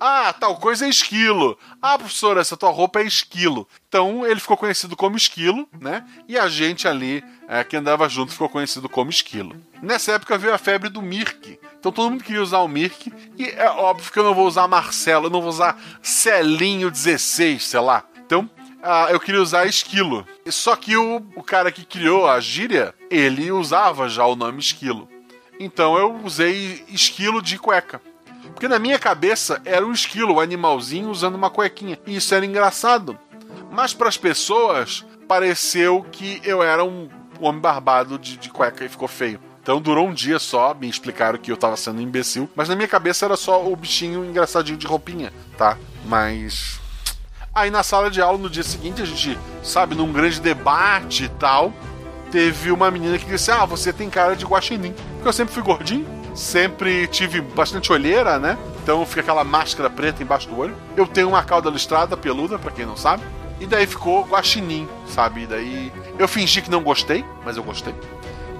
Ah, 0.00 0.32
tal 0.32 0.56
coisa 0.56 0.86
é 0.86 0.88
esquilo. 0.88 1.58
Ah, 1.82 1.98
professora, 1.98 2.40
essa 2.40 2.56
tua 2.56 2.70
roupa 2.70 3.00
é 3.00 3.04
esquilo. 3.04 3.66
Então 3.88 4.24
ele 4.24 4.38
ficou 4.38 4.56
conhecido 4.56 4.96
como 4.96 5.16
esquilo, 5.16 5.68
né? 5.80 6.04
E 6.28 6.38
a 6.38 6.48
gente 6.48 6.86
ali, 6.86 7.24
é, 7.48 7.64
que 7.64 7.76
andava 7.76 8.08
junto, 8.08 8.32
ficou 8.32 8.48
conhecido 8.48 8.88
como 8.88 9.10
esquilo. 9.10 9.56
Nessa 9.82 10.12
época 10.12 10.38
veio 10.38 10.54
a 10.54 10.58
febre 10.58 10.88
do 10.88 11.02
Mirk. 11.02 11.58
Então 11.78 11.90
todo 11.90 12.10
mundo 12.10 12.22
queria 12.22 12.42
usar 12.42 12.58
o 12.58 12.68
Mirk. 12.68 13.12
E 13.36 13.46
é 13.46 13.68
óbvio 13.70 14.12
que 14.12 14.18
eu 14.18 14.24
não 14.24 14.34
vou 14.34 14.46
usar 14.46 14.68
Marcelo, 14.68 15.26
eu 15.26 15.30
não 15.30 15.40
vou 15.40 15.50
usar 15.50 15.80
Celinho 16.02 16.90
16, 16.90 17.66
sei 17.66 17.80
lá. 17.80 18.04
Então 18.24 18.48
ah, 18.82 19.08
eu 19.10 19.18
queria 19.18 19.42
usar 19.42 19.66
esquilo. 19.66 20.26
Só 20.46 20.76
que 20.76 20.96
o, 20.96 21.16
o 21.34 21.42
cara 21.42 21.72
que 21.72 21.84
criou 21.84 22.28
a 22.28 22.38
gíria, 22.40 22.94
ele 23.10 23.50
usava 23.50 24.08
já 24.08 24.24
o 24.24 24.36
nome 24.36 24.60
esquilo. 24.60 25.08
Então 25.58 25.96
eu 25.98 26.20
usei 26.24 26.84
esquilo 26.88 27.42
de 27.42 27.58
cueca. 27.58 28.00
Porque 28.58 28.66
na 28.66 28.80
minha 28.80 28.98
cabeça 28.98 29.62
era 29.64 29.86
um 29.86 29.92
esquilo, 29.92 30.34
um 30.34 30.40
animalzinho 30.40 31.10
usando 31.10 31.36
uma 31.36 31.48
cuequinha. 31.48 31.96
E 32.04 32.16
isso 32.16 32.34
era 32.34 32.44
engraçado. 32.44 33.16
Mas 33.70 33.94
para 33.94 34.08
as 34.08 34.16
pessoas, 34.16 35.06
pareceu 35.28 36.04
que 36.10 36.40
eu 36.42 36.60
era 36.60 36.84
um 36.84 37.08
homem 37.40 37.60
barbado 37.60 38.18
de, 38.18 38.36
de 38.36 38.50
cueca 38.50 38.84
e 38.84 38.88
ficou 38.88 39.06
feio. 39.06 39.38
Então 39.62 39.80
durou 39.80 40.08
um 40.08 40.12
dia 40.12 40.40
só, 40.40 40.74
me 40.74 40.88
explicaram 40.88 41.38
que 41.38 41.52
eu 41.52 41.56
tava 41.56 41.76
sendo 41.76 42.00
um 42.00 42.02
imbecil. 42.02 42.50
Mas 42.56 42.68
na 42.68 42.74
minha 42.74 42.88
cabeça 42.88 43.26
era 43.26 43.36
só 43.36 43.64
o 43.64 43.76
bichinho 43.76 44.24
engraçadinho 44.24 44.76
de 44.76 44.88
roupinha, 44.88 45.32
tá? 45.56 45.78
Mas. 46.04 46.80
Aí 47.54 47.70
na 47.70 47.84
sala 47.84 48.10
de 48.10 48.20
aula, 48.20 48.38
no 48.38 48.50
dia 48.50 48.64
seguinte, 48.64 49.00
a 49.00 49.04
gente, 49.04 49.38
sabe, 49.62 49.94
num 49.94 50.12
grande 50.12 50.40
debate 50.40 51.26
e 51.26 51.28
tal, 51.28 51.72
teve 52.32 52.72
uma 52.72 52.90
menina 52.90 53.18
que 53.18 53.24
disse: 53.24 53.52
Ah, 53.52 53.64
você 53.64 53.92
tem 53.92 54.10
cara 54.10 54.34
de 54.34 54.44
guaxinim. 54.44 54.92
Porque 55.12 55.28
eu 55.28 55.32
sempre 55.32 55.54
fui 55.54 55.62
gordinho 55.62 56.17
sempre 56.38 57.06
tive 57.08 57.40
bastante 57.40 57.92
olheira, 57.92 58.38
né? 58.38 58.56
Então 58.82 59.04
fica 59.04 59.20
aquela 59.20 59.44
máscara 59.44 59.90
preta 59.90 60.22
embaixo 60.22 60.48
do 60.48 60.56
olho. 60.56 60.76
Eu 60.96 61.06
tenho 61.06 61.28
uma 61.28 61.42
cauda 61.42 61.68
listrada, 61.68 62.16
peluda, 62.16 62.58
para 62.58 62.70
quem 62.70 62.86
não 62.86 62.96
sabe. 62.96 63.24
E 63.60 63.66
daí 63.66 63.86
ficou 63.86 64.24
guaxinim, 64.24 64.88
sabe? 65.06 65.42
E 65.42 65.46
daí 65.46 65.92
eu 66.18 66.28
fingi 66.28 66.62
que 66.62 66.70
não 66.70 66.82
gostei, 66.82 67.24
mas 67.44 67.56
eu 67.56 67.62
gostei. 67.64 67.92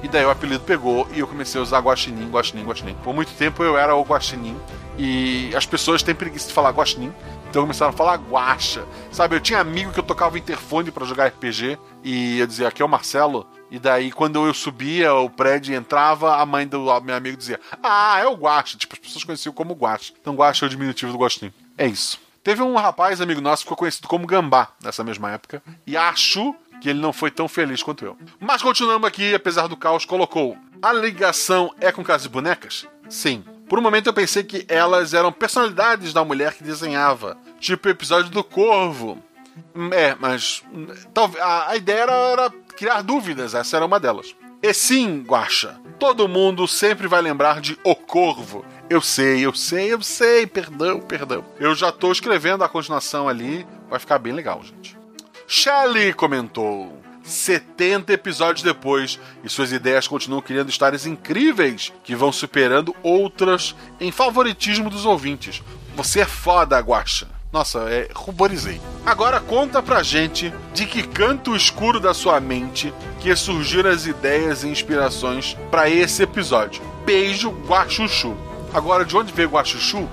E 0.03 0.09
daí 0.09 0.25
o 0.25 0.31
apelido 0.31 0.63
pegou 0.65 1.09
e 1.13 1.19
eu 1.19 1.27
comecei 1.27 1.61
a 1.61 1.63
usar 1.63 1.81
guaxinim, 1.81 2.31
guaxinim, 2.31 2.65
guaxinim. 2.65 2.95
Por 3.03 3.15
muito 3.15 3.33
tempo 3.33 3.63
eu 3.63 3.77
era 3.77 3.95
o 3.95 4.03
guaxinim. 4.03 4.57
E 4.97 5.51
as 5.57 5.67
pessoas 5.67 6.03
têm 6.03 6.15
preguiça 6.15 6.49
de 6.49 6.55
falar 6.55 6.71
guaxinim. 6.71 7.13
Então 7.51 7.63
começaram 7.63 7.91
a 7.91 7.97
falar 7.97 8.17
guacha. 8.17 8.85
Sabe, 9.11 9.37
eu 9.37 9.41
tinha 9.41 9.61
amigo 9.61 9.93
que 9.93 9.99
eu 9.99 10.05
tocava 10.05 10.39
interfone 10.39 10.91
para 10.91 11.07
jogar 11.07 11.27
RPG. 11.29 11.79
E 12.05 12.39
eu 12.39 12.47
dizia, 12.47 12.69
aqui 12.69 12.83
é 12.83 12.85
o 12.85 12.89
Marcelo. 12.89 13.47
E 13.71 13.79
daí, 13.79 14.11
quando 14.11 14.47
eu 14.47 14.55
subia 14.55 15.13
o 15.15 15.29
prédio 15.29 15.75
e 15.75 15.77
entrava, 15.77 16.37
a 16.37 16.47
mãe 16.47 16.67
do 16.67 16.85
meu 17.03 17.15
amigo 17.15 17.37
dizia: 17.37 17.61
Ah, 17.83 18.19
é 18.19 18.27
o 18.27 18.35
Guacha. 18.35 18.79
Tipo, 18.79 18.95
as 18.95 18.99
pessoas 18.99 19.25
conheciam 19.25 19.53
como 19.53 19.75
Guacha. 19.75 20.13
Então, 20.21 20.35
Guacha 20.35 20.65
é 20.65 20.67
o 20.67 20.71
diminutivo 20.71 21.13
do 21.13 21.19
Gostinho. 21.19 21.53
É 21.77 21.87
isso. 21.87 22.19
Teve 22.43 22.63
um 22.63 22.77
rapaz, 22.77 23.21
amigo 23.21 23.43
nosso, 23.43 23.63
que 23.63 23.67
ficou 23.67 23.77
conhecido 23.77 24.09
como 24.09 24.27
Gambá 24.27 24.69
nessa 24.83 25.05
mesma 25.05 25.31
época. 25.33 25.63
E 25.87 25.97
acho 25.97 26.55
que 26.81 26.89
ele 26.89 27.01
não 27.01 27.13
foi 27.13 27.31
tão 27.31 27.49
feliz 27.49 27.83
quanto 27.83 28.05
eu. 28.05 28.17
Mas 28.41 28.63
continuando 28.63 29.07
aqui, 29.07 29.35
apesar 29.35 29.67
do 29.67 29.77
caos, 29.77 30.05
colocou: 30.05 30.57
A 30.81 30.93
ligação 30.93 31.75
é 31.81 31.91
com 31.93 32.05
Casa 32.05 32.25
de 32.25 32.29
Bonecas? 32.29 32.87
Sim. 33.09 33.45
Por 33.69 33.79
um 33.79 33.83
momento 33.83 34.07
eu 34.07 34.15
pensei 34.15 34.43
que 34.43 34.65
elas 34.69 35.13
eram 35.13 35.31
personalidades 35.31 36.13
da 36.13 36.25
mulher 36.25 36.55
que 36.55 36.65
desenhava. 36.65 37.37
Tipo 37.61 37.89
o 37.89 37.91
episódio 37.91 38.31
do 38.31 38.43
Corvo. 38.43 39.23
É, 39.93 40.17
mas. 40.19 40.63
Talvez. 41.13 41.43
A, 41.43 41.71
a 41.71 41.77
ideia 41.77 42.03
era, 42.03 42.13
era 42.13 42.51
criar 42.77 43.03
dúvidas, 43.03 43.55
essa 43.55 43.77
era 43.77 43.85
uma 43.85 44.01
delas. 44.01 44.35
E 44.61 44.75
sim, 44.75 45.23
Guacha, 45.23 45.81
todo 46.01 46.27
mundo 46.27 46.67
sempre 46.67 47.07
vai 47.07 47.23
lembrar 47.23 47.61
de 47.61 47.79
O 47.85 47.95
Corvo. 47.95 48.65
Eu 48.91 49.01
sei, 49.01 49.45
eu 49.45 49.55
sei, 49.55 49.93
eu 49.93 50.03
sei, 50.03 50.47
perdão, 50.47 51.01
perdão. 51.01 51.45
Eu 51.61 51.75
já 51.75 51.93
tô 51.93 52.11
escrevendo 52.11 52.65
a 52.65 52.69
continuação 52.69 53.29
ali, 53.29 53.67
vai 53.89 54.01
ficar 54.01 54.19
bem 54.19 54.33
legal, 54.33 54.61
gente. 54.65 54.98
Shelley 55.51 56.13
comentou. 56.13 57.01
70 57.25 58.13
episódios 58.13 58.63
depois, 58.63 59.19
e 59.43 59.49
suas 59.49 59.73
ideias 59.73 60.07
continuam 60.07 60.43
criando 60.43 60.69
histórias 60.69 61.07
incríveis 61.07 61.91
que 62.05 62.15
vão 62.15 62.31
superando 62.31 62.95
outras 63.03 63.75
em 63.99 64.11
favoritismo 64.11 64.91
dos 64.91 65.07
ouvintes. 65.07 65.63
Você 65.97 66.21
é 66.21 66.25
foda, 66.27 66.79
Guacha. 66.79 67.29
Nossa, 67.51 67.79
é, 67.89 68.11
ruborizei. 68.15 68.79
Agora 69.07 69.41
conta 69.41 69.83
pra 69.83 70.03
gente 70.03 70.53
de 70.75 70.85
que 70.85 71.03
canto 71.03 71.57
escuro 71.57 71.99
da 71.99 72.13
sua 72.13 72.39
mente 72.41 72.93
que 73.21 73.35
surgiram 73.35 73.91
as 73.91 74.05
ideias 74.05 74.65
e 74.65 74.69
inspirações 74.69 75.57
para 75.71 75.89
esse 75.89 76.23
episódio. 76.23 76.83
Beijo, 77.07 77.51
Guaxuxu. 77.67 78.37
Agora, 78.73 79.03
de 79.03 79.17
onde 79.17 79.33
veio 79.33 79.49
Guaxuxu? 79.49 80.07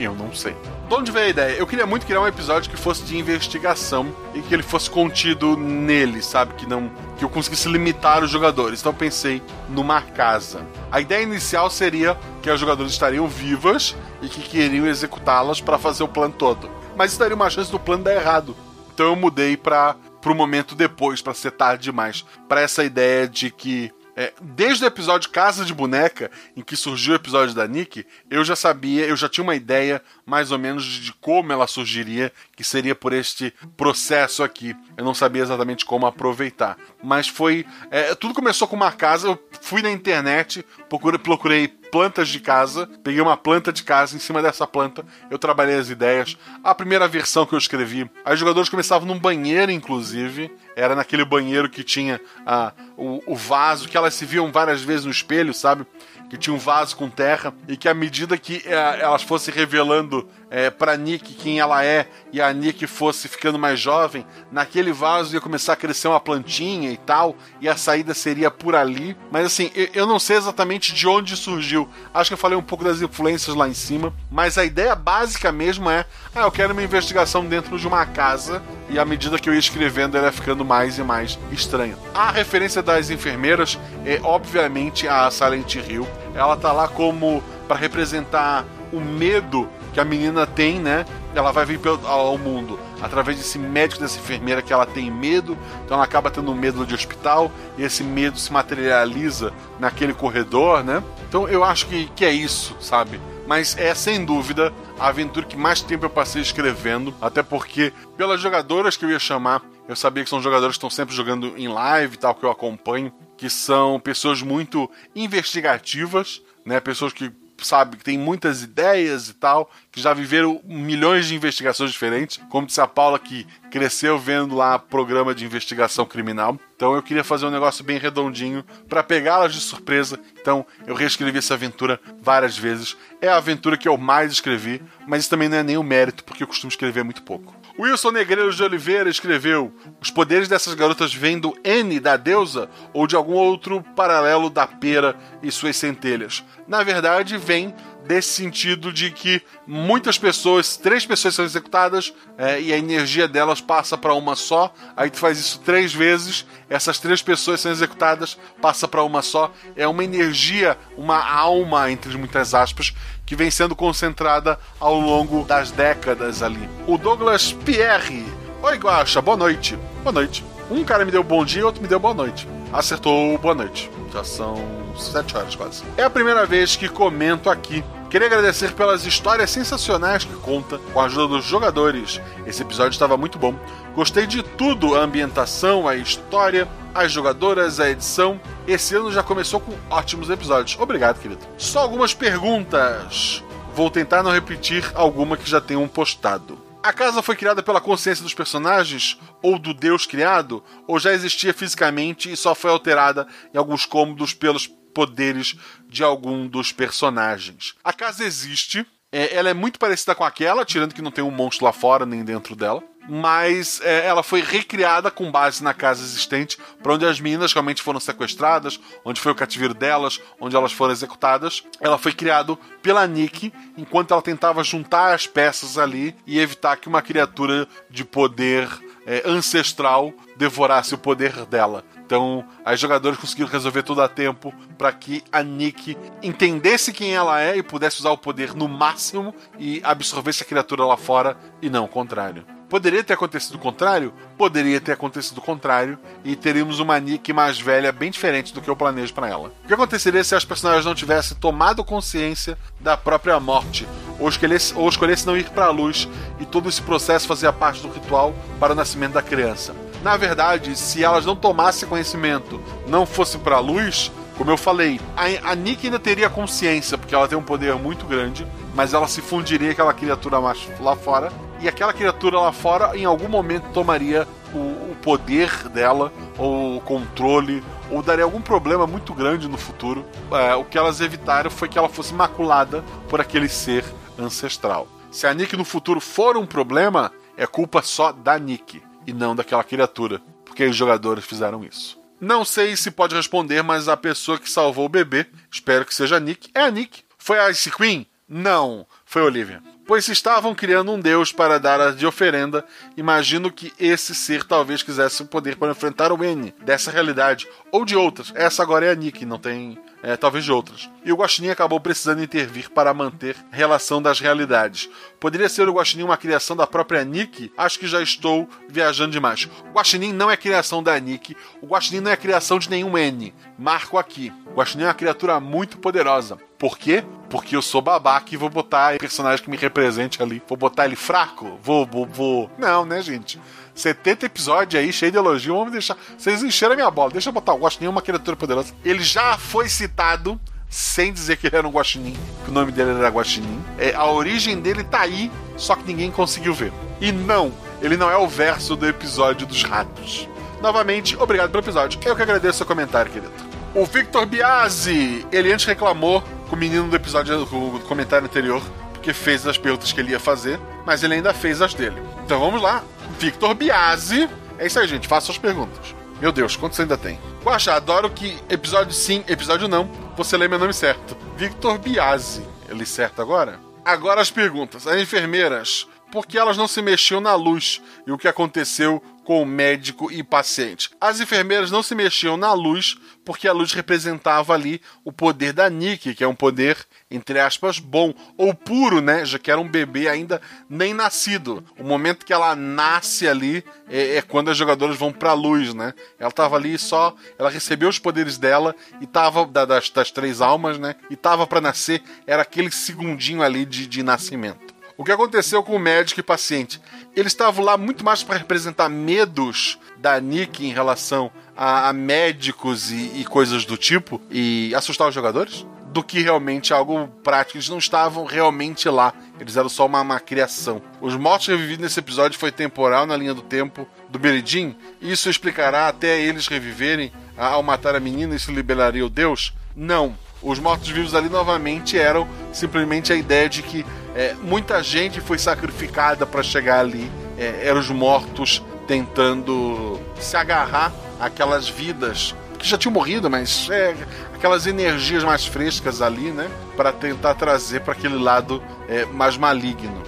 Eu 0.00 0.14
não 0.14 0.34
sei. 0.34 0.56
De 0.88 0.94
onde 0.94 1.12
veio 1.12 1.26
a 1.26 1.28
ideia? 1.28 1.56
Eu 1.56 1.66
queria 1.66 1.86
muito 1.86 2.06
criar 2.06 2.20
um 2.22 2.26
episódio 2.26 2.70
que 2.70 2.76
fosse 2.76 3.04
de 3.04 3.16
investigação 3.16 4.12
e 4.34 4.40
que 4.40 4.52
ele 4.52 4.62
fosse 4.62 4.90
contido 4.90 5.56
nele, 5.56 6.22
sabe? 6.22 6.54
Que 6.54 6.66
não. 6.66 6.90
que 7.18 7.24
eu 7.24 7.28
conseguisse 7.28 7.68
limitar 7.68 8.24
os 8.24 8.30
jogadores. 8.30 8.80
Então 8.80 8.94
pensei 8.94 9.42
numa 9.68 10.00
casa. 10.00 10.66
A 10.90 11.00
ideia 11.00 11.22
inicial 11.22 11.70
seria 11.70 12.18
que 12.42 12.50
os 12.50 12.58
jogadores 12.58 12.92
estariam 12.92 13.28
vivas 13.28 13.94
e 14.22 14.28
que 14.28 14.40
queriam 14.40 14.86
executá-las 14.86 15.60
para 15.60 15.78
fazer 15.78 16.02
o 16.02 16.08
plano 16.08 16.34
todo 16.36 16.80
mas 17.00 17.12
isso 17.12 17.20
daria 17.20 17.34
uma 17.34 17.48
chance 17.48 17.70
do 17.70 17.80
plano 17.80 18.04
dar 18.04 18.14
errado. 18.14 18.54
Então 18.92 19.06
eu 19.06 19.16
mudei 19.16 19.56
para 19.56 19.96
pro 20.20 20.34
momento 20.34 20.74
depois, 20.74 21.22
para 21.22 21.32
ser 21.32 21.52
tarde 21.52 21.84
demais, 21.84 22.26
para 22.46 22.60
essa 22.60 22.84
ideia 22.84 23.26
de 23.26 23.50
que 23.50 23.90
é, 24.16 24.32
desde 24.40 24.84
o 24.84 24.86
episódio 24.86 25.30
Casa 25.30 25.64
de 25.64 25.72
Boneca, 25.72 26.30
em 26.56 26.62
que 26.62 26.76
surgiu 26.76 27.12
o 27.12 27.16
episódio 27.16 27.54
da 27.54 27.66
Nick, 27.66 28.06
eu 28.30 28.44
já 28.44 28.56
sabia, 28.56 29.06
eu 29.06 29.16
já 29.16 29.28
tinha 29.28 29.44
uma 29.44 29.54
ideia 29.54 30.02
mais 30.26 30.50
ou 30.50 30.58
menos 30.58 30.84
de 30.84 31.12
como 31.14 31.52
ela 31.52 31.66
surgiria, 31.66 32.32
que 32.56 32.64
seria 32.64 32.94
por 32.94 33.12
este 33.12 33.52
processo 33.76 34.42
aqui. 34.42 34.76
Eu 34.96 35.04
não 35.04 35.14
sabia 35.14 35.42
exatamente 35.42 35.84
como 35.84 36.06
aproveitar. 36.06 36.76
Mas 37.02 37.28
foi. 37.28 37.66
É, 37.90 38.14
tudo 38.14 38.34
começou 38.34 38.68
com 38.68 38.76
uma 38.76 38.92
casa, 38.92 39.28
eu 39.28 39.48
fui 39.60 39.82
na 39.82 39.90
internet, 39.90 40.64
procurei, 40.90 41.18
procurei 41.18 41.68
plantas 41.68 42.28
de 42.28 42.40
casa, 42.40 42.88
peguei 43.02 43.20
uma 43.20 43.36
planta 43.36 43.72
de 43.72 43.82
casa, 43.84 44.16
em 44.16 44.18
cima 44.18 44.42
dessa 44.42 44.66
planta 44.66 45.06
eu 45.30 45.38
trabalhei 45.38 45.76
as 45.76 45.88
ideias. 45.88 46.36
A 46.62 46.74
primeira 46.74 47.06
versão 47.06 47.46
que 47.46 47.54
eu 47.54 47.58
escrevi, 47.58 48.10
os 48.30 48.38
jogadores 48.38 48.68
começavam 48.68 49.06
num 49.06 49.18
banheiro, 49.18 49.70
inclusive, 49.70 50.52
era 50.74 50.96
naquele 50.96 51.24
banheiro 51.24 51.70
que 51.70 51.84
tinha 51.84 52.20
ah, 52.44 52.72
o, 52.96 53.22
o 53.24 53.36
vaso, 53.36 53.88
que 53.88 53.96
elas 53.96 54.14
se 54.14 54.26
viam 54.26 54.50
várias 54.50 54.82
vezes 54.82 55.04
no 55.04 55.10
espelho, 55.10 55.54
sabe? 55.54 55.86
Que 56.30 56.38
tinha 56.38 56.54
um 56.54 56.58
vaso 56.58 56.96
com 56.96 57.10
terra 57.10 57.52
e 57.66 57.76
que 57.76 57.88
à 57.88 57.92
medida 57.92 58.38
que 58.38 58.62
é, 58.64 59.00
elas 59.00 59.22
fossem 59.22 59.52
revelando 59.52 60.28
é, 60.48 60.70
para 60.70 60.96
Nick 60.96 61.34
quem 61.34 61.58
ela 61.58 61.84
é 61.84 62.06
e 62.32 62.40
a 62.40 62.52
Nick 62.52 62.86
fosse 62.86 63.26
ficando 63.28 63.58
mais 63.58 63.78
jovem, 63.80 64.24
naquele 64.50 64.92
vaso 64.92 65.34
ia 65.34 65.40
começar 65.40 65.72
a 65.72 65.76
crescer 65.76 66.06
uma 66.06 66.20
plantinha 66.20 66.90
e 66.90 66.96
tal, 66.96 67.36
e 67.60 67.68
a 67.68 67.76
saída 67.76 68.14
seria 68.14 68.50
por 68.50 68.76
ali. 68.76 69.16
Mas 69.30 69.46
assim, 69.46 69.72
eu, 69.74 69.88
eu 69.92 70.06
não 70.06 70.20
sei 70.20 70.36
exatamente 70.36 70.94
de 70.94 71.08
onde 71.08 71.36
surgiu. 71.36 71.88
Acho 72.14 72.30
que 72.30 72.34
eu 72.34 72.38
falei 72.38 72.56
um 72.56 72.62
pouco 72.62 72.84
das 72.84 73.02
influências 73.02 73.56
lá 73.56 73.68
em 73.68 73.74
cima, 73.74 74.12
mas 74.30 74.56
a 74.56 74.64
ideia 74.64 74.94
básica 74.94 75.50
mesmo 75.50 75.90
é: 75.90 76.04
ah, 76.34 76.42
eu 76.42 76.52
quero 76.52 76.72
uma 76.72 76.82
investigação 76.82 77.44
dentro 77.44 77.76
de 77.76 77.88
uma 77.88 78.06
casa, 78.06 78.62
e 78.88 78.98
à 79.00 79.04
medida 79.04 79.38
que 79.38 79.48
eu 79.48 79.52
ia 79.52 79.60
escrevendo, 79.60 80.16
ela 80.16 80.26
ia 80.26 80.32
ficando 80.32 80.64
mais 80.64 80.96
e 80.98 81.02
mais 81.02 81.38
estranha. 81.50 81.96
A 82.14 82.30
referência 82.30 82.82
das 82.82 83.10
enfermeiras 83.10 83.78
é 84.04 84.20
obviamente 84.22 85.08
a 85.08 85.28
Silent 85.30 85.74
Hill 85.74 86.06
ela 86.34 86.56
tá 86.56 86.72
lá 86.72 86.88
como 86.88 87.42
para 87.66 87.76
representar 87.76 88.64
o 88.92 89.00
medo 89.00 89.68
que 89.92 90.00
a 90.00 90.04
menina 90.04 90.46
tem, 90.46 90.78
né? 90.78 91.04
Ela 91.34 91.52
vai 91.52 91.64
vir 91.64 91.80
ao 92.04 92.36
mundo 92.38 92.78
através 93.00 93.36
desse 93.36 93.58
médico, 93.58 94.00
dessa 94.00 94.18
enfermeira 94.18 94.62
que 94.62 94.72
ela 94.72 94.86
tem 94.86 95.10
medo, 95.10 95.56
então 95.84 95.96
ela 95.96 96.04
acaba 96.04 96.30
tendo 96.30 96.54
medo 96.54 96.84
de 96.84 96.94
hospital 96.94 97.50
e 97.78 97.82
esse 97.82 98.04
medo 98.04 98.38
se 98.38 98.52
materializa 98.52 99.52
naquele 99.78 100.12
corredor, 100.12 100.84
né? 100.84 101.02
Então 101.28 101.48
eu 101.48 101.64
acho 101.64 101.86
que, 101.86 102.06
que 102.14 102.24
é 102.24 102.32
isso, 102.32 102.76
sabe? 102.80 103.20
Mas 103.46 103.76
é 103.76 103.94
sem 103.94 104.24
dúvida 104.24 104.72
a 104.98 105.08
aventura 105.08 105.46
que 105.46 105.56
mais 105.56 105.80
tempo 105.80 106.04
eu 106.04 106.10
passei 106.10 106.42
escrevendo, 106.42 107.14
até 107.20 107.42
porque 107.42 107.92
pelas 108.16 108.40
jogadoras 108.40 108.96
que 108.96 109.04
eu 109.04 109.10
ia 109.10 109.18
chamar, 109.18 109.62
eu 109.88 109.96
sabia 109.96 110.22
que 110.22 110.30
são 110.30 110.42
jogadores 110.42 110.76
que 110.76 110.78
estão 110.78 110.90
sempre 110.90 111.14
jogando 111.14 111.54
em 111.56 111.66
live 111.66 112.14
e 112.14 112.18
tal, 112.18 112.34
que 112.34 112.44
eu 112.44 112.50
acompanho 112.50 113.12
que 113.40 113.48
são 113.48 113.98
pessoas 113.98 114.42
muito 114.42 114.88
investigativas, 115.16 116.42
né? 116.62 116.78
Pessoas 116.78 117.10
que 117.10 117.32
sabe 117.56 117.96
que 117.96 118.04
tem 118.04 118.18
muitas 118.18 118.62
ideias 118.62 119.30
e 119.30 119.34
tal, 119.34 119.70
que 119.90 119.98
já 119.98 120.12
viveram 120.12 120.60
milhões 120.62 121.26
de 121.26 121.34
investigações 121.34 121.90
diferentes, 121.90 122.38
como 122.50 122.66
disse 122.66 122.82
a 122.82 122.86
Paula 122.86 123.18
que 123.18 123.46
cresceu 123.70 124.18
vendo 124.18 124.54
lá 124.54 124.78
programa 124.78 125.34
de 125.34 125.46
investigação 125.46 126.04
criminal. 126.04 126.60
Então 126.76 126.94
eu 126.94 127.02
queria 127.02 127.24
fazer 127.24 127.46
um 127.46 127.50
negócio 127.50 127.82
bem 127.82 127.98
redondinho 127.98 128.62
para 128.86 129.02
pegá-las 129.02 129.54
de 129.54 129.60
surpresa. 129.60 130.20
Então 130.38 130.66
eu 130.86 130.94
reescrevi 130.94 131.38
essa 131.38 131.54
aventura 131.54 131.98
várias 132.20 132.58
vezes. 132.58 132.94
É 133.22 133.28
a 133.28 133.38
aventura 133.38 133.78
que 133.78 133.88
eu 133.88 133.96
mais 133.96 134.32
escrevi, 134.32 134.82
mas 135.06 135.20
isso 135.20 135.30
também 135.30 135.48
não 135.48 135.56
é 135.56 135.78
o 135.78 135.82
mérito, 135.82 136.24
porque 136.24 136.42
eu 136.42 136.46
costumo 136.46 136.68
escrever 136.68 137.04
muito 137.04 137.22
pouco. 137.22 137.59
Wilson 137.80 138.10
Negreiros 138.10 138.56
de 138.56 138.62
Oliveira 138.62 139.08
escreveu: 139.08 139.72
Os 140.02 140.10
poderes 140.10 140.48
dessas 140.48 140.74
garotas 140.74 141.14
vêm 141.14 141.38
do 141.38 141.56
N 141.64 141.98
da 141.98 142.14
deusa 142.14 142.68
ou 142.92 143.06
de 143.06 143.16
algum 143.16 143.32
outro 143.32 143.82
paralelo 143.96 144.50
da 144.50 144.66
pera 144.66 145.16
e 145.42 145.50
suas 145.50 145.78
centelhas? 145.78 146.44
Na 146.68 146.82
verdade, 146.82 147.38
vem 147.38 147.74
desse 148.04 148.30
sentido 148.30 148.92
de 148.92 149.10
que 149.10 149.40
muitas 149.66 150.18
pessoas, 150.18 150.76
três 150.76 151.06
pessoas 151.06 151.34
são 151.34 151.44
executadas 151.44 152.12
é, 152.36 152.60
e 152.60 152.72
a 152.72 152.76
energia 152.76 153.28
delas 153.28 153.60
passa 153.60 153.96
para 153.96 154.14
uma 154.14 154.34
só. 154.36 154.72
Aí 154.96 155.08
tu 155.08 155.18
faz 155.18 155.38
isso 155.38 155.60
três 155.60 155.94
vezes, 155.94 156.44
essas 156.68 156.98
três 156.98 157.22
pessoas 157.22 157.60
são 157.60 157.70
executadas, 157.72 158.36
passa 158.60 158.88
para 158.88 159.02
uma 159.02 159.22
só. 159.22 159.52
É 159.76 159.86
uma 159.86 160.04
energia, 160.04 160.76
uma 160.96 161.24
alma, 161.24 161.90
entre 161.90 162.16
muitas 162.18 162.52
aspas, 162.52 162.92
que 163.30 163.36
vem 163.36 163.48
sendo 163.48 163.76
concentrada 163.76 164.58
ao 164.80 164.98
longo 164.98 165.44
das 165.44 165.70
décadas 165.70 166.42
ali. 166.42 166.68
O 166.84 166.98
Douglas 166.98 167.52
Pierre. 167.52 168.26
Oi, 168.60 168.76
Guacha, 168.76 169.22
boa 169.22 169.36
noite. 169.36 169.78
Boa 170.02 170.12
noite. 170.12 170.44
Um 170.68 170.82
cara 170.82 171.04
me 171.04 171.12
deu 171.12 171.22
bom 171.22 171.44
dia, 171.44 171.64
outro 171.64 171.80
me 171.80 171.86
deu 171.86 172.00
boa 172.00 172.12
noite. 172.12 172.48
Acertou 172.72 173.36
boa 173.38 173.54
noite. 173.54 173.90
Já 174.12 174.22
são 174.22 174.56
sete 174.96 175.36
horas 175.36 175.56
quase. 175.56 175.82
É 175.96 176.04
a 176.04 176.10
primeira 176.10 176.46
vez 176.46 176.76
que 176.76 176.88
comento 176.88 177.50
aqui. 177.50 177.82
Queria 178.08 178.26
agradecer 178.26 178.72
pelas 178.72 179.04
histórias 179.06 179.50
sensacionais 179.50 180.24
que 180.24 180.34
conta 180.34 180.78
com 180.78 181.00
a 181.00 181.04
ajuda 181.04 181.36
dos 181.36 181.44
jogadores. 181.44 182.20
Esse 182.46 182.62
episódio 182.62 182.92
estava 182.92 183.16
muito 183.16 183.38
bom. 183.38 183.54
Gostei 183.94 184.26
de 184.26 184.42
tudo: 184.42 184.96
a 184.96 185.00
ambientação, 185.00 185.88
a 185.88 185.96
história, 185.96 186.68
as 186.94 187.10
jogadoras, 187.10 187.80
a 187.80 187.90
edição. 187.90 188.40
Esse 188.66 188.94
ano 188.94 189.10
já 189.10 189.22
começou 189.22 189.60
com 189.60 189.72
ótimos 189.90 190.30
episódios. 190.30 190.76
Obrigado, 190.80 191.20
querido. 191.20 191.40
Só 191.58 191.80
algumas 191.80 192.14
perguntas. 192.14 193.42
Vou 193.74 193.90
tentar 193.90 194.22
não 194.22 194.32
repetir 194.32 194.90
alguma 194.94 195.36
que 195.36 195.48
já 195.48 195.60
tenham 195.60 195.86
postado. 195.88 196.69
A 196.82 196.94
casa 196.94 197.22
foi 197.22 197.36
criada 197.36 197.62
pela 197.62 197.80
consciência 197.80 198.22
dos 198.22 198.32
personagens 198.32 199.18
ou 199.42 199.58
do 199.58 199.74
deus 199.74 200.06
criado, 200.06 200.64
ou 200.88 200.98
já 200.98 201.12
existia 201.12 201.52
fisicamente 201.52 202.32
e 202.32 202.36
só 202.36 202.54
foi 202.54 202.70
alterada 202.70 203.28
em 203.52 203.58
alguns 203.58 203.84
cômodos 203.84 204.32
pelos 204.32 204.66
poderes 204.66 205.56
de 205.86 206.02
algum 206.02 206.48
dos 206.48 206.72
personagens. 206.72 207.74
A 207.84 207.92
casa 207.92 208.24
existe, 208.24 208.86
é, 209.12 209.34
ela 209.34 209.50
é 209.50 209.54
muito 209.54 209.78
parecida 209.78 210.14
com 210.14 210.24
aquela, 210.24 210.64
tirando 210.64 210.94
que 210.94 211.02
não 211.02 211.10
tem 211.10 211.24
um 211.24 211.30
monstro 211.30 211.64
lá 211.64 211.72
fora 211.72 212.06
nem 212.06 212.24
dentro 212.24 212.54
dela. 212.54 212.82
Mas 213.08 213.80
é, 213.82 214.06
ela 214.06 214.22
foi 214.22 214.40
recriada 214.40 215.10
com 215.10 215.32
base 215.32 215.64
na 215.64 215.74
casa 215.74 216.02
existente, 216.02 216.56
para 216.80 216.92
onde 216.92 217.04
as 217.04 217.18
meninas 217.18 217.52
realmente 217.52 217.82
foram 217.82 217.98
sequestradas, 217.98 218.78
onde 219.04 219.20
foi 219.20 219.32
o 219.32 219.34
cativeiro 219.34 219.74
delas, 219.74 220.20
onde 220.38 220.54
elas 220.54 220.70
foram 220.70 220.92
executadas. 220.92 221.64
Ela 221.80 221.98
foi 221.98 222.12
criada 222.12 222.56
pela 222.80 223.06
Nick, 223.06 223.52
enquanto 223.76 224.12
ela 224.12 224.22
tentava 224.22 224.62
juntar 224.62 225.12
as 225.12 225.26
peças 225.26 225.76
ali 225.76 226.14
e 226.26 226.38
evitar 226.38 226.76
que 226.76 226.88
uma 226.88 227.02
criatura 227.02 227.66
de 227.88 228.04
poder 228.04 228.68
é, 229.06 229.22
ancestral 229.24 230.12
devorasse 230.36 230.94
o 230.94 230.98
poder 230.98 231.44
dela. 231.46 231.84
Então, 232.10 232.44
as 232.64 232.80
jogadoras 232.80 233.20
conseguiram 233.20 233.48
resolver 233.48 233.84
tudo 233.84 234.02
a 234.02 234.08
tempo 234.08 234.52
para 234.76 234.90
que 234.90 235.22
a 235.30 235.44
Nick 235.44 235.96
entendesse 236.20 236.92
quem 236.92 237.14
ela 237.14 237.40
é 237.40 237.56
e 237.56 237.62
pudesse 237.62 238.00
usar 238.00 238.10
o 238.10 238.18
poder 238.18 238.52
no 238.52 238.66
máximo 238.66 239.32
e 239.56 239.80
absorvesse 239.84 240.42
a 240.42 240.46
criatura 240.46 240.84
lá 240.84 240.96
fora 240.96 241.36
e 241.62 241.70
não 241.70 241.84
o 241.84 241.88
contrário. 241.88 242.44
Poderia 242.68 243.04
ter 243.04 243.12
acontecido 243.12 243.54
o 243.54 243.58
contrário? 243.60 244.12
Poderia 244.36 244.80
ter 244.80 244.90
acontecido 244.90 245.38
o 245.38 245.40
contrário 245.40 246.00
e 246.24 246.34
teríamos 246.34 246.80
uma 246.80 246.98
Nick 246.98 247.32
mais 247.32 247.60
velha 247.60 247.92
bem 247.92 248.10
diferente 248.10 248.52
do 248.52 248.60
que 248.60 248.68
eu 248.68 248.74
planejo 248.74 249.14
para 249.14 249.28
ela. 249.28 249.52
O 249.62 249.68
que 249.68 249.74
aconteceria 249.74 250.24
se 250.24 250.34
as 250.34 250.44
personagens 250.44 250.84
não 250.84 250.96
tivessem 250.96 251.36
tomado 251.36 251.84
consciência 251.84 252.58
da 252.80 252.96
própria 252.96 253.38
morte 253.38 253.86
ou 254.18 254.28
escolhesse, 254.28 254.74
ou 254.74 254.88
escolhesse 254.88 255.24
não 255.24 255.36
ir 255.36 255.48
para 255.50 255.66
a 255.66 255.70
luz 255.70 256.08
e 256.40 256.44
todo 256.44 256.68
esse 256.68 256.82
processo 256.82 257.28
fazia 257.28 257.52
parte 257.52 257.80
do 257.80 257.88
ritual 257.88 258.34
para 258.58 258.72
o 258.72 258.76
nascimento 258.76 259.12
da 259.12 259.22
criança? 259.22 259.89
Na 260.02 260.16
verdade, 260.16 260.76
se 260.76 261.04
elas 261.04 261.26
não 261.26 261.36
tomassem 261.36 261.88
conhecimento, 261.88 262.60
não 262.86 263.04
fossem 263.04 263.40
para 263.40 263.56
a 263.56 263.60
luz, 263.60 264.10
como 264.38 264.50
eu 264.50 264.56
falei, 264.56 264.98
a, 265.14 265.50
a 265.50 265.54
Nick 265.54 265.86
ainda 265.86 265.98
teria 265.98 266.30
consciência, 266.30 266.96
porque 266.96 267.14
ela 267.14 267.28
tem 267.28 267.36
um 267.36 267.42
poder 267.42 267.74
muito 267.74 268.06
grande, 268.06 268.46
mas 268.74 268.94
ela 268.94 269.06
se 269.06 269.20
fundiria 269.20 269.68
com 269.68 269.82
aquela 269.82 269.92
criatura 269.92 270.40
mais 270.40 270.66
lá 270.80 270.96
fora, 270.96 271.30
e 271.60 271.68
aquela 271.68 271.92
criatura 271.92 272.40
lá 272.40 272.50
fora, 272.50 272.96
em 272.96 273.04
algum 273.04 273.28
momento, 273.28 273.70
tomaria 273.74 274.26
o, 274.54 274.58
o 274.58 274.96
poder 275.02 275.68
dela, 275.68 276.10
ou 276.38 276.78
o 276.78 276.80
controle, 276.80 277.62
ou 277.90 278.02
daria 278.02 278.24
algum 278.24 278.40
problema 278.40 278.86
muito 278.86 279.12
grande 279.12 279.46
no 279.46 279.58
futuro. 279.58 280.06
É, 280.32 280.54
o 280.54 280.64
que 280.64 280.78
elas 280.78 281.02
evitaram 281.02 281.50
foi 281.50 281.68
que 281.68 281.76
ela 281.76 281.90
fosse 281.90 282.14
maculada 282.14 282.82
por 283.10 283.20
aquele 283.20 283.50
ser 283.50 283.84
ancestral. 284.18 284.88
Se 285.10 285.26
a 285.26 285.34
Nick 285.34 285.54
no 285.54 285.64
futuro 285.66 286.00
for 286.00 286.38
um 286.38 286.46
problema, 286.46 287.12
é 287.36 287.46
culpa 287.46 287.82
só 287.82 288.10
da 288.12 288.38
Nick 288.38 288.80
e 289.06 289.12
não 289.12 289.34
daquela 289.34 289.64
criatura, 289.64 290.20
porque 290.44 290.64
os 290.64 290.76
jogadores 290.76 291.24
fizeram 291.24 291.64
isso. 291.64 291.98
Não 292.20 292.44
sei 292.44 292.76
se 292.76 292.90
pode 292.90 293.14
responder, 293.14 293.62
mas 293.62 293.88
a 293.88 293.96
pessoa 293.96 294.38
que 294.38 294.50
salvou 294.50 294.84
o 294.84 294.90
bebê, 294.90 295.26
espero 295.50 295.86
que 295.86 295.94
seja 295.94 296.16
a 296.16 296.20
Nick, 296.20 296.50
é 296.54 296.60
a 296.60 296.70
Nick. 296.70 297.02
Foi 297.18 297.38
a 297.38 297.48
Ice 297.50 297.70
Queen? 297.70 298.06
Não, 298.28 298.86
foi 299.04 299.22
Olivia. 299.22 299.62
Pois 299.86 300.04
se 300.04 300.12
estavam 300.12 300.54
criando 300.54 300.92
um 300.92 301.00
deus 301.00 301.32
para 301.32 301.58
dar 301.58 301.94
de 301.94 302.06
oferenda, 302.06 302.64
imagino 302.96 303.50
que 303.50 303.72
esse 303.76 304.14
ser 304.14 304.44
talvez 304.44 304.82
quisesse 304.82 305.22
o 305.22 305.26
poder 305.26 305.56
para 305.56 305.72
enfrentar 305.72 306.12
o 306.12 306.22
N 306.22 306.54
dessa 306.62 306.92
realidade, 306.92 307.48
ou 307.72 307.84
de 307.84 307.96
outras. 307.96 308.32
Essa 308.36 308.62
agora 308.62 308.86
é 308.86 308.90
a 308.92 308.94
Nick, 308.94 309.24
não 309.24 309.38
tem 309.38 309.78
é, 310.02 310.16
talvez 310.16 310.44
de 310.44 310.52
outras. 310.52 310.88
E 311.04 311.12
o 311.12 311.16
Guaxinim 311.16 311.50
acabou 311.50 311.80
precisando 311.80 312.22
intervir 312.22 312.70
para 312.70 312.94
manter 312.94 313.36
relação 313.50 314.00
das 314.00 314.20
realidades. 314.20 314.88
Poderia 315.18 315.48
ser 315.48 315.68
o 315.68 315.72
Guaxinim 315.72 316.04
uma 316.04 316.16
criação 316.16 316.56
da 316.56 316.66
própria 316.66 317.04
Nick? 317.04 317.52
Acho 317.56 317.78
que 317.78 317.86
já 317.86 318.02
estou 318.02 318.48
viajando 318.68 319.12
demais. 319.12 319.48
O 319.68 319.72
Guaxinim 319.72 320.12
não 320.12 320.30
é 320.30 320.36
criação 320.36 320.82
da 320.82 320.98
Nick, 320.98 321.36
o 321.60 321.66
Guaxinim 321.66 322.00
não 322.00 322.10
é 322.10 322.16
criação 322.16 322.58
de 322.58 322.70
nenhum 322.70 322.96
N. 322.96 323.34
Marco 323.58 323.98
aqui. 323.98 324.32
O 324.46 324.54
Guaxinim 324.54 324.84
é 324.84 324.88
uma 324.88 324.94
criatura 324.94 325.38
muito 325.40 325.78
poderosa. 325.78 326.38
Por 326.58 326.78
quê? 326.78 327.04
Porque 327.30 327.56
eu 327.56 327.62
sou 327.62 327.80
babaca 327.80 328.34
e 328.34 328.36
vou 328.36 328.50
botar 328.50 328.98
personagem 328.98 329.42
que 329.42 329.50
me 329.50 329.56
represente 329.56 330.22
ali. 330.22 330.42
Vou 330.48 330.58
botar 330.58 330.84
ele 330.84 330.96
fraco? 330.96 331.58
Vou, 331.62 331.86
vou, 331.86 332.04
vou. 332.04 332.50
Não, 332.58 332.84
né, 332.84 333.00
gente? 333.00 333.40
70 333.74 334.26
episódios 334.26 334.82
aí, 334.82 334.92
cheio 334.92 335.12
de 335.12 335.18
elogio. 335.18 335.54
Vamos 335.54 335.72
deixar. 335.72 335.96
Vocês 336.18 336.42
encheram 336.42 336.72
a 336.72 336.76
minha 336.76 336.90
bola. 336.90 337.12
Deixa 337.12 337.28
eu 337.28 337.32
botar. 337.32 337.54
Gosto 337.54 337.78
de 337.78 337.84
nenhuma 337.84 338.02
criatura 338.02 338.36
poderosa. 338.36 338.74
Ele 338.84 339.02
já 339.02 339.38
foi 339.38 339.68
citado 339.68 340.38
sem 340.68 341.12
dizer 341.12 341.36
que 341.36 341.48
ele 341.48 341.56
era 341.56 341.66
um 341.66 341.70
guaxinim, 341.70 342.16
que 342.44 342.50
o 342.50 342.54
nome 342.54 342.70
dele 342.70 342.90
era 342.90 343.08
guaxinim. 343.08 343.60
É, 343.76 343.92
a 343.92 344.06
origem 344.06 344.60
dele 344.60 344.84
tá 344.84 345.00
aí, 345.00 345.30
só 345.56 345.74
que 345.74 345.82
ninguém 345.84 346.12
conseguiu 346.12 346.54
ver. 346.54 346.72
E 347.00 347.10
não, 347.10 347.52
ele 347.82 347.96
não 347.96 348.08
é 348.08 348.16
o 348.16 348.28
verso 348.28 348.76
do 348.76 348.86
episódio 348.86 349.46
dos 349.46 349.64
ratos. 349.64 350.28
Novamente, 350.62 351.16
obrigado 351.16 351.50
pelo 351.50 351.64
episódio. 351.64 351.98
Eu 352.04 352.14
que 352.14 352.22
agradeço 352.22 352.54
o 352.54 352.56
seu 352.58 352.66
comentário, 352.66 353.10
querido. 353.10 353.32
O 353.74 353.84
Victor 353.84 354.26
Biasi, 354.26 355.26
ele 355.32 355.52
antes 355.52 355.64
reclamou 355.64 356.22
com 356.50 356.56
o 356.56 356.58
menino 356.58 356.88
do 356.88 356.96
episódio, 356.96 357.44
do 357.44 357.80
comentário 357.86 358.26
anterior, 358.26 358.60
porque 358.92 359.12
fez 359.12 359.46
as 359.46 359.56
perguntas 359.56 359.92
que 359.92 360.00
ele 360.00 360.10
ia 360.10 360.18
fazer, 360.18 360.58
mas 360.84 361.04
ele 361.04 361.14
ainda 361.14 361.32
fez 361.32 361.62
as 361.62 361.72
dele. 361.72 362.02
Então 362.24 362.40
vamos 362.40 362.60
lá. 362.60 362.82
Victor 363.20 363.54
Biasi. 363.54 364.28
É 364.58 364.66
isso 364.66 364.80
aí, 364.80 364.88
gente. 364.88 365.06
Faça 365.06 365.26
suas 365.26 365.38
perguntas. 365.38 365.94
Meu 366.20 366.32
Deus, 366.32 366.56
quantos 366.56 366.78
ainda 366.80 366.98
tem? 366.98 367.18
Guaxa, 367.42 367.72
adoro 367.74 368.10
que 368.10 368.36
episódio 368.50 368.92
sim, 368.92 369.24
episódio 369.26 369.68
não, 369.68 369.88
você 370.16 370.36
lê 370.36 370.48
meu 370.48 370.58
nome 370.58 370.74
certo. 370.74 371.16
Victor 371.36 371.78
Biasi. 371.78 372.42
Ele 372.68 372.84
certo 372.84 373.22
agora? 373.22 373.58
Agora 373.84 374.20
as 374.20 374.30
perguntas. 374.30 374.86
As 374.86 375.00
enfermeiras, 375.00 375.86
por 376.10 376.26
que 376.26 376.36
elas 376.36 376.56
não 376.56 376.66
se 376.66 376.82
mexiam 376.82 377.20
na 377.20 377.34
luz? 377.34 377.80
E 378.06 378.10
o 378.10 378.18
que 378.18 378.28
aconteceu 378.28 379.00
com 379.24 379.42
o 379.42 379.46
médico 379.46 380.10
e 380.10 380.22
paciente. 380.22 380.90
As 381.00 381.20
enfermeiras 381.20 381.70
não 381.70 381.82
se 381.82 381.94
mexiam 381.94 382.36
na 382.36 382.52
luz 382.52 382.96
porque 383.24 383.46
a 383.46 383.52
luz 383.52 383.72
representava 383.72 384.54
ali 384.54 384.80
o 385.04 385.12
poder 385.12 385.52
da 385.52 385.68
Nick, 385.68 386.14
que 386.14 386.24
é 386.24 386.26
um 386.26 386.34
poder 386.34 386.76
entre 387.10 387.38
aspas 387.38 387.78
bom 387.78 388.14
ou 388.36 388.54
puro, 388.54 389.00
né? 389.00 389.24
Já 389.24 389.38
que 389.38 389.50
era 389.50 389.60
um 389.60 389.68
bebê 389.68 390.08
ainda 390.08 390.40
nem 390.68 390.94
nascido. 390.94 391.64
O 391.78 391.84
momento 391.84 392.24
que 392.24 392.32
ela 392.32 392.54
nasce 392.56 393.28
ali 393.28 393.64
é, 393.88 394.16
é 394.16 394.22
quando 394.22 394.50
as 394.50 394.56
jogadoras 394.56 394.96
vão 394.96 395.12
para 395.12 395.30
a 395.30 395.34
luz, 395.34 395.74
né? 395.74 395.94
Ela 396.18 396.30
tava 396.30 396.56
ali 396.56 396.78
só, 396.78 397.14
ela 397.38 397.50
recebeu 397.50 397.88
os 397.88 397.98
poderes 397.98 398.38
dela 398.38 398.74
e 399.00 399.06
tava 399.06 399.44
das, 399.46 399.90
das 399.90 400.10
três 400.10 400.40
almas, 400.40 400.78
né? 400.78 400.96
E 401.10 401.16
tava 401.16 401.46
para 401.46 401.60
nascer, 401.60 402.02
era 402.26 402.42
aquele 402.42 402.70
segundinho 402.70 403.42
ali 403.42 403.64
de, 403.64 403.86
de 403.86 404.02
nascimento. 404.02 404.69
O 405.00 405.04
que 405.04 405.12
aconteceu 405.12 405.62
com 405.62 405.74
o 405.74 405.78
médico 405.78 406.20
e 406.20 406.22
paciente? 406.22 406.78
Eles 407.16 407.32
estavam 407.32 407.64
lá 407.64 407.78
muito 407.78 408.04
mais 408.04 408.22
para 408.22 408.36
representar 408.36 408.90
medos 408.90 409.78
da 409.96 410.20
Nick 410.20 410.62
em 410.62 410.74
relação 410.74 411.30
a, 411.56 411.88
a 411.88 411.92
médicos 411.94 412.90
e, 412.90 413.10
e, 413.18 413.24
coisas 413.24 413.64
do 413.64 413.78
tipo 413.78 414.20
e 414.30 414.74
assustar 414.74 415.08
os 415.08 415.14
jogadores 415.14 415.66
do 415.86 416.04
que 416.04 416.20
realmente 416.20 416.74
algo 416.74 417.08
prático. 417.24 417.56
Eles 417.56 417.70
não 417.70 417.78
estavam 417.78 418.26
realmente 418.26 418.90
lá. 418.90 419.14
Eles 419.40 419.56
eram 419.56 419.70
só 419.70 419.86
uma, 419.86 420.02
uma 420.02 420.20
criação. 420.20 420.82
Os 421.00 421.16
mortos 421.16 421.48
revividos 421.48 421.84
nesse 421.84 421.98
episódio 421.98 422.38
foi 422.38 422.52
temporal 422.52 423.06
na 423.06 423.16
linha 423.16 423.32
do 423.32 423.40
tempo 423.40 423.88
do 424.10 424.18
Beridin. 424.18 424.76
Isso 425.00 425.30
explicará 425.30 425.88
até 425.88 426.20
eles 426.20 426.46
reviverem 426.46 427.10
ao 427.38 427.62
matar 427.62 427.94
a 427.94 428.00
menina 428.00 428.34
e 428.34 428.38
se 428.38 428.52
liberaria 428.52 429.06
o 429.06 429.08
Deus? 429.08 429.54
Não. 429.74 430.14
Os 430.42 430.58
mortos-vivos 430.58 431.14
ali 431.14 431.28
novamente 431.28 431.98
eram 431.98 432.28
simplesmente 432.52 433.12
a 433.12 433.16
ideia 433.16 433.48
de 433.48 433.62
que 433.62 433.84
é, 434.20 434.34
muita 434.42 434.82
gente 434.82 435.18
foi 435.18 435.38
sacrificada 435.38 436.26
para 436.26 436.42
chegar 436.42 436.80
ali. 436.80 437.10
É, 437.38 437.66
eram 437.66 437.80
os 437.80 437.88
mortos 437.88 438.62
tentando 438.86 439.98
se 440.20 440.36
agarrar 440.36 440.92
àquelas 441.18 441.66
vidas 441.66 442.34
que 442.58 442.68
já 442.68 442.76
tinham 442.76 442.92
morrido, 442.92 443.30
mas 443.30 443.70
é, 443.70 443.96
aquelas 444.34 444.66
energias 444.66 445.24
mais 445.24 445.46
frescas 445.46 446.02
ali, 446.02 446.30
né? 446.30 446.50
Para 446.76 446.92
tentar 446.92 447.34
trazer 447.34 447.80
para 447.80 447.94
aquele 447.94 448.18
lado 448.18 448.62
é, 448.90 449.06
mais 449.06 449.38
maligno 449.38 450.02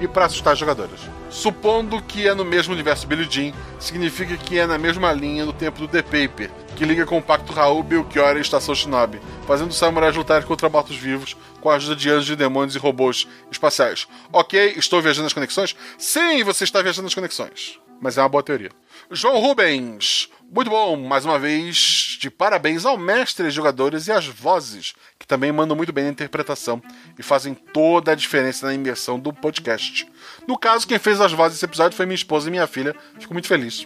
e 0.00 0.08
para 0.08 0.24
assustar 0.24 0.54
os 0.54 0.58
jogadores. 0.58 1.00
Supondo 1.28 2.00
que 2.00 2.26
é 2.26 2.34
no 2.34 2.46
mesmo 2.46 2.72
universo 2.72 3.06
Billy 3.06 3.28
Jean, 3.30 3.52
significa 3.78 4.34
que 4.38 4.58
é 4.58 4.66
na 4.66 4.78
mesma 4.78 5.12
linha 5.12 5.44
do 5.44 5.52
tempo 5.52 5.78
do 5.78 5.88
The 5.88 6.00
Paper, 6.00 6.50
que 6.78 6.84
liga 6.84 7.04
com 7.04 7.18
o 7.18 7.22
Pacto 7.22 7.52
Raul, 7.52 7.82
Belchior 7.82 8.36
e 8.36 8.40
Estação 8.40 8.72
Shinobi, 8.72 9.20
fazendo 9.48 9.70
os 9.70 9.76
samurais 9.76 10.14
lutarem 10.14 10.46
contra 10.46 10.68
mortos-vivos 10.68 11.36
com 11.60 11.68
a 11.68 11.74
ajuda 11.74 11.96
de 11.96 12.08
anjos, 12.08 12.26
de 12.26 12.36
demônios 12.36 12.76
e 12.76 12.78
robôs 12.78 13.26
espaciais. 13.50 14.06
Ok, 14.32 14.74
estou 14.76 15.02
viajando 15.02 15.24
nas 15.24 15.32
conexões? 15.32 15.74
Sim, 15.98 16.44
você 16.44 16.62
está 16.62 16.80
viajando 16.80 17.06
nas 17.06 17.14
conexões. 17.14 17.80
Mas 18.00 18.16
é 18.16 18.22
uma 18.22 18.28
boa 18.28 18.44
teoria. 18.44 18.70
João 19.10 19.40
Rubens, 19.40 20.28
muito 20.52 20.70
bom, 20.70 20.96
mais 20.96 21.24
uma 21.24 21.36
vez, 21.36 22.16
de 22.20 22.30
parabéns 22.30 22.86
ao 22.86 22.96
mestre, 22.96 23.50
jogadores 23.50 24.06
e 24.06 24.12
às 24.12 24.26
vozes, 24.26 24.94
que 25.18 25.26
também 25.26 25.50
mandam 25.50 25.76
muito 25.76 25.92
bem 25.92 26.04
na 26.04 26.10
interpretação 26.10 26.80
e 27.18 27.24
fazem 27.24 27.54
toda 27.54 28.12
a 28.12 28.14
diferença 28.14 28.66
na 28.66 28.74
imersão 28.74 29.18
do 29.18 29.32
podcast. 29.32 30.08
No 30.46 30.56
caso, 30.56 30.86
quem 30.86 31.00
fez 31.00 31.20
as 31.20 31.32
vozes 31.32 31.56
desse 31.56 31.64
episódio 31.64 31.96
foi 31.96 32.06
minha 32.06 32.14
esposa 32.14 32.46
e 32.46 32.52
minha 32.52 32.68
filha. 32.68 32.94
Fico 33.18 33.32
muito 33.32 33.48
feliz. 33.48 33.84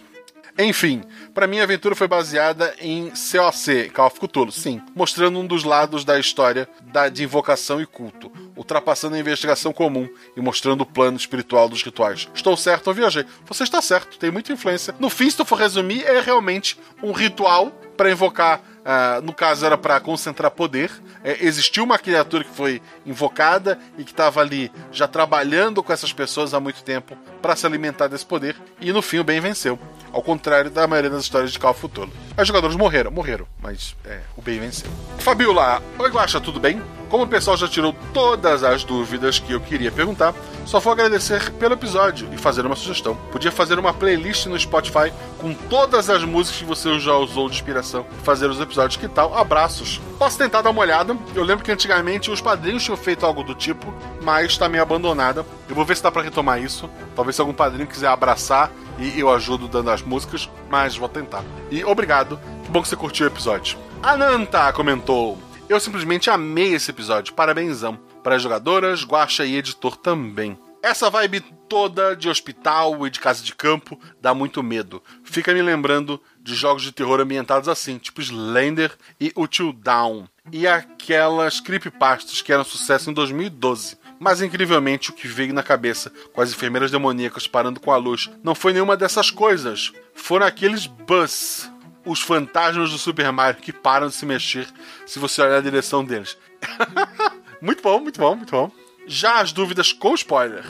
Enfim, 0.57 1.01
para 1.33 1.47
mim 1.47 1.59
a 1.59 1.63
aventura 1.63 1.95
foi 1.95 2.07
baseada 2.07 2.75
em 2.79 3.09
COC, 3.09 3.89
Call 3.89 4.07
of 4.07 4.19
Cthulhu, 4.19 4.51
sim, 4.51 4.81
mostrando 4.95 5.39
um 5.39 5.47
dos 5.47 5.63
lados 5.63 6.05
da 6.05 6.19
história 6.19 6.69
da, 6.91 7.09
de 7.09 7.23
invocação 7.23 7.81
e 7.81 7.85
culto, 7.85 8.31
ultrapassando 8.55 9.15
a 9.15 9.19
investigação 9.19 9.73
comum 9.73 10.07
e 10.37 10.41
mostrando 10.41 10.81
o 10.81 10.85
plano 10.85 11.17
espiritual 11.17 11.67
dos 11.67 11.81
rituais. 11.81 12.29
Estou 12.35 12.55
certo 12.55 12.87
ou 12.87 12.93
viajei? 12.93 13.25
Você 13.45 13.63
está 13.63 13.81
certo, 13.81 14.19
tem 14.19 14.29
muita 14.29 14.53
influência. 14.53 14.93
No 14.99 15.09
fim, 15.09 15.29
se 15.29 15.37
tu 15.37 15.45
for 15.45 15.57
resumir, 15.57 16.03
é 16.05 16.19
realmente 16.19 16.77
um 17.01 17.11
ritual 17.11 17.71
para 17.97 18.11
invocar 18.11 18.61
Uh, 18.83 19.21
no 19.21 19.33
caso 19.33 19.65
era 19.65 19.77
para 19.77 19.99
concentrar 19.99 20.51
poder. 20.51 20.91
É, 21.23 21.45
existiu 21.45 21.83
uma 21.83 21.97
criatura 21.97 22.43
que 22.43 22.53
foi 22.53 22.81
invocada 23.05 23.79
e 23.97 24.03
que 24.03 24.11
estava 24.11 24.41
ali 24.41 24.71
já 24.91 25.07
trabalhando 25.07 25.81
com 25.81 25.93
essas 25.93 26.11
pessoas 26.11 26.53
há 26.53 26.59
muito 26.59 26.83
tempo 26.83 27.15
para 27.41 27.55
se 27.55 27.65
alimentar 27.65 28.07
desse 28.07 28.25
poder. 28.25 28.55
E 28.79 28.91
no 28.91 29.01
fim 29.01 29.19
o 29.19 29.23
bem 29.23 29.39
venceu. 29.39 29.79
Ao 30.11 30.21
contrário 30.21 30.69
da 30.69 30.85
maioria 30.85 31.09
das 31.09 31.23
histórias 31.23 31.51
de 31.51 31.59
Call 31.59 31.73
Cthulhu. 31.73 32.11
Os 32.37 32.47
jogadores 32.47 32.75
morreram, 32.75 33.09
morreram, 33.09 33.47
mas 33.61 33.95
é, 34.05 34.19
o 34.35 34.41
bem 34.41 34.59
venceu. 34.59 34.89
Fabiola, 35.19 35.81
oi 35.97 36.09
Guaxa, 36.09 36.39
tudo 36.39 36.59
bem? 36.59 36.81
Como 37.09 37.23
o 37.23 37.27
pessoal 37.27 37.55
já 37.55 37.67
tirou 37.67 37.95
todas 38.13 38.63
as 38.63 38.83
dúvidas 38.83 39.39
que 39.39 39.51
eu 39.51 39.61
queria 39.61 39.91
perguntar, 39.91 40.33
só 40.65 40.79
vou 40.79 40.93
agradecer 40.93 41.51
pelo 41.53 41.73
episódio 41.73 42.27
e 42.31 42.37
fazer 42.37 42.65
uma 42.65 42.75
sugestão. 42.75 43.15
Podia 43.31 43.51
fazer 43.51 43.77
uma 43.77 43.93
playlist 43.93 44.45
no 44.47 44.59
Spotify 44.59 45.11
com 45.37 45.53
todas 45.53 46.09
as 46.09 46.23
músicas 46.23 46.59
que 46.59 46.65
você 46.65 46.99
já 46.99 47.15
usou 47.15 47.49
de 47.49 47.55
inspiração 47.55 48.05
fazer 48.23 48.49
os 48.49 48.59
episódios. 48.59 48.97
Que 48.97 49.07
tal? 49.07 49.37
Abraços. 49.37 50.01
Posso 50.17 50.37
tentar 50.37 50.61
dar 50.61 50.69
uma 50.69 50.81
olhada. 50.81 51.15
Eu 51.35 51.43
lembro 51.43 51.63
que 51.63 51.71
antigamente 51.71 52.31
os 52.31 52.41
padrinhos 52.41 52.83
tinham 52.83 52.97
feito 52.97 53.25
algo 53.25 53.43
do 53.43 53.53
tipo, 53.53 53.93
mas 54.21 54.57
tá 54.57 54.69
meio 54.69 54.81
abandonada. 54.81 55.45
Eu 55.67 55.75
vou 55.75 55.85
ver 55.85 55.97
se 55.97 56.03
dá 56.03 56.11
para 56.11 56.21
retomar 56.21 56.61
isso. 56.61 56.89
Talvez 57.15 57.35
se 57.35 57.41
algum 57.41 57.53
padrinho 57.53 57.87
quiser 57.87 58.07
abraçar 58.07 58.71
e 58.97 59.19
eu 59.19 59.31
ajudo 59.31 59.67
dando 59.67 59.91
as 59.91 60.01
músicas, 60.01 60.49
mas 60.69 60.95
vou 60.95 61.09
tentar. 61.09 61.43
E 61.69 61.83
obrigado. 61.83 62.39
Que 62.63 62.71
bom 62.71 62.81
que 62.81 62.87
você 62.87 62.95
curtiu 62.95 63.25
o 63.25 63.29
episódio. 63.29 63.77
Ananta 64.01 64.71
comentou. 64.73 65.37
Eu 65.73 65.79
simplesmente 65.79 66.29
amei 66.29 66.75
esse 66.75 66.91
episódio. 66.91 67.33
Parabénsão. 67.33 67.99
Para 68.21 68.35
as 68.35 68.43
jogadoras, 68.43 69.03
guacha 69.03 69.43
e 69.43 69.55
editor 69.55 69.97
também. 69.97 70.55
Essa 70.83 71.09
vibe 71.09 71.39
toda 71.67 72.15
de 72.15 72.29
hospital 72.29 73.07
e 73.07 73.09
de 73.09 73.19
casa 73.19 73.43
de 73.43 73.55
campo 73.55 73.99
dá 74.21 74.35
muito 74.35 74.61
medo. 74.61 75.01
Fica 75.23 75.51
me 75.51 75.63
lembrando 75.63 76.21
de 76.39 76.53
jogos 76.53 76.83
de 76.83 76.91
terror 76.91 77.19
ambientados 77.19 77.67
assim, 77.67 77.97
tipo 77.97 78.21
Slender 78.21 78.91
e 79.19 79.33
Until 79.35 79.73
Down. 79.73 80.27
E 80.51 80.67
aquelas 80.67 81.59
creepypastas 81.59 82.43
que 82.43 82.53
eram 82.53 82.63
sucesso 82.63 83.09
em 83.09 83.13
2012. 83.13 83.97
Mas 84.19 84.43
incrivelmente 84.43 85.09
o 85.09 85.13
que 85.13 85.27
veio 85.27 85.55
na 85.55 85.63
cabeça 85.63 86.11
com 86.33 86.41
as 86.41 86.51
enfermeiras 86.51 86.91
demoníacas 86.91 87.47
parando 87.47 87.79
com 87.79 87.91
a 87.91 87.97
luz 87.97 88.29
não 88.43 88.53
foi 88.53 88.73
nenhuma 88.73 88.95
dessas 88.95 89.31
coisas. 89.31 89.91
Foram 90.13 90.45
aqueles 90.45 90.85
buzz 90.85 91.72
os 92.05 92.21
fantasmas 92.21 92.91
do 92.91 92.97
Super 92.97 93.31
Mario 93.31 93.61
que 93.61 93.73
param 93.73 94.07
de 94.07 94.15
se 94.15 94.25
mexer 94.25 94.67
se 95.05 95.19
você 95.19 95.41
olhar 95.41 95.57
a 95.57 95.61
direção 95.61 96.03
deles. 96.03 96.37
muito 97.61 97.81
bom, 97.81 97.99
muito 97.99 98.19
bom, 98.19 98.35
muito 98.35 98.51
bom. 98.51 98.71
Já 99.05 99.39
as 99.39 99.51
dúvidas 99.51 99.91
com 99.91 100.13
spoiler. 100.15 100.63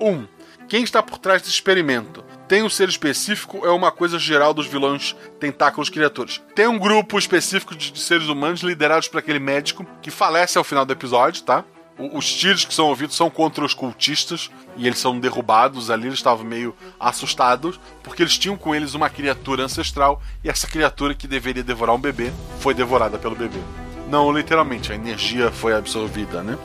1. 0.00 0.08
Um, 0.08 0.28
quem 0.68 0.84
está 0.84 1.02
por 1.02 1.18
trás 1.18 1.42
desse 1.42 1.54
experimento? 1.54 2.24
Tem 2.46 2.62
um 2.62 2.70
ser 2.70 2.88
específico 2.88 3.58
ou 3.58 3.66
é 3.66 3.70
uma 3.70 3.90
coisa 3.90 4.18
geral 4.18 4.54
dos 4.54 4.66
vilões 4.66 5.16
tentáculos 5.38 5.90
criaturas? 5.90 6.40
Tem 6.54 6.66
um 6.66 6.78
grupo 6.78 7.18
específico 7.18 7.74
de, 7.74 7.98
seres 8.00 8.28
humanos 8.28 8.60
liderados 8.60 9.08
por 9.08 9.18
aquele 9.18 9.38
médico 9.38 9.84
que 10.00 10.10
falece 10.10 10.58
ao 10.58 10.64
final 10.64 10.84
do 10.84 10.92
episódio, 10.92 11.42
tá? 11.42 11.64
Os 11.98 12.32
tiros 12.32 12.64
que 12.64 12.72
são 12.72 12.86
ouvidos 12.86 13.16
são 13.16 13.28
contra 13.28 13.64
os 13.64 13.74
cultistas 13.74 14.50
e 14.76 14.86
eles 14.86 14.98
são 14.98 15.18
derrubados 15.18 15.90
ali. 15.90 16.06
Eles 16.06 16.18
estavam 16.18 16.44
meio 16.44 16.74
assustados 16.98 17.78
porque 18.02 18.22
eles 18.22 18.38
tinham 18.38 18.56
com 18.56 18.74
eles 18.74 18.94
uma 18.94 19.10
criatura 19.10 19.64
ancestral 19.64 20.22
e 20.42 20.48
essa 20.48 20.66
criatura 20.66 21.14
que 21.14 21.26
deveria 21.26 21.62
devorar 21.62 21.94
um 21.94 22.00
bebê 22.00 22.32
foi 22.58 22.72
devorada 22.72 23.18
pelo 23.18 23.36
bebê. 23.36 23.60
Não 24.08 24.32
literalmente, 24.32 24.90
a 24.90 24.94
energia 24.94 25.50
foi 25.50 25.74
absorvida, 25.74 26.42
né? 26.42 26.58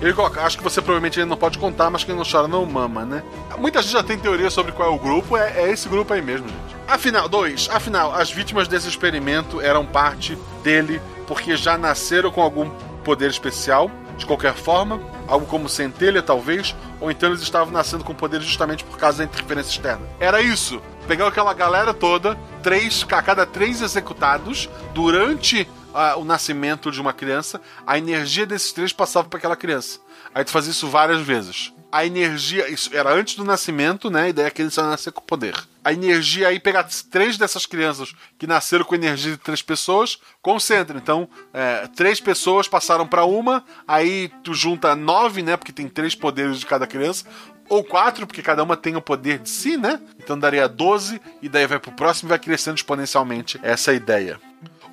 Ele 0.00 0.12
coloca, 0.12 0.42
acho 0.42 0.58
que 0.58 0.64
você 0.64 0.82
provavelmente 0.82 1.22
não 1.24 1.36
pode 1.38 1.58
contar, 1.58 1.88
mas 1.88 2.04
quem 2.04 2.14
não 2.14 2.22
chora 2.22 2.46
não 2.46 2.64
mama, 2.66 3.04
né? 3.04 3.22
Muita 3.58 3.80
gente 3.80 3.92
já 3.92 4.02
tem 4.02 4.18
teoria 4.18 4.50
sobre 4.50 4.72
qual 4.72 4.92
é 4.92 4.94
o 4.94 4.98
grupo, 4.98 5.36
é, 5.36 5.62
é 5.62 5.70
esse 5.70 5.88
grupo 5.88 6.12
aí 6.12 6.20
mesmo, 6.20 6.46
gente. 6.46 6.76
Afinal, 6.86 7.28
dois, 7.28 7.68
afinal, 7.72 8.14
as 8.14 8.30
vítimas 8.30 8.68
desse 8.68 8.88
experimento 8.88 9.60
eram 9.60 9.86
parte 9.86 10.38
dele 10.62 11.00
porque 11.26 11.56
já 11.56 11.78
nasceram 11.78 12.30
com 12.30 12.42
algum 12.42 12.70
poder 13.02 13.30
especial 13.30 13.90
de 14.16 14.26
qualquer 14.26 14.54
forma, 14.54 15.00
algo 15.26 15.46
como 15.46 15.68
centelha 15.68 16.22
talvez, 16.22 16.74
ou 17.00 17.10
então 17.10 17.28
eles 17.28 17.42
estavam 17.42 17.72
nascendo 17.72 18.04
com 18.04 18.14
poder 18.14 18.40
justamente 18.40 18.84
por 18.84 18.96
causa 18.98 19.18
da 19.18 19.24
interferência 19.24 19.70
externa. 19.70 20.06
Era 20.18 20.40
isso. 20.40 20.80
Pegar 21.06 21.28
aquela 21.28 21.54
galera 21.54 21.94
toda, 21.94 22.36
três, 22.62 23.06
a 23.10 23.22
cada 23.22 23.46
três 23.46 23.80
executados, 23.80 24.68
durante 24.92 25.68
ah, 25.94 26.16
o 26.16 26.24
nascimento 26.24 26.90
de 26.90 27.00
uma 27.00 27.12
criança, 27.12 27.60
a 27.86 27.96
energia 27.96 28.46
desses 28.46 28.72
três 28.72 28.92
passava 28.92 29.28
para 29.28 29.38
aquela 29.38 29.56
criança. 29.56 30.00
Aí 30.34 30.44
tu 30.44 30.50
fazia 30.50 30.70
isso 30.72 30.88
várias 30.88 31.22
vezes. 31.22 31.72
A 31.96 32.04
energia, 32.04 32.68
isso 32.68 32.90
era 32.92 33.10
antes 33.10 33.36
do 33.36 33.42
nascimento, 33.44 34.10
né? 34.10 34.28
E 34.28 34.32
daí 34.34 34.44
a 34.44 34.50
criança 34.50 34.82
ia 34.82 34.88
nascer 34.88 35.12
com 35.12 35.22
poder. 35.22 35.54
A 35.82 35.94
energia 35.94 36.48
aí, 36.48 36.60
pegar 36.60 36.86
três 37.10 37.38
dessas 37.38 37.64
crianças 37.64 38.12
que 38.38 38.46
nasceram 38.46 38.84
com 38.84 38.94
energia 38.94 39.32
de 39.32 39.38
três 39.38 39.62
pessoas, 39.62 40.18
concentra. 40.42 40.98
Então, 40.98 41.26
é, 41.54 41.86
três 41.96 42.20
pessoas 42.20 42.68
passaram 42.68 43.06
para 43.06 43.24
uma, 43.24 43.64
aí 43.88 44.30
tu 44.44 44.52
junta 44.52 44.94
nove, 44.94 45.40
né? 45.40 45.56
Porque 45.56 45.72
tem 45.72 45.88
três 45.88 46.14
poderes 46.14 46.60
de 46.60 46.66
cada 46.66 46.86
criança 46.86 47.24
ou 47.66 47.82
quatro, 47.82 48.26
porque 48.26 48.42
cada 48.42 48.62
uma 48.62 48.76
tem 48.76 48.94
o 48.94 49.00
poder 49.00 49.38
de 49.38 49.48
si, 49.48 49.78
né? 49.78 49.98
Então 50.18 50.38
daria 50.38 50.68
12, 50.68 51.18
e 51.40 51.48
daí 51.48 51.66
vai 51.66 51.78
pro 51.78 51.92
próximo 51.92 52.28
e 52.28 52.30
vai 52.30 52.38
crescendo 52.38 52.76
exponencialmente 52.76 53.58
essa 53.62 53.94
ideia. 53.94 54.38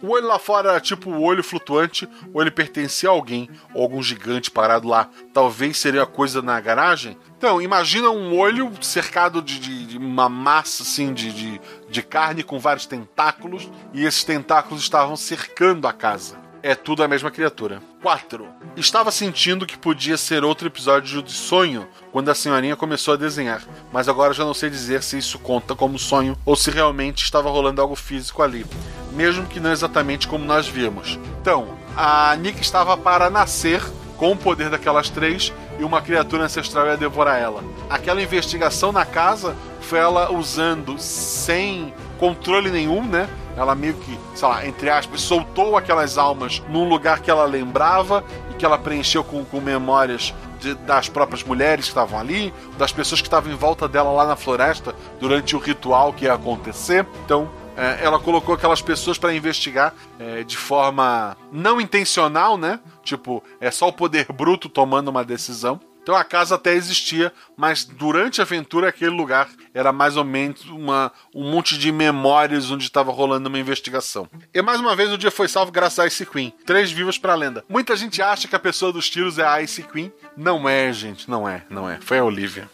O 0.04 0.10
olho 0.10 0.28
lá 0.28 0.38
fora 0.38 0.72
era 0.72 0.82
tipo 0.82 1.10
o 1.10 1.22
olho 1.22 1.41
flutuante, 1.41 2.10
ou 2.34 2.41
ele 2.41 2.51
pertencia 2.51 3.08
a 3.08 3.14
alguém, 3.14 3.49
ou 3.74 3.84
algum 3.84 4.04
gigante 4.04 4.51
parado 4.51 4.86
lá. 4.86 5.10
Talvez 5.34 5.78
seria 5.78 6.06
coisa 6.06 6.41
na 6.41 6.60
garagem. 6.60 7.18
Então, 7.38 7.62
imagina 7.62 8.10
um 8.10 8.38
olho 8.38 8.70
cercado 8.82 9.41
de, 9.41 9.58
de, 9.58 9.86
de 9.86 9.97
uma 9.97 10.28
massa 10.28 10.84
assim 10.84 11.14
de, 11.14 11.32
de, 11.32 11.62
de 11.89 12.04
carne 12.04 12.43
com 12.43 12.60
vários 12.60 12.86
tentáculos, 12.86 13.72
e 13.93 14.04
esses 14.04 14.26
tentáculos 14.26 14.84
estavam 14.84 15.16
cercando 15.16 15.88
a 15.88 15.93
casa 15.93 16.43
é 16.64 16.74
tudo 16.74 17.03
a 17.03 17.07
mesma 17.09 17.30
criatura. 17.30 17.82
4. 18.01 18.47
Estava 18.78 19.11
sentindo 19.11 19.66
que 19.66 19.78
podia 19.78 20.16
ser 20.16 20.45
outro 20.45 20.66
episódio 20.66 21.22
de 21.22 21.34
sonho 21.34 21.86
quando 22.09 22.30
a 22.30 22.36
senhorinha 22.36 22.78
começou 22.78 23.14
a 23.14 23.18
desenhar, 23.18 23.61
mas 23.91 24.07
agora 24.07 24.34
já 24.34 24.45
não 24.45 24.53
sei 24.53 24.70
dizer 24.70 25.03
se 25.03 25.18
isso 25.18 25.38
conta 25.38 25.76
como 25.76 25.99
sonho 25.99 26.38
ou 26.45 26.55
se 26.55 26.72
realmente 26.72 27.24
estava 27.24 27.49
rolando 27.49 27.82
algo 27.82 27.95
físico 27.95 28.41
ali, 28.41 28.66
mesmo 29.11 29.45
que 29.45 29.59
não 29.59 29.74
exatamente 29.74 30.26
como 30.26 30.45
nós 30.45 30.66
vimos. 30.66 31.20
Então, 31.41 31.78
a 31.97 32.34
Nick 32.38 32.61
estava 32.61 32.95
para 32.95 33.30
nascer 33.30 33.84
com 34.18 34.32
o 34.32 34.38
poder 34.38 34.70
daquelas 34.70 35.09
três 35.09 35.51
e 35.78 35.84
uma 35.84 36.01
criatura 36.01 36.45
ancestral 36.45 36.88
ia 36.88 36.95
devorar 36.95 37.41
ela. 37.41 37.61
Aquela 37.89 38.22
investigação 38.22 38.93
na 38.93 39.05
casa 39.05 39.53
foi 39.82 39.99
ela 39.99 40.32
usando 40.32 40.97
sem 40.97 41.93
controle 42.24 42.71
nenhum, 42.71 43.03
né? 43.05 43.28
Ela 43.57 43.76
meio 43.76 43.95
que, 43.95 44.17
sei 44.34 44.47
lá, 44.47 44.65
entre 44.65 44.89
aspas, 44.89 45.19
soltou 45.19 45.76
aquelas 45.76 46.17
almas 46.17 46.63
num 46.69 46.88
lugar 46.88 47.19
que 47.19 47.30
ela 47.30 47.43
lembrava 47.43 48.24
e 48.49 48.53
que 48.53 48.63
ela 48.63 48.78
preencheu 48.78 49.26
com, 49.26 49.43
com 49.43 49.59
memórias 49.59 50.34
de, 50.57 50.74
das 50.74 51.09
próprias 51.09 51.43
mulheres 51.43 51.84
que 51.84 51.91
estavam 51.91 52.17
ali, 52.17 52.53
das 52.78 52.93
pessoas 52.93 53.19
que 53.19 53.28
estavam 53.28 53.51
em 53.51 53.55
volta 53.55 53.89
dela 53.89 54.09
lá 54.09 54.26
na 54.26 54.38
floresta 54.38 54.95
durante 55.19 55.53
o 55.53 55.59
ritual 55.59 56.13
que 56.13 56.24
ia 56.24 56.34
acontecer. 56.34 57.05
Então, 57.26 57.49
é, 57.76 57.99
ela 58.01 58.17
colocou 58.17 58.55
aquelas 58.55 58.82
pessoas 58.82 59.17
para 59.17 59.34
investigar 59.34 59.93
é, 60.17 60.45
de 60.45 60.55
forma 60.55 61.36
não 61.51 61.82
intencional, 61.82 62.57
né? 62.57 62.80
Tipo, 63.03 63.43
é 63.59 63.69
só 63.69 63.89
o 63.89 63.93
poder 63.93 64.28
bruto 64.32 64.69
tomando 64.69 65.09
uma 65.09 65.26
decisão. 65.26 65.78
Então 66.04 66.16
a 66.16 66.24
casa 66.24 66.56
até 66.56 66.74
existia, 66.74 67.32
mas 67.56 67.86
durante 67.86 68.41
a 68.41 68.43
aventura 68.43 68.89
aquele 68.89 69.12
lugar 69.12 69.49
era 69.74 69.93
mais 69.93 70.18
ou 70.18 70.26
menos 70.26 70.66
uma, 70.66 71.12
um 71.34 71.49
monte 71.49 71.78
de 71.78 71.91
memórias 71.93 72.70
onde 72.70 72.84
estava 72.84 73.10
rolando 73.12 73.47
uma 73.47 73.58
investigação. 73.58 74.30
E 74.54 74.62
mais 74.62 74.82
uma 74.82 74.95
vez 74.97 75.12
o 75.12 75.18
dia 75.18 75.32
foi 75.32 75.47
salvo 75.47 75.72
graças 75.72 75.99
a 75.99 76.06
Ice 76.06 76.26
Queen. 76.26 76.54
Três 76.66 76.91
vivas 76.91 77.18
para 77.18 77.32
a 77.32 77.38
lenda. 77.38 77.64
Muita 77.70 77.95
gente 77.95 78.22
acha 78.22 78.49
que 78.49 78.56
a 78.56 78.60
pessoa 78.60 78.91
dos 78.91 79.10
tiros 79.10 79.39
é 79.39 79.45
a 79.45 79.62
Ice 79.62 79.82
Queen. 79.82 80.12
Não 80.36 80.68
é, 80.68 80.91
gente, 80.91 81.30
não 81.30 81.47
é, 81.47 81.64
não 81.70 81.89
é. 81.89 81.99
Foi 82.01 82.20
a 82.20 82.24
Olivia. 82.24 82.70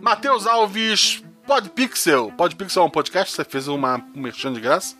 Matheus 0.00 0.46
Alves 0.48 1.22
Podpixel. 1.46 2.32
Podpixel 2.32 2.82
é 2.82 2.86
um 2.86 2.90
podcast? 2.90 3.32
Você 3.32 3.44
fez 3.44 3.68
uma 3.68 4.04
um 4.14 4.20
merchan 4.20 4.52
de 4.52 4.60
graça? 4.60 4.96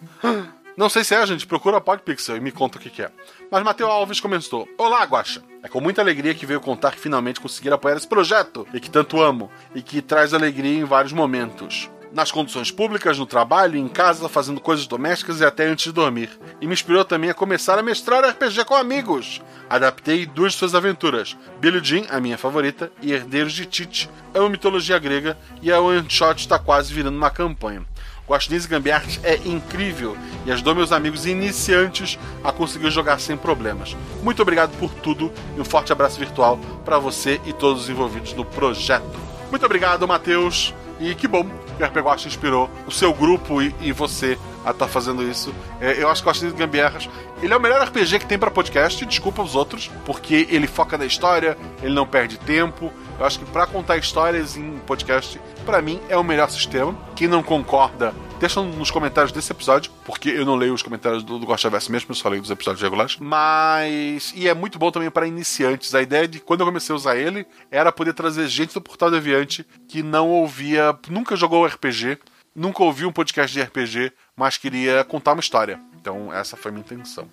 Não 0.76 0.88
sei 0.88 1.04
se 1.04 1.14
é, 1.14 1.26
gente. 1.26 1.46
Procura 1.46 1.80
Podpixel 1.80 2.36
e 2.36 2.40
me 2.40 2.50
conta 2.50 2.78
o 2.78 2.80
que, 2.80 3.02
é. 3.02 3.10
Mas 3.50 3.62
Matheus 3.62 3.90
Alves 3.90 4.20
comentou: 4.20 4.66
Olá, 4.78 5.02
Guaxa. 5.04 5.42
É 5.62 5.68
com 5.68 5.80
muita 5.80 6.00
alegria 6.00 6.34
que 6.34 6.46
veio 6.46 6.60
contar 6.60 6.92
que 6.92 7.00
finalmente 7.00 7.40
conseguiram 7.40 7.76
apoiar 7.76 7.96
esse 7.96 8.08
projeto 8.08 8.66
e 8.72 8.80
que 8.80 8.90
tanto 8.90 9.20
amo 9.20 9.50
e 9.74 9.82
que 9.82 10.02
traz 10.02 10.34
alegria 10.34 10.80
em 10.80 10.84
vários 10.84 11.12
momentos. 11.12 11.90
Nas 12.12 12.30
condições 12.30 12.70
públicas, 12.70 13.18
no 13.18 13.24
trabalho, 13.24 13.78
em 13.78 13.88
casa, 13.88 14.28
fazendo 14.28 14.60
coisas 14.60 14.86
domésticas 14.86 15.40
e 15.40 15.44
até 15.46 15.66
antes 15.66 15.84
de 15.84 15.92
dormir. 15.92 16.28
E 16.60 16.66
me 16.66 16.74
inspirou 16.74 17.06
também 17.06 17.30
a 17.30 17.34
começar 17.34 17.78
a 17.78 17.82
mestrar 17.82 18.22
RPG 18.28 18.66
com 18.66 18.74
amigos. 18.74 19.40
Adaptei 19.68 20.26
duas 20.26 20.52
de 20.52 20.58
suas 20.58 20.74
aventuras: 20.74 21.36
Billie 21.60 21.82
Jean, 21.82 22.04
a 22.10 22.20
minha 22.20 22.36
favorita, 22.36 22.90
e 23.00 23.12
Herdeiros 23.12 23.52
de 23.52 23.64
Tite. 23.66 24.10
Amo 24.34 24.50
mitologia 24.50 24.98
grega 24.98 25.38
e 25.62 25.72
a 25.72 25.80
One 25.80 26.08
Shot 26.08 26.40
está 26.40 26.58
quase 26.58 26.92
virando 26.92 27.16
uma 27.16 27.30
campanha. 27.30 27.86
Guaxinins 28.28 28.64
e 28.64 28.68
Gambiarras 28.68 29.20
é 29.22 29.36
incrível 29.44 30.16
e 30.46 30.52
ajudou 30.52 30.74
meus 30.74 30.92
amigos 30.92 31.26
iniciantes 31.26 32.18
a 32.42 32.52
conseguir 32.52 32.90
jogar 32.90 33.20
sem 33.20 33.36
problemas. 33.36 33.96
Muito 34.22 34.40
obrigado 34.42 34.76
por 34.78 34.90
tudo 34.90 35.30
e 35.56 35.60
um 35.60 35.64
forte 35.64 35.92
abraço 35.92 36.18
virtual 36.18 36.58
para 36.84 36.98
você 36.98 37.40
e 37.44 37.52
todos 37.52 37.82
os 37.82 37.90
envolvidos 37.90 38.32
no 38.34 38.44
projeto. 38.44 39.18
Muito 39.50 39.66
obrigado, 39.66 40.06
Matheus, 40.08 40.72
e 40.98 41.14
que 41.14 41.28
bom 41.28 41.44
que 41.76 41.82
o 41.82 41.86
RPG 41.86 42.00
Guaxa 42.00 42.28
inspirou 42.28 42.70
o 42.86 42.90
seu 42.90 43.12
grupo 43.12 43.60
e, 43.60 43.74
e 43.80 43.92
você 43.92 44.38
a 44.64 44.70
estar 44.70 44.86
tá 44.86 44.88
fazendo 44.88 45.22
isso. 45.22 45.54
É, 45.80 46.02
eu 46.02 46.08
acho 46.08 46.22
que 46.22 46.28
o 46.28 46.30
Guaxinins 46.30 46.54
e 46.54 46.56
Gambiarras 46.56 47.08
ele 47.42 47.52
é 47.52 47.56
o 47.56 47.60
melhor 47.60 47.84
RPG 47.84 48.20
que 48.20 48.26
tem 48.26 48.38
para 48.38 48.52
podcast, 48.52 49.04
desculpa 49.04 49.42
os 49.42 49.56
outros, 49.56 49.90
porque 50.06 50.46
ele 50.48 50.68
foca 50.68 50.96
na 50.96 51.04
história, 51.04 51.58
ele 51.82 51.92
não 51.92 52.06
perde 52.06 52.38
tempo. 52.38 52.92
Eu 53.18 53.26
acho 53.26 53.40
que 53.40 53.44
para 53.46 53.66
contar 53.66 53.96
histórias 53.96 54.56
em 54.56 54.78
podcast, 54.86 55.40
para 55.66 55.82
mim 55.82 56.00
é 56.08 56.16
o 56.16 56.22
melhor 56.22 56.48
sistema. 56.48 56.96
Quem 57.16 57.26
não 57.26 57.42
concorda, 57.42 58.14
deixa 58.38 58.62
nos 58.62 58.92
comentários 58.92 59.32
desse 59.32 59.50
episódio, 59.50 59.90
porque 60.04 60.28
eu 60.28 60.46
não 60.46 60.54
leio 60.54 60.72
os 60.72 60.82
comentários 60.82 61.24
do, 61.24 61.36
do 61.36 61.44
Gosta 61.44 61.68
Verso 61.68 61.90
mesmo, 61.90 62.12
eu 62.12 62.14
só 62.14 62.28
leio 62.28 62.42
dos 62.42 62.50
episódios 62.50 62.80
regulares. 62.80 63.16
Mas. 63.18 64.32
E 64.36 64.48
é 64.48 64.54
muito 64.54 64.78
bom 64.78 64.92
também 64.92 65.10
para 65.10 65.26
iniciantes. 65.26 65.96
A 65.96 66.00
ideia 66.00 66.28
de 66.28 66.38
quando 66.38 66.60
eu 66.60 66.66
comecei 66.66 66.92
a 66.92 66.96
usar 66.96 67.16
ele 67.16 67.44
era 67.72 67.90
poder 67.90 68.14
trazer 68.14 68.46
gente 68.46 68.72
do 68.72 68.80
Portal 68.80 69.10
Deviante 69.10 69.66
que 69.88 70.00
não 70.00 70.28
ouvia, 70.28 70.96
nunca 71.08 71.34
jogou 71.34 71.66
RPG, 71.66 72.18
nunca 72.54 72.82
ouviu 72.82 73.08
um 73.08 73.12
podcast 73.12 73.52
de 73.52 73.62
RPG, 73.62 74.12
mas 74.42 74.58
queria 74.58 75.04
contar 75.04 75.34
uma 75.34 75.40
história. 75.40 75.78
Então, 76.00 76.32
essa 76.32 76.56
foi 76.56 76.70
a 76.70 76.72
minha 76.72 76.84
intenção. 76.84 77.30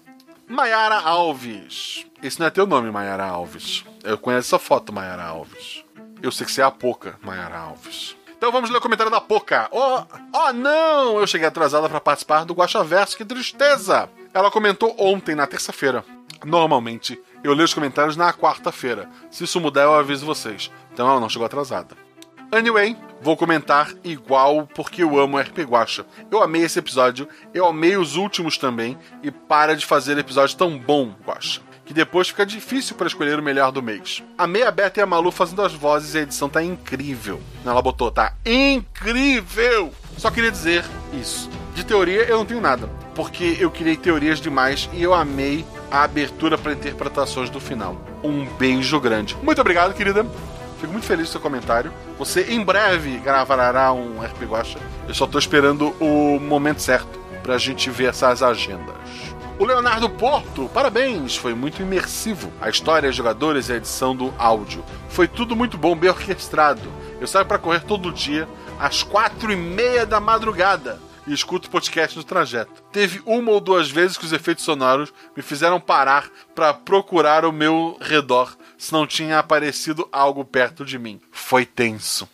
Maiara 0.47 0.99
Alves. 0.99 2.05
Esse 2.21 2.39
não 2.39 2.45
é 2.45 2.51
teu 2.51 2.67
nome, 2.67 2.91
Maiara 2.91 3.25
Alves. 3.25 3.83
Eu 4.03 4.15
conheço 4.15 4.55
essa 4.55 4.63
foto, 4.63 4.93
Maiara 4.93 5.23
Alves. 5.23 5.83
Eu 6.21 6.31
sei 6.31 6.45
que 6.45 6.51
você 6.51 6.61
é 6.61 6.63
a 6.63 6.69
Poca, 6.69 7.17
Maiara 7.23 7.57
Alves. 7.57 8.15
Então 8.37 8.51
vamos 8.51 8.69
ler 8.69 8.77
o 8.77 8.81
comentário 8.81 9.11
da 9.11 9.19
Poca. 9.19 9.67
Oh, 9.71 10.03
oh 10.31 10.53
não! 10.53 11.19
Eu 11.19 11.25
cheguei 11.25 11.47
atrasada 11.47 11.89
para 11.89 11.99
participar 11.99 12.45
do 12.45 12.53
Guacha 12.53 12.83
Verso, 12.83 13.17
que 13.17 13.25
tristeza! 13.25 14.07
Ela 14.31 14.51
comentou 14.51 14.95
ontem, 14.99 15.33
na 15.33 15.47
terça-feira. 15.47 16.05
Normalmente, 16.45 17.19
eu 17.43 17.53
leio 17.53 17.65
os 17.65 17.73
comentários 17.73 18.15
na 18.15 18.31
quarta-feira. 18.31 19.09
Se 19.31 19.45
isso 19.45 19.59
mudar, 19.59 19.81
eu 19.81 19.95
aviso 19.95 20.27
vocês. 20.27 20.69
Então 20.93 21.09
ela 21.09 21.19
não 21.19 21.27
chegou 21.27 21.47
atrasada. 21.47 21.97
Anyway, 22.51 22.97
vou 23.21 23.37
comentar 23.37 23.91
igual 24.03 24.67
porque 24.73 25.03
eu 25.03 25.19
amo 25.19 25.37
RP 25.37 25.59
Guacha. 25.59 26.03
Eu 26.31 26.41
amei 26.41 26.63
esse 26.63 26.79
episódio, 26.79 27.27
eu 27.53 27.65
amei 27.65 27.95
os 27.95 28.15
últimos 28.15 28.57
também, 28.57 28.97
e 29.21 29.29
para 29.29 29.75
de 29.75 29.85
fazer 29.85 30.17
episódio 30.17 30.57
tão 30.57 30.77
bom, 30.77 31.13
Guacha. 31.25 31.61
Que 31.85 31.93
depois 31.93 32.27
fica 32.29 32.45
difícil 32.45 32.95
para 32.95 33.07
escolher 33.07 33.39
o 33.39 33.43
melhor 33.43 33.71
do 33.71 33.83
mês. 33.83 34.23
Amei 34.37 34.63
a 34.63 34.71
Beta 34.71 34.99
e 34.99 35.03
a 35.03 35.05
Malu 35.05 35.31
fazendo 35.31 35.61
as 35.61 35.73
vozes 35.73 36.13
e 36.13 36.19
a 36.19 36.21
edição 36.21 36.49
tá 36.49 36.63
incrível. 36.63 37.39
Ela 37.65 37.81
botou, 37.81 38.11
tá 38.11 38.33
incrível! 38.45 39.91
Só 40.17 40.29
queria 40.29 40.51
dizer 40.51 40.83
isso. 41.13 41.49
De 41.73 41.85
teoria 41.85 42.23
eu 42.23 42.37
não 42.37 42.45
tenho 42.45 42.61
nada, 42.61 42.87
porque 43.15 43.57
eu 43.59 43.71
criei 43.71 43.95
teorias 43.95 44.39
demais 44.39 44.89
e 44.93 45.01
eu 45.01 45.13
amei 45.13 45.65
a 45.89 46.03
abertura 46.03 46.57
para 46.57 46.73
interpretações 46.73 47.49
do 47.49 47.59
final. 47.59 47.99
Um 48.23 48.45
beijo 48.45 48.99
grande. 48.99 49.35
Muito 49.41 49.61
obrigado, 49.61 49.93
querida. 49.93 50.25
Fico 50.79 50.93
muito 50.93 51.05
feliz 51.05 51.27
com 51.27 51.33
seu 51.33 51.41
comentário. 51.41 51.91
Você 52.17 52.53
em 52.53 52.63
breve 52.63 53.17
gravará 53.17 53.91
um 53.91 54.21
RP 54.21 54.43
Guacha. 54.43 54.79
Eu 55.07 55.13
só 55.13 55.27
tô 55.27 55.37
esperando 55.37 55.89
o 55.99 56.39
momento 56.39 56.81
certo 56.81 57.19
pra 57.43 57.57
gente 57.57 57.89
ver 57.89 58.09
essas 58.09 58.41
agendas. 58.41 58.95
O 59.59 59.65
Leonardo 59.65 60.09
Porto, 60.09 60.69
parabéns! 60.73 61.35
Foi 61.35 61.53
muito 61.53 61.81
imersivo. 61.81 62.49
A 62.61 62.69
história, 62.69 63.09
os 63.09 63.15
jogadores 63.15 63.67
e 63.67 63.73
a 63.73 63.75
edição 63.75 64.15
do 64.15 64.33
áudio. 64.37 64.85
Foi 65.09 65.27
tudo 65.27 65.53
muito 65.53 65.77
bom, 65.77 65.97
bem 65.97 66.09
orquestrado. 66.09 66.89
Eu 67.19 67.27
saio 67.27 67.45
para 67.45 67.57
correr 67.57 67.81
todo 67.81 68.13
dia, 68.13 68.47
às 68.79 69.03
quatro 69.03 69.51
e 69.51 69.57
meia 69.57 70.05
da 70.05 70.21
madrugada 70.21 70.97
e 71.27 71.33
escuto 71.33 71.67
o 71.67 71.71
podcast 71.71 72.17
no 72.17 72.23
trajeto. 72.23 72.81
Teve 72.91 73.21
uma 73.25 73.51
ou 73.51 73.59
duas 73.59 73.91
vezes 73.91 74.17
que 74.17 74.25
os 74.25 74.31
efeitos 74.31 74.63
sonoros 74.63 75.13
me 75.35 75.43
fizeram 75.43 75.79
parar 75.79 76.29
para 76.55 76.73
procurar 76.73 77.43
o 77.43 77.51
meu 77.51 77.97
redor 77.99 78.55
se 78.79 78.93
não 78.93 79.05
tinha 79.05 79.37
aparecido 79.37 80.07
algo 80.11 80.43
perto 80.45 80.85
de 80.85 80.97
mim. 80.97 81.19
Foi 81.31 81.65
tenso. 81.65 82.27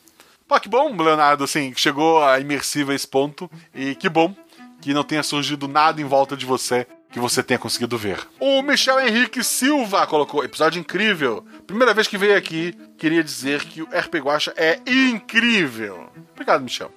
Pô, 0.47 0.59
que 0.59 0.69
bom, 0.69 0.95
Leonardo, 0.95 1.43
assim, 1.43 1.73
chegou 1.75 2.23
a 2.23 2.39
imersiva 2.39 2.91
a 2.91 2.95
esse 2.95 3.07
ponto. 3.07 3.49
E 3.73 3.95
que 3.95 4.07
bom 4.07 4.33
que 4.79 4.93
não 4.93 5.03
tenha 5.03 5.23
surgido 5.23 5.67
nada 5.67 5.99
em 5.99 6.05
volta 6.05 6.37
de 6.37 6.45
você 6.45 6.85
que 7.11 7.19
você 7.19 7.41
tenha 7.41 7.57
conseguido 7.57 7.97
ver. 7.97 8.19
O 8.39 8.61
Michel 8.61 8.99
Henrique 8.99 9.43
Silva 9.43 10.05
colocou 10.05 10.43
episódio 10.43 10.79
incrível. 10.79 11.45
Primeira 11.65 11.93
vez 11.93 12.07
que 12.07 12.17
veio 12.17 12.37
aqui, 12.37 12.77
queria 12.97 13.23
dizer 13.23 13.63
que 13.63 13.81
o 13.81 13.85
RP 13.85 14.15
Guacha 14.15 14.53
é 14.57 14.79
incrível. 14.85 16.09
Obrigado, 16.33 16.61
Michel. 16.61 16.91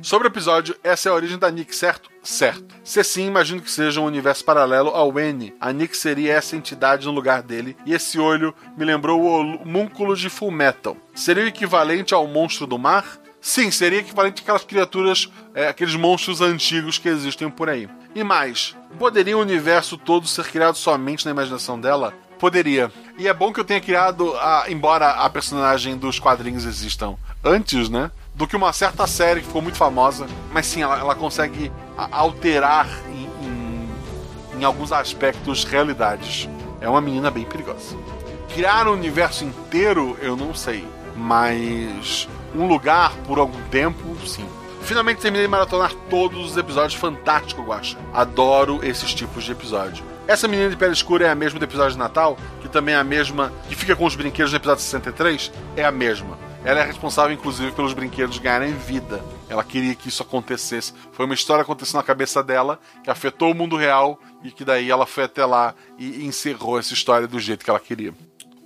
Sobre 0.00 0.26
o 0.26 0.30
episódio, 0.30 0.74
essa 0.82 1.08
é 1.08 1.12
a 1.12 1.14
origem 1.14 1.38
da 1.38 1.50
Nick, 1.50 1.74
certo? 1.74 2.10
Certo. 2.22 2.74
Se 2.82 3.02
sim, 3.04 3.26
imagino 3.26 3.60
que 3.60 3.70
seja 3.70 4.00
um 4.00 4.06
universo 4.06 4.44
paralelo 4.44 4.90
ao 4.90 5.18
N. 5.18 5.52
A 5.60 5.72
Nick 5.72 5.96
seria 5.96 6.34
essa 6.34 6.56
entidade 6.56 7.06
no 7.06 7.12
lugar 7.12 7.42
dele, 7.42 7.76
e 7.84 7.92
esse 7.92 8.18
olho 8.18 8.54
me 8.76 8.84
lembrou 8.84 9.20
o 9.20 9.26
homúnculo 9.26 10.16
de 10.16 10.30
Full 10.30 10.50
Metal. 10.50 10.96
Seria 11.14 11.44
o 11.44 11.48
equivalente 11.48 12.14
ao 12.14 12.26
monstro 12.26 12.66
do 12.66 12.78
mar? 12.78 13.18
Sim, 13.40 13.70
seria 13.72 13.98
equivalente 13.98 14.42
àquelas 14.42 14.64
criaturas, 14.64 15.28
é, 15.52 15.66
aqueles 15.68 15.96
monstros 15.96 16.40
antigos 16.40 16.96
que 16.96 17.08
existem 17.08 17.50
por 17.50 17.68
aí. 17.68 17.88
E 18.14 18.22
mais, 18.22 18.76
poderia 18.98 19.36
o 19.36 19.40
universo 19.40 19.98
todo 19.98 20.28
ser 20.28 20.46
criado 20.46 20.76
somente 20.76 21.24
na 21.24 21.32
imaginação 21.32 21.80
dela? 21.80 22.14
Poderia. 22.38 22.90
E 23.18 23.26
é 23.26 23.34
bom 23.34 23.52
que 23.52 23.60
eu 23.60 23.64
tenha 23.64 23.80
criado, 23.80 24.34
a, 24.36 24.66
embora 24.68 25.10
a 25.10 25.28
personagem 25.28 25.96
dos 25.96 26.18
quadrinhos 26.18 26.64
existam 26.64 27.16
antes, 27.44 27.88
né? 27.88 28.10
Do 28.34 28.46
que 28.46 28.56
uma 28.56 28.72
certa 28.72 29.06
série 29.06 29.40
que 29.40 29.46
ficou 29.46 29.62
muito 29.62 29.76
famosa. 29.78 30.26
Mas 30.52 30.66
sim, 30.66 30.82
ela, 30.82 30.98
ela 30.98 31.14
consegue 31.14 31.70
alterar 31.96 32.88
em, 33.08 33.28
em, 33.46 33.88
em 34.58 34.64
alguns 34.64 34.92
aspectos 34.92 35.64
realidades. 35.64 36.48
É 36.80 36.88
uma 36.88 37.00
menina 37.00 37.30
bem 37.30 37.44
perigosa. 37.44 37.96
Criar 38.52 38.88
um 38.88 38.92
universo 38.92 39.44
inteiro, 39.44 40.16
eu 40.20 40.36
não 40.36 40.54
sei. 40.54 40.86
Mas 41.14 42.28
um 42.54 42.66
lugar 42.66 43.14
por 43.26 43.38
algum 43.38 43.60
tempo, 43.68 44.16
sim. 44.26 44.46
Finalmente 44.82 45.20
terminei 45.20 45.46
de 45.46 45.50
maratonar 45.50 45.92
todos 46.10 46.50
os 46.50 46.56
episódios 46.56 46.94
fantásticos, 46.94 47.64
Guacha. 47.64 47.96
Adoro 48.12 48.80
esses 48.82 49.14
tipos 49.14 49.44
de 49.44 49.52
episódio. 49.52 50.04
Essa 50.26 50.48
menina 50.48 50.70
de 50.70 50.76
pele 50.76 50.92
escura 50.92 51.26
é 51.26 51.30
a 51.30 51.34
mesma 51.34 51.58
do 51.58 51.64
episódio 51.64 51.92
de 51.92 51.98
Natal, 51.98 52.36
que 52.60 52.68
também 52.68 52.94
é 52.94 52.98
a 52.98 53.04
mesma, 53.04 53.52
que 53.68 53.74
fica 53.74 53.94
com 53.94 54.04
os 54.04 54.14
brinquedos 54.14 54.52
no 54.52 54.58
episódio 54.58 54.82
63, 54.82 55.52
é 55.76 55.84
a 55.84 55.92
mesma. 55.92 56.38
Ela 56.64 56.80
é 56.80 56.84
responsável, 56.84 57.34
inclusive, 57.34 57.72
pelos 57.72 57.92
brinquedos 57.92 58.38
ganharem 58.38 58.72
vida. 58.72 59.22
Ela 59.48 59.64
queria 59.64 59.96
que 59.96 60.08
isso 60.08 60.22
acontecesse. 60.22 60.94
Foi 61.10 61.26
uma 61.26 61.34
história 61.34 61.62
acontecendo 61.62 61.96
na 61.96 62.04
cabeça 62.04 62.40
dela, 62.40 62.78
que 63.02 63.10
afetou 63.10 63.50
o 63.50 63.54
mundo 63.54 63.76
real, 63.76 64.20
e 64.44 64.50
que 64.52 64.64
daí 64.64 64.88
ela 64.88 65.04
foi 65.04 65.24
até 65.24 65.44
lá 65.44 65.74
e 65.98 66.24
encerrou 66.24 66.78
essa 66.78 66.94
história 66.94 67.26
do 67.26 67.40
jeito 67.40 67.64
que 67.64 67.70
ela 67.70 67.80
queria. 67.80 68.14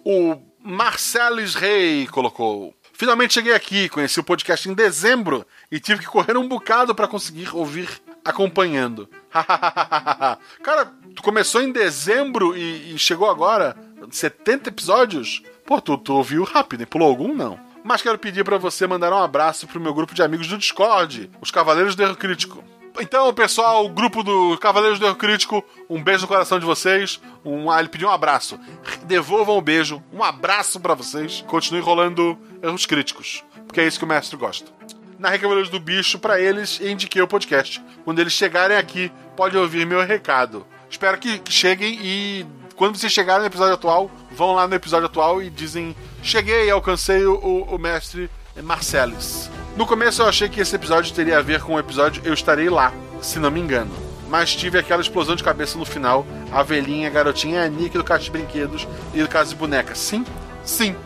O 0.05 0.37
Marcelis 0.63 1.55
Rey 1.55 2.07
colocou. 2.09 2.75
Finalmente 2.93 3.35
cheguei 3.35 3.55
aqui, 3.55 3.89
conheci 3.89 4.21
o 4.21 4.25
podcast 4.25 4.69
em 4.69 4.75
dezembro 4.75 5.47
e 5.71 5.81
tive 5.81 6.01
que 6.01 6.07
correr 6.07 6.37
um 6.37 6.49
bocado 6.49 6.95
para 6.95 7.09
conseguir 7.09 7.55
ouvir 7.55 7.89
acompanhando. 8.25 9.09
Cara, 10.63 10.93
tu 11.15 11.23
começou 11.23 11.63
em 11.63 11.73
dezembro 11.73 12.57
e, 12.57 12.95
e, 12.95 12.99
chegou 12.99 13.31
agora 13.31 13.77
70 14.11 14.69
episódios? 14.69 15.43
Pô, 15.65 15.81
tu, 15.81 15.97
tu 15.99 16.15
ouviu 16.15 16.45
rápido, 16.45 16.83
e 16.83 16.87
pulou 16.87 17.09
algum? 17.09 17.35
Não. 17.35 17.66
Mas 17.87 18.03
quero 18.03 18.19
pedir 18.19 18.43
para 18.43 18.59
você 18.59 18.85
mandar 18.85 19.13
um 19.13 19.23
abraço 19.23 19.65
pro 19.65 19.81
meu 19.81 19.95
grupo 19.95 20.13
de 20.13 20.21
amigos 20.21 20.49
do 20.49 20.59
Discord, 20.59 21.31
os 21.41 21.53
Cavaleiros 21.53 21.95
do 21.95 22.03
Erro 22.03 22.17
Crítico. 22.17 22.65
Então, 22.99 23.33
pessoal, 23.33 23.85
o 23.85 23.89
grupo 23.89 24.25
do 24.25 24.59
Cavaleiros 24.59 24.99
do 24.99 25.07
Erro 25.07 25.15
Crítico, 25.15 25.65
um 25.89 26.03
beijo 26.03 26.23
no 26.23 26.27
coração 26.27 26.59
de 26.59 26.67
vocês. 26.67 27.21
Um, 27.45 27.71
ah, 27.71 27.79
ele 27.79 27.89
pediu 27.89 28.09
um 28.09 28.11
abraço. 28.11 28.59
Devolvam 29.05 29.59
um 29.59 29.63
beijo, 29.63 30.03
um 30.13 30.25
abraço 30.25 30.81
para 30.81 30.95
vocês. 30.95 31.45
Continue 31.47 31.81
rolando 31.81 32.37
erros 32.61 32.87
críticos, 32.87 33.45
porque 33.69 33.81
é 33.81 33.87
isso 33.87 34.01
que 34.01 34.05
o 34.05 34.09
mestre 34.09 34.37
gosta 34.37 34.69
na 35.17 35.31
Cavaleiros 35.39 35.71
do 35.71 35.81
Bicho 35.81 36.19
para 36.19 36.41
eles 36.41 36.81
indiquei 36.81 37.23
o 37.23 37.29
podcast. 37.29 37.83
Quando 38.05 38.19
eles 38.19 38.33
chegarem 38.33 38.77
aqui, 38.77 39.11
pode 39.37 39.57
ouvir 39.57 39.87
meu 39.87 40.05
recado. 40.05 40.67
Espero 40.91 41.19
que 41.19 41.41
cheguem 41.49 41.99
e 42.03 42.47
quando 42.77 42.97
vocês 42.97 43.13
chegarem 43.13 43.41
no 43.41 43.47
episódio 43.47 43.75
atual, 43.75 44.11
vão 44.31 44.55
lá 44.55 44.69
no 44.69 44.75
episódio 44.75 45.07
atual 45.07 45.43
e 45.43 45.51
dizem: 45.51 45.97
Cheguei, 46.23 46.71
alcancei 46.71 47.25
o, 47.25 47.63
o 47.63 47.79
mestre 47.79 48.31
Marcelis. 48.63 49.51
No 49.77 49.87
começo 49.87 50.23
eu 50.23 50.29
achei 50.29 50.49
que 50.49 50.61
esse 50.61 50.77
episódio 50.77 51.15
teria 51.15 51.39
a 51.39 51.43
ver 51.43 51.63
com 51.63 51.75
o 51.75 51.79
episódio 51.79 52.23
Eu 52.25 52.35
Estarei 52.35 52.69
Lá, 52.69 52.93
se 53.21 53.39
não 53.39 53.51
me 53.51 53.61
engano. 53.61 53.91
Mas 54.29 54.55
tive 54.55 54.79
aquela 54.79 55.01
explosão 55.01 55.37
de 55.37 55.45
cabeça 55.45 55.79
no 55.79 55.85
final, 55.85 56.27
a 56.53 56.63
velhinha, 56.63 57.09
a 57.09 57.11
garotinha, 57.11 57.63
a 57.63 57.69
Nick 57.69 57.97
do 57.97 58.05
Caixa 58.05 58.25
de 58.25 58.31
Brinquedos 58.33 58.87
e 59.15 59.23
do 59.23 59.29
Caso 59.29 59.51
de 59.51 59.57
Bonecas. 59.57 59.99
Sim, 59.99 60.25
sim, 60.65 60.97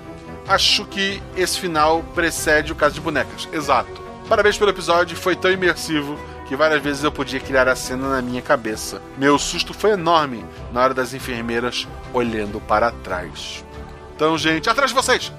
acho 0.49 0.85
que 0.87 1.23
esse 1.37 1.59
final 1.59 2.03
precede 2.15 2.73
o 2.73 2.77
caso 2.77 2.95
de 2.95 3.01
bonecas. 3.01 3.49
Exato. 3.53 4.01
Parabéns 4.29 4.57
pelo 4.57 4.71
episódio, 4.71 5.17
foi 5.17 5.37
tão 5.37 5.51
imersivo 5.51 6.19
que 6.51 6.57
várias 6.57 6.83
vezes 6.83 7.05
eu 7.05 7.13
podia 7.13 7.39
criar 7.39 7.69
a 7.69 7.77
cena 7.77 8.09
na 8.09 8.21
minha 8.21 8.43
cabeça. 8.43 9.01
Meu 9.17 9.39
susto 9.39 9.73
foi 9.73 9.93
enorme 9.93 10.45
na 10.73 10.83
hora 10.83 10.93
das 10.93 11.15
enfermeiras 11.15 11.87
olhando 12.13 12.61
para 12.63 12.91
trás. 12.91 13.65
Então, 14.17 14.37
gente, 14.37 14.69
atrás 14.69 14.91
de 14.91 14.97
vocês! 14.97 15.33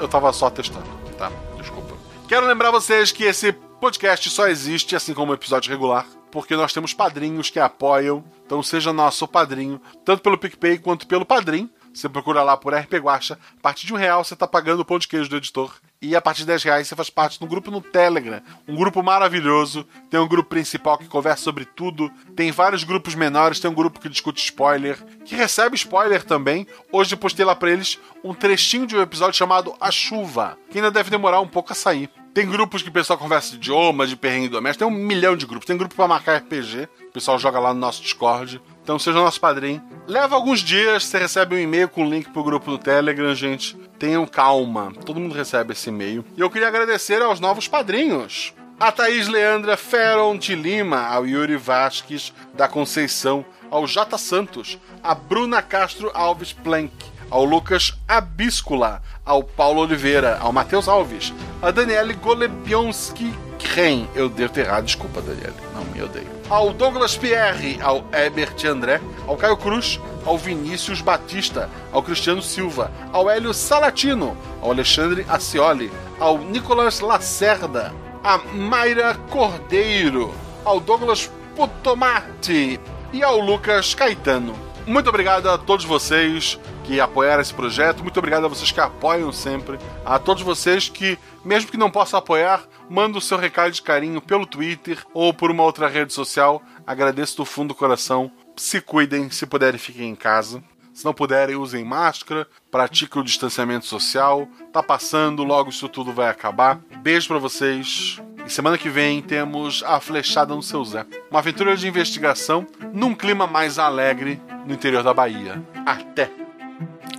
Eu 0.00 0.08
tava, 0.08 0.32
só 0.32 0.50
testando, 0.50 0.88
tá? 1.16 1.30
Desculpa. 1.56 1.94
Quero 2.26 2.44
lembrar 2.44 2.72
vocês 2.72 3.12
que 3.12 3.22
esse 3.22 3.52
podcast 3.52 4.28
só 4.28 4.48
existe, 4.48 4.96
assim 4.96 5.14
como 5.14 5.30
o 5.30 5.34
episódio 5.36 5.70
regular, 5.70 6.04
porque 6.32 6.56
nós 6.56 6.72
temos 6.72 6.92
padrinhos 6.92 7.48
que 7.48 7.60
apoiam. 7.60 8.24
Então 8.44 8.60
seja 8.64 8.92
nosso 8.92 9.28
padrinho, 9.28 9.80
tanto 10.04 10.22
pelo 10.22 10.36
PicPay 10.36 10.78
quanto 10.78 11.06
pelo 11.06 11.24
Padrim. 11.24 11.70
Você 11.96 12.10
procura 12.10 12.42
lá 12.42 12.58
por 12.58 12.74
RP 12.74 12.92
Guacha. 12.96 13.38
A 13.58 13.62
partir 13.62 13.86
de 13.86 13.94
um 13.94 13.96
real 13.96 14.22
você 14.22 14.34
está 14.34 14.46
pagando 14.46 14.80
o 14.80 14.84
pão 14.84 14.98
de 14.98 15.08
queijo 15.08 15.30
do 15.30 15.36
editor. 15.38 15.74
E 16.02 16.14
a 16.14 16.20
partir 16.20 16.40
de 16.40 16.48
10 16.48 16.62
reais 16.64 16.86
você 16.86 16.94
faz 16.94 17.08
parte 17.08 17.42
um 17.42 17.46
grupo 17.46 17.70
no 17.70 17.80
Telegram. 17.80 18.42
Um 18.68 18.76
grupo 18.76 19.02
maravilhoso. 19.02 19.82
Tem 20.10 20.20
um 20.20 20.28
grupo 20.28 20.50
principal 20.50 20.98
que 20.98 21.08
conversa 21.08 21.42
sobre 21.42 21.64
tudo. 21.64 22.10
Tem 22.36 22.52
vários 22.52 22.84
grupos 22.84 23.14
menores. 23.14 23.60
Tem 23.60 23.70
um 23.70 23.74
grupo 23.74 23.98
que 23.98 24.10
discute 24.10 24.44
spoiler. 24.44 25.02
Que 25.24 25.34
recebe 25.34 25.74
spoiler 25.74 26.22
também. 26.22 26.66
Hoje 26.92 27.16
postei 27.16 27.46
lá 27.46 27.56
pra 27.56 27.70
eles 27.70 27.98
um 28.22 28.34
trechinho 28.34 28.86
de 28.86 28.94
um 28.94 29.00
episódio 29.00 29.38
chamado 29.38 29.74
A 29.80 29.90
Chuva. 29.90 30.58
Que 30.70 30.76
ainda 30.76 30.90
deve 30.90 31.08
demorar 31.08 31.40
um 31.40 31.48
pouco 31.48 31.72
a 31.72 31.74
sair. 31.74 32.10
Tem 32.36 32.46
grupos 32.46 32.82
que 32.82 32.90
o 32.90 32.92
pessoal 32.92 33.18
conversa 33.18 33.52
de 33.52 33.56
idioma, 33.56 34.06
de 34.06 34.14
perrengue 34.14 34.50
doméstico. 34.50 34.86
Tem 34.86 34.94
um 34.94 35.00
milhão 35.06 35.34
de 35.34 35.46
grupos. 35.46 35.64
Tem 35.64 35.74
grupo 35.74 35.94
para 35.94 36.06
marcar 36.06 36.36
RPG. 36.36 36.86
O 37.08 37.12
pessoal 37.12 37.38
joga 37.38 37.58
lá 37.58 37.72
no 37.72 37.80
nosso 37.80 38.02
Discord. 38.02 38.60
Então 38.82 38.98
seja 38.98 39.16
nosso 39.16 39.40
padrinho. 39.40 39.82
Leva 40.06 40.34
alguns 40.34 40.60
dias, 40.60 41.04
você 41.04 41.16
recebe 41.16 41.54
um 41.54 41.58
e-mail 41.58 41.88
com 41.88 42.06
o 42.06 42.10
link 42.10 42.28
pro 42.28 42.44
grupo 42.44 42.70
do 42.70 42.76
Telegram, 42.76 43.34
gente. 43.34 43.74
Tenham 43.98 44.26
calma, 44.26 44.92
todo 45.06 45.18
mundo 45.18 45.34
recebe 45.34 45.72
esse 45.72 45.88
e-mail. 45.88 46.26
E 46.36 46.40
eu 46.42 46.50
queria 46.50 46.68
agradecer 46.68 47.22
aos 47.22 47.40
novos 47.40 47.68
padrinhos. 47.68 48.52
A 48.78 48.92
Thaís 48.92 49.28
Leandra 49.28 49.74
Feron 49.74 50.36
de 50.36 50.54
Lima, 50.54 51.06
ao 51.06 51.26
Yuri 51.26 51.56
Vasques 51.56 52.34
da 52.52 52.68
Conceição, 52.68 53.46
ao 53.70 53.86
Jata 53.86 54.18
Santos, 54.18 54.78
a 55.02 55.14
Bruna 55.14 55.62
Castro 55.62 56.10
Alves 56.12 56.52
Planck, 56.52 56.92
ao 57.30 57.44
Lucas 57.44 57.92
Abíscula, 58.06 59.02
ao 59.24 59.42
Paulo 59.42 59.80
Oliveira, 59.80 60.38
ao 60.40 60.52
Matheus 60.52 60.88
Alves, 60.88 61.32
a 61.60 61.70
Daniele 61.70 62.14
Golebionski 62.14 63.32
Kren. 63.58 64.06
Eu 64.14 64.28
devo 64.28 64.52
ter 64.52 64.66
errado, 64.66 64.84
desculpa, 64.84 65.20
Daniele. 65.20 65.54
Não 65.74 65.84
me 65.84 66.02
odeio 66.02 66.36
ao 66.48 66.72
Douglas 66.72 67.16
Pierre, 67.16 67.78
ao 67.82 68.04
Herbert 68.12 68.54
André, 68.66 69.00
ao 69.26 69.36
Caio 69.36 69.56
Cruz, 69.56 70.00
ao 70.24 70.38
Vinícius 70.38 71.00
Batista, 71.00 71.68
ao 71.92 72.02
Cristiano 72.02 72.42
Silva, 72.42 72.90
ao 73.12 73.28
Hélio 73.28 73.52
Salatino, 73.52 74.36
ao 74.60 74.70
Alexandre 74.70 75.26
Acioli, 75.28 75.90
ao 76.18 76.38
Nicolas 76.38 77.00
Lacerda, 77.00 77.92
a 78.22 78.38
Mayra 78.38 79.14
Cordeiro, 79.30 80.32
ao 80.64 80.80
Douglas 80.80 81.30
Putomati 81.54 82.80
e 83.12 83.22
ao 83.22 83.38
Lucas 83.40 83.94
Caetano. 83.94 84.54
Muito 84.86 85.08
obrigado 85.08 85.48
a 85.48 85.58
todos 85.58 85.84
vocês 85.84 86.58
que 86.86 87.00
apoiaram 87.00 87.42
esse 87.42 87.52
projeto, 87.52 88.02
muito 88.02 88.16
obrigado 88.16 88.44
a 88.44 88.48
vocês 88.48 88.70
que 88.70 88.80
apoiam 88.80 89.32
sempre, 89.32 89.76
a 90.04 90.18
todos 90.18 90.44
vocês 90.44 90.88
que, 90.88 91.18
mesmo 91.44 91.70
que 91.70 91.76
não 91.76 91.90
possam 91.90 92.18
apoiar, 92.18 92.62
manda 92.88 93.18
o 93.18 93.20
seu 93.20 93.36
recado 93.36 93.72
de 93.72 93.82
carinho 93.82 94.20
pelo 94.20 94.46
Twitter 94.46 95.04
ou 95.12 95.34
por 95.34 95.50
uma 95.50 95.64
outra 95.64 95.88
rede 95.88 96.12
social. 96.12 96.62
Agradeço 96.86 97.38
do 97.38 97.44
fundo 97.44 97.68
do 97.68 97.74
coração. 97.74 98.30
Se 98.56 98.80
cuidem, 98.80 99.28
se 99.30 99.46
puderem, 99.46 99.78
fiquem 99.78 100.10
em 100.10 100.14
casa. 100.14 100.62
Se 100.94 101.04
não 101.04 101.12
puderem, 101.12 101.56
usem 101.56 101.84
máscara, 101.84 102.46
pratiquem 102.70 103.20
o 103.20 103.24
distanciamento 103.24 103.84
social. 103.84 104.48
Tá 104.72 104.82
passando, 104.82 105.42
logo 105.42 105.70
isso 105.70 105.88
tudo 105.88 106.12
vai 106.12 106.28
acabar. 106.28 106.78
Beijo 107.02 107.26
para 107.26 107.38
vocês. 107.38 108.22
E 108.46 108.50
semana 108.50 108.78
que 108.78 108.88
vem 108.88 109.20
temos 109.20 109.82
A 109.84 110.00
Flechada 110.00 110.54
no 110.54 110.62
Seu 110.62 110.84
Zé. 110.84 111.04
Uma 111.30 111.40
aventura 111.40 111.76
de 111.76 111.88
investigação 111.88 112.64
num 112.92 113.12
clima 113.12 113.46
mais 113.46 113.76
alegre 113.76 114.40
no 114.64 114.72
interior 114.72 115.02
da 115.02 115.12
Bahia. 115.12 115.62
Até! 115.84 116.45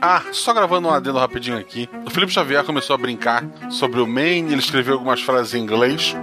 Ah, 0.02 0.24
só 0.32 0.54
gravando 0.54 0.88
um 0.88 0.92
adendo 0.92 1.18
rapidinho 1.18 1.58
aqui. 1.58 1.90
O 2.06 2.10
Felipe 2.10 2.32
Xavier 2.32 2.64
começou 2.64 2.94
a 2.94 2.98
brincar 2.98 3.44
sobre 3.70 4.00
o 4.00 4.08
Maine, 4.08 4.52
ele 4.52 4.62
escreveu 4.62 4.94
algumas 4.94 5.22
frases 5.22 5.54
em 5.54 5.62
inglês 5.62 6.16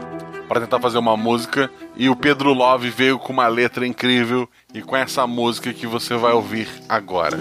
para 0.48 0.60
tentar 0.60 0.78
fazer 0.80 0.98
uma 0.98 1.16
música 1.16 1.70
e 1.96 2.08
o 2.08 2.14
Pedro 2.14 2.52
Love 2.52 2.90
veio 2.90 3.18
com 3.18 3.32
uma 3.32 3.48
letra 3.48 3.86
incrível 3.86 4.48
e 4.72 4.82
com 4.82 4.96
essa 4.96 5.26
música 5.26 5.72
que 5.72 5.86
você 5.86 6.16
vai 6.16 6.32
ouvir 6.32 6.68
agora. 6.88 7.38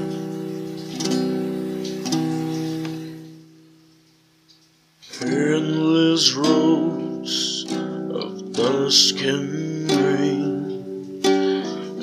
Endless 5.21 6.31
roads 6.35 7.65
of 8.11 8.43
dusk 8.51 9.21
and 9.21 9.87
rain 9.87 11.21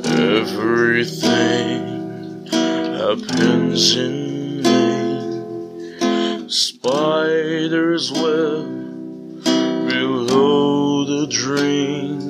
Everything 0.05 1.89
happens 3.01 3.96
in 3.96 4.61
vain. 4.62 6.48
Spiders 6.51 8.12
web 8.12 9.42
below 9.88 11.05
the 11.05 11.26
dream. 11.30 12.20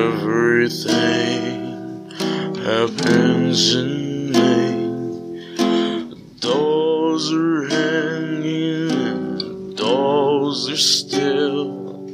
Everything 0.00 1.20
happens 2.64 3.74
in 3.74 4.32
me. 4.32 5.58
Dolls 6.40 7.30
are 7.34 7.68
hanging, 7.68 9.74
dolls 9.74 10.70
are 10.70 10.76
still 10.76 12.08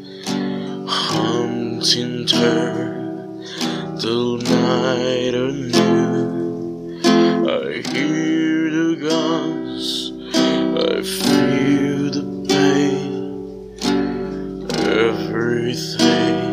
hunting 0.89 2.27
turn 2.27 3.47
till 4.01 4.39
night 4.39 5.35
anew. 5.35 6.22
Hear 7.91 8.71
the 8.71 8.95
guns, 8.97 10.13
I 10.35 11.03
feel 11.03 12.11
the 12.11 12.23
pain. 12.49 13.15
Everything 14.89 16.51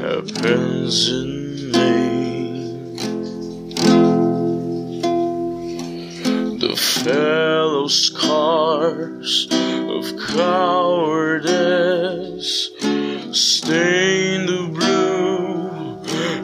happens 0.00 0.96
in 1.08 1.30
me. 1.70 1.88
The 6.58 6.74
fellow 6.76 7.86
scars 7.86 9.48
of 9.52 10.04
cowardice 10.34 11.50
stain 13.32 14.46
the 14.46 14.66
blue 14.74 15.70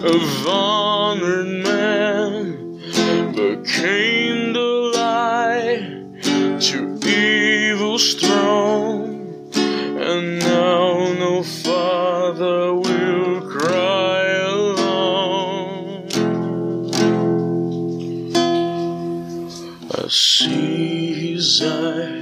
of 0.05 0.47
honored 0.47 1.47
men 1.47 1.66
became 3.67 4.53
the 4.53 4.93
lie 4.95 5.79
to 6.61 6.99
evil's 7.05 8.15
throne 8.15 9.51
and 9.57 10.39
now 10.39 11.13
no 11.15 11.43
father 11.43 12.73
will 12.75 13.41
cry 13.51 14.25
alone 14.55 16.09
I 19.91 20.07
see 20.09 21.33
his 21.33 21.61
eye 21.61 22.16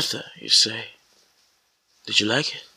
Martha, 0.00 0.24
you 0.40 0.48
say. 0.48 0.84
Did 2.06 2.20
you 2.20 2.26
like 2.26 2.54
it? 2.54 2.69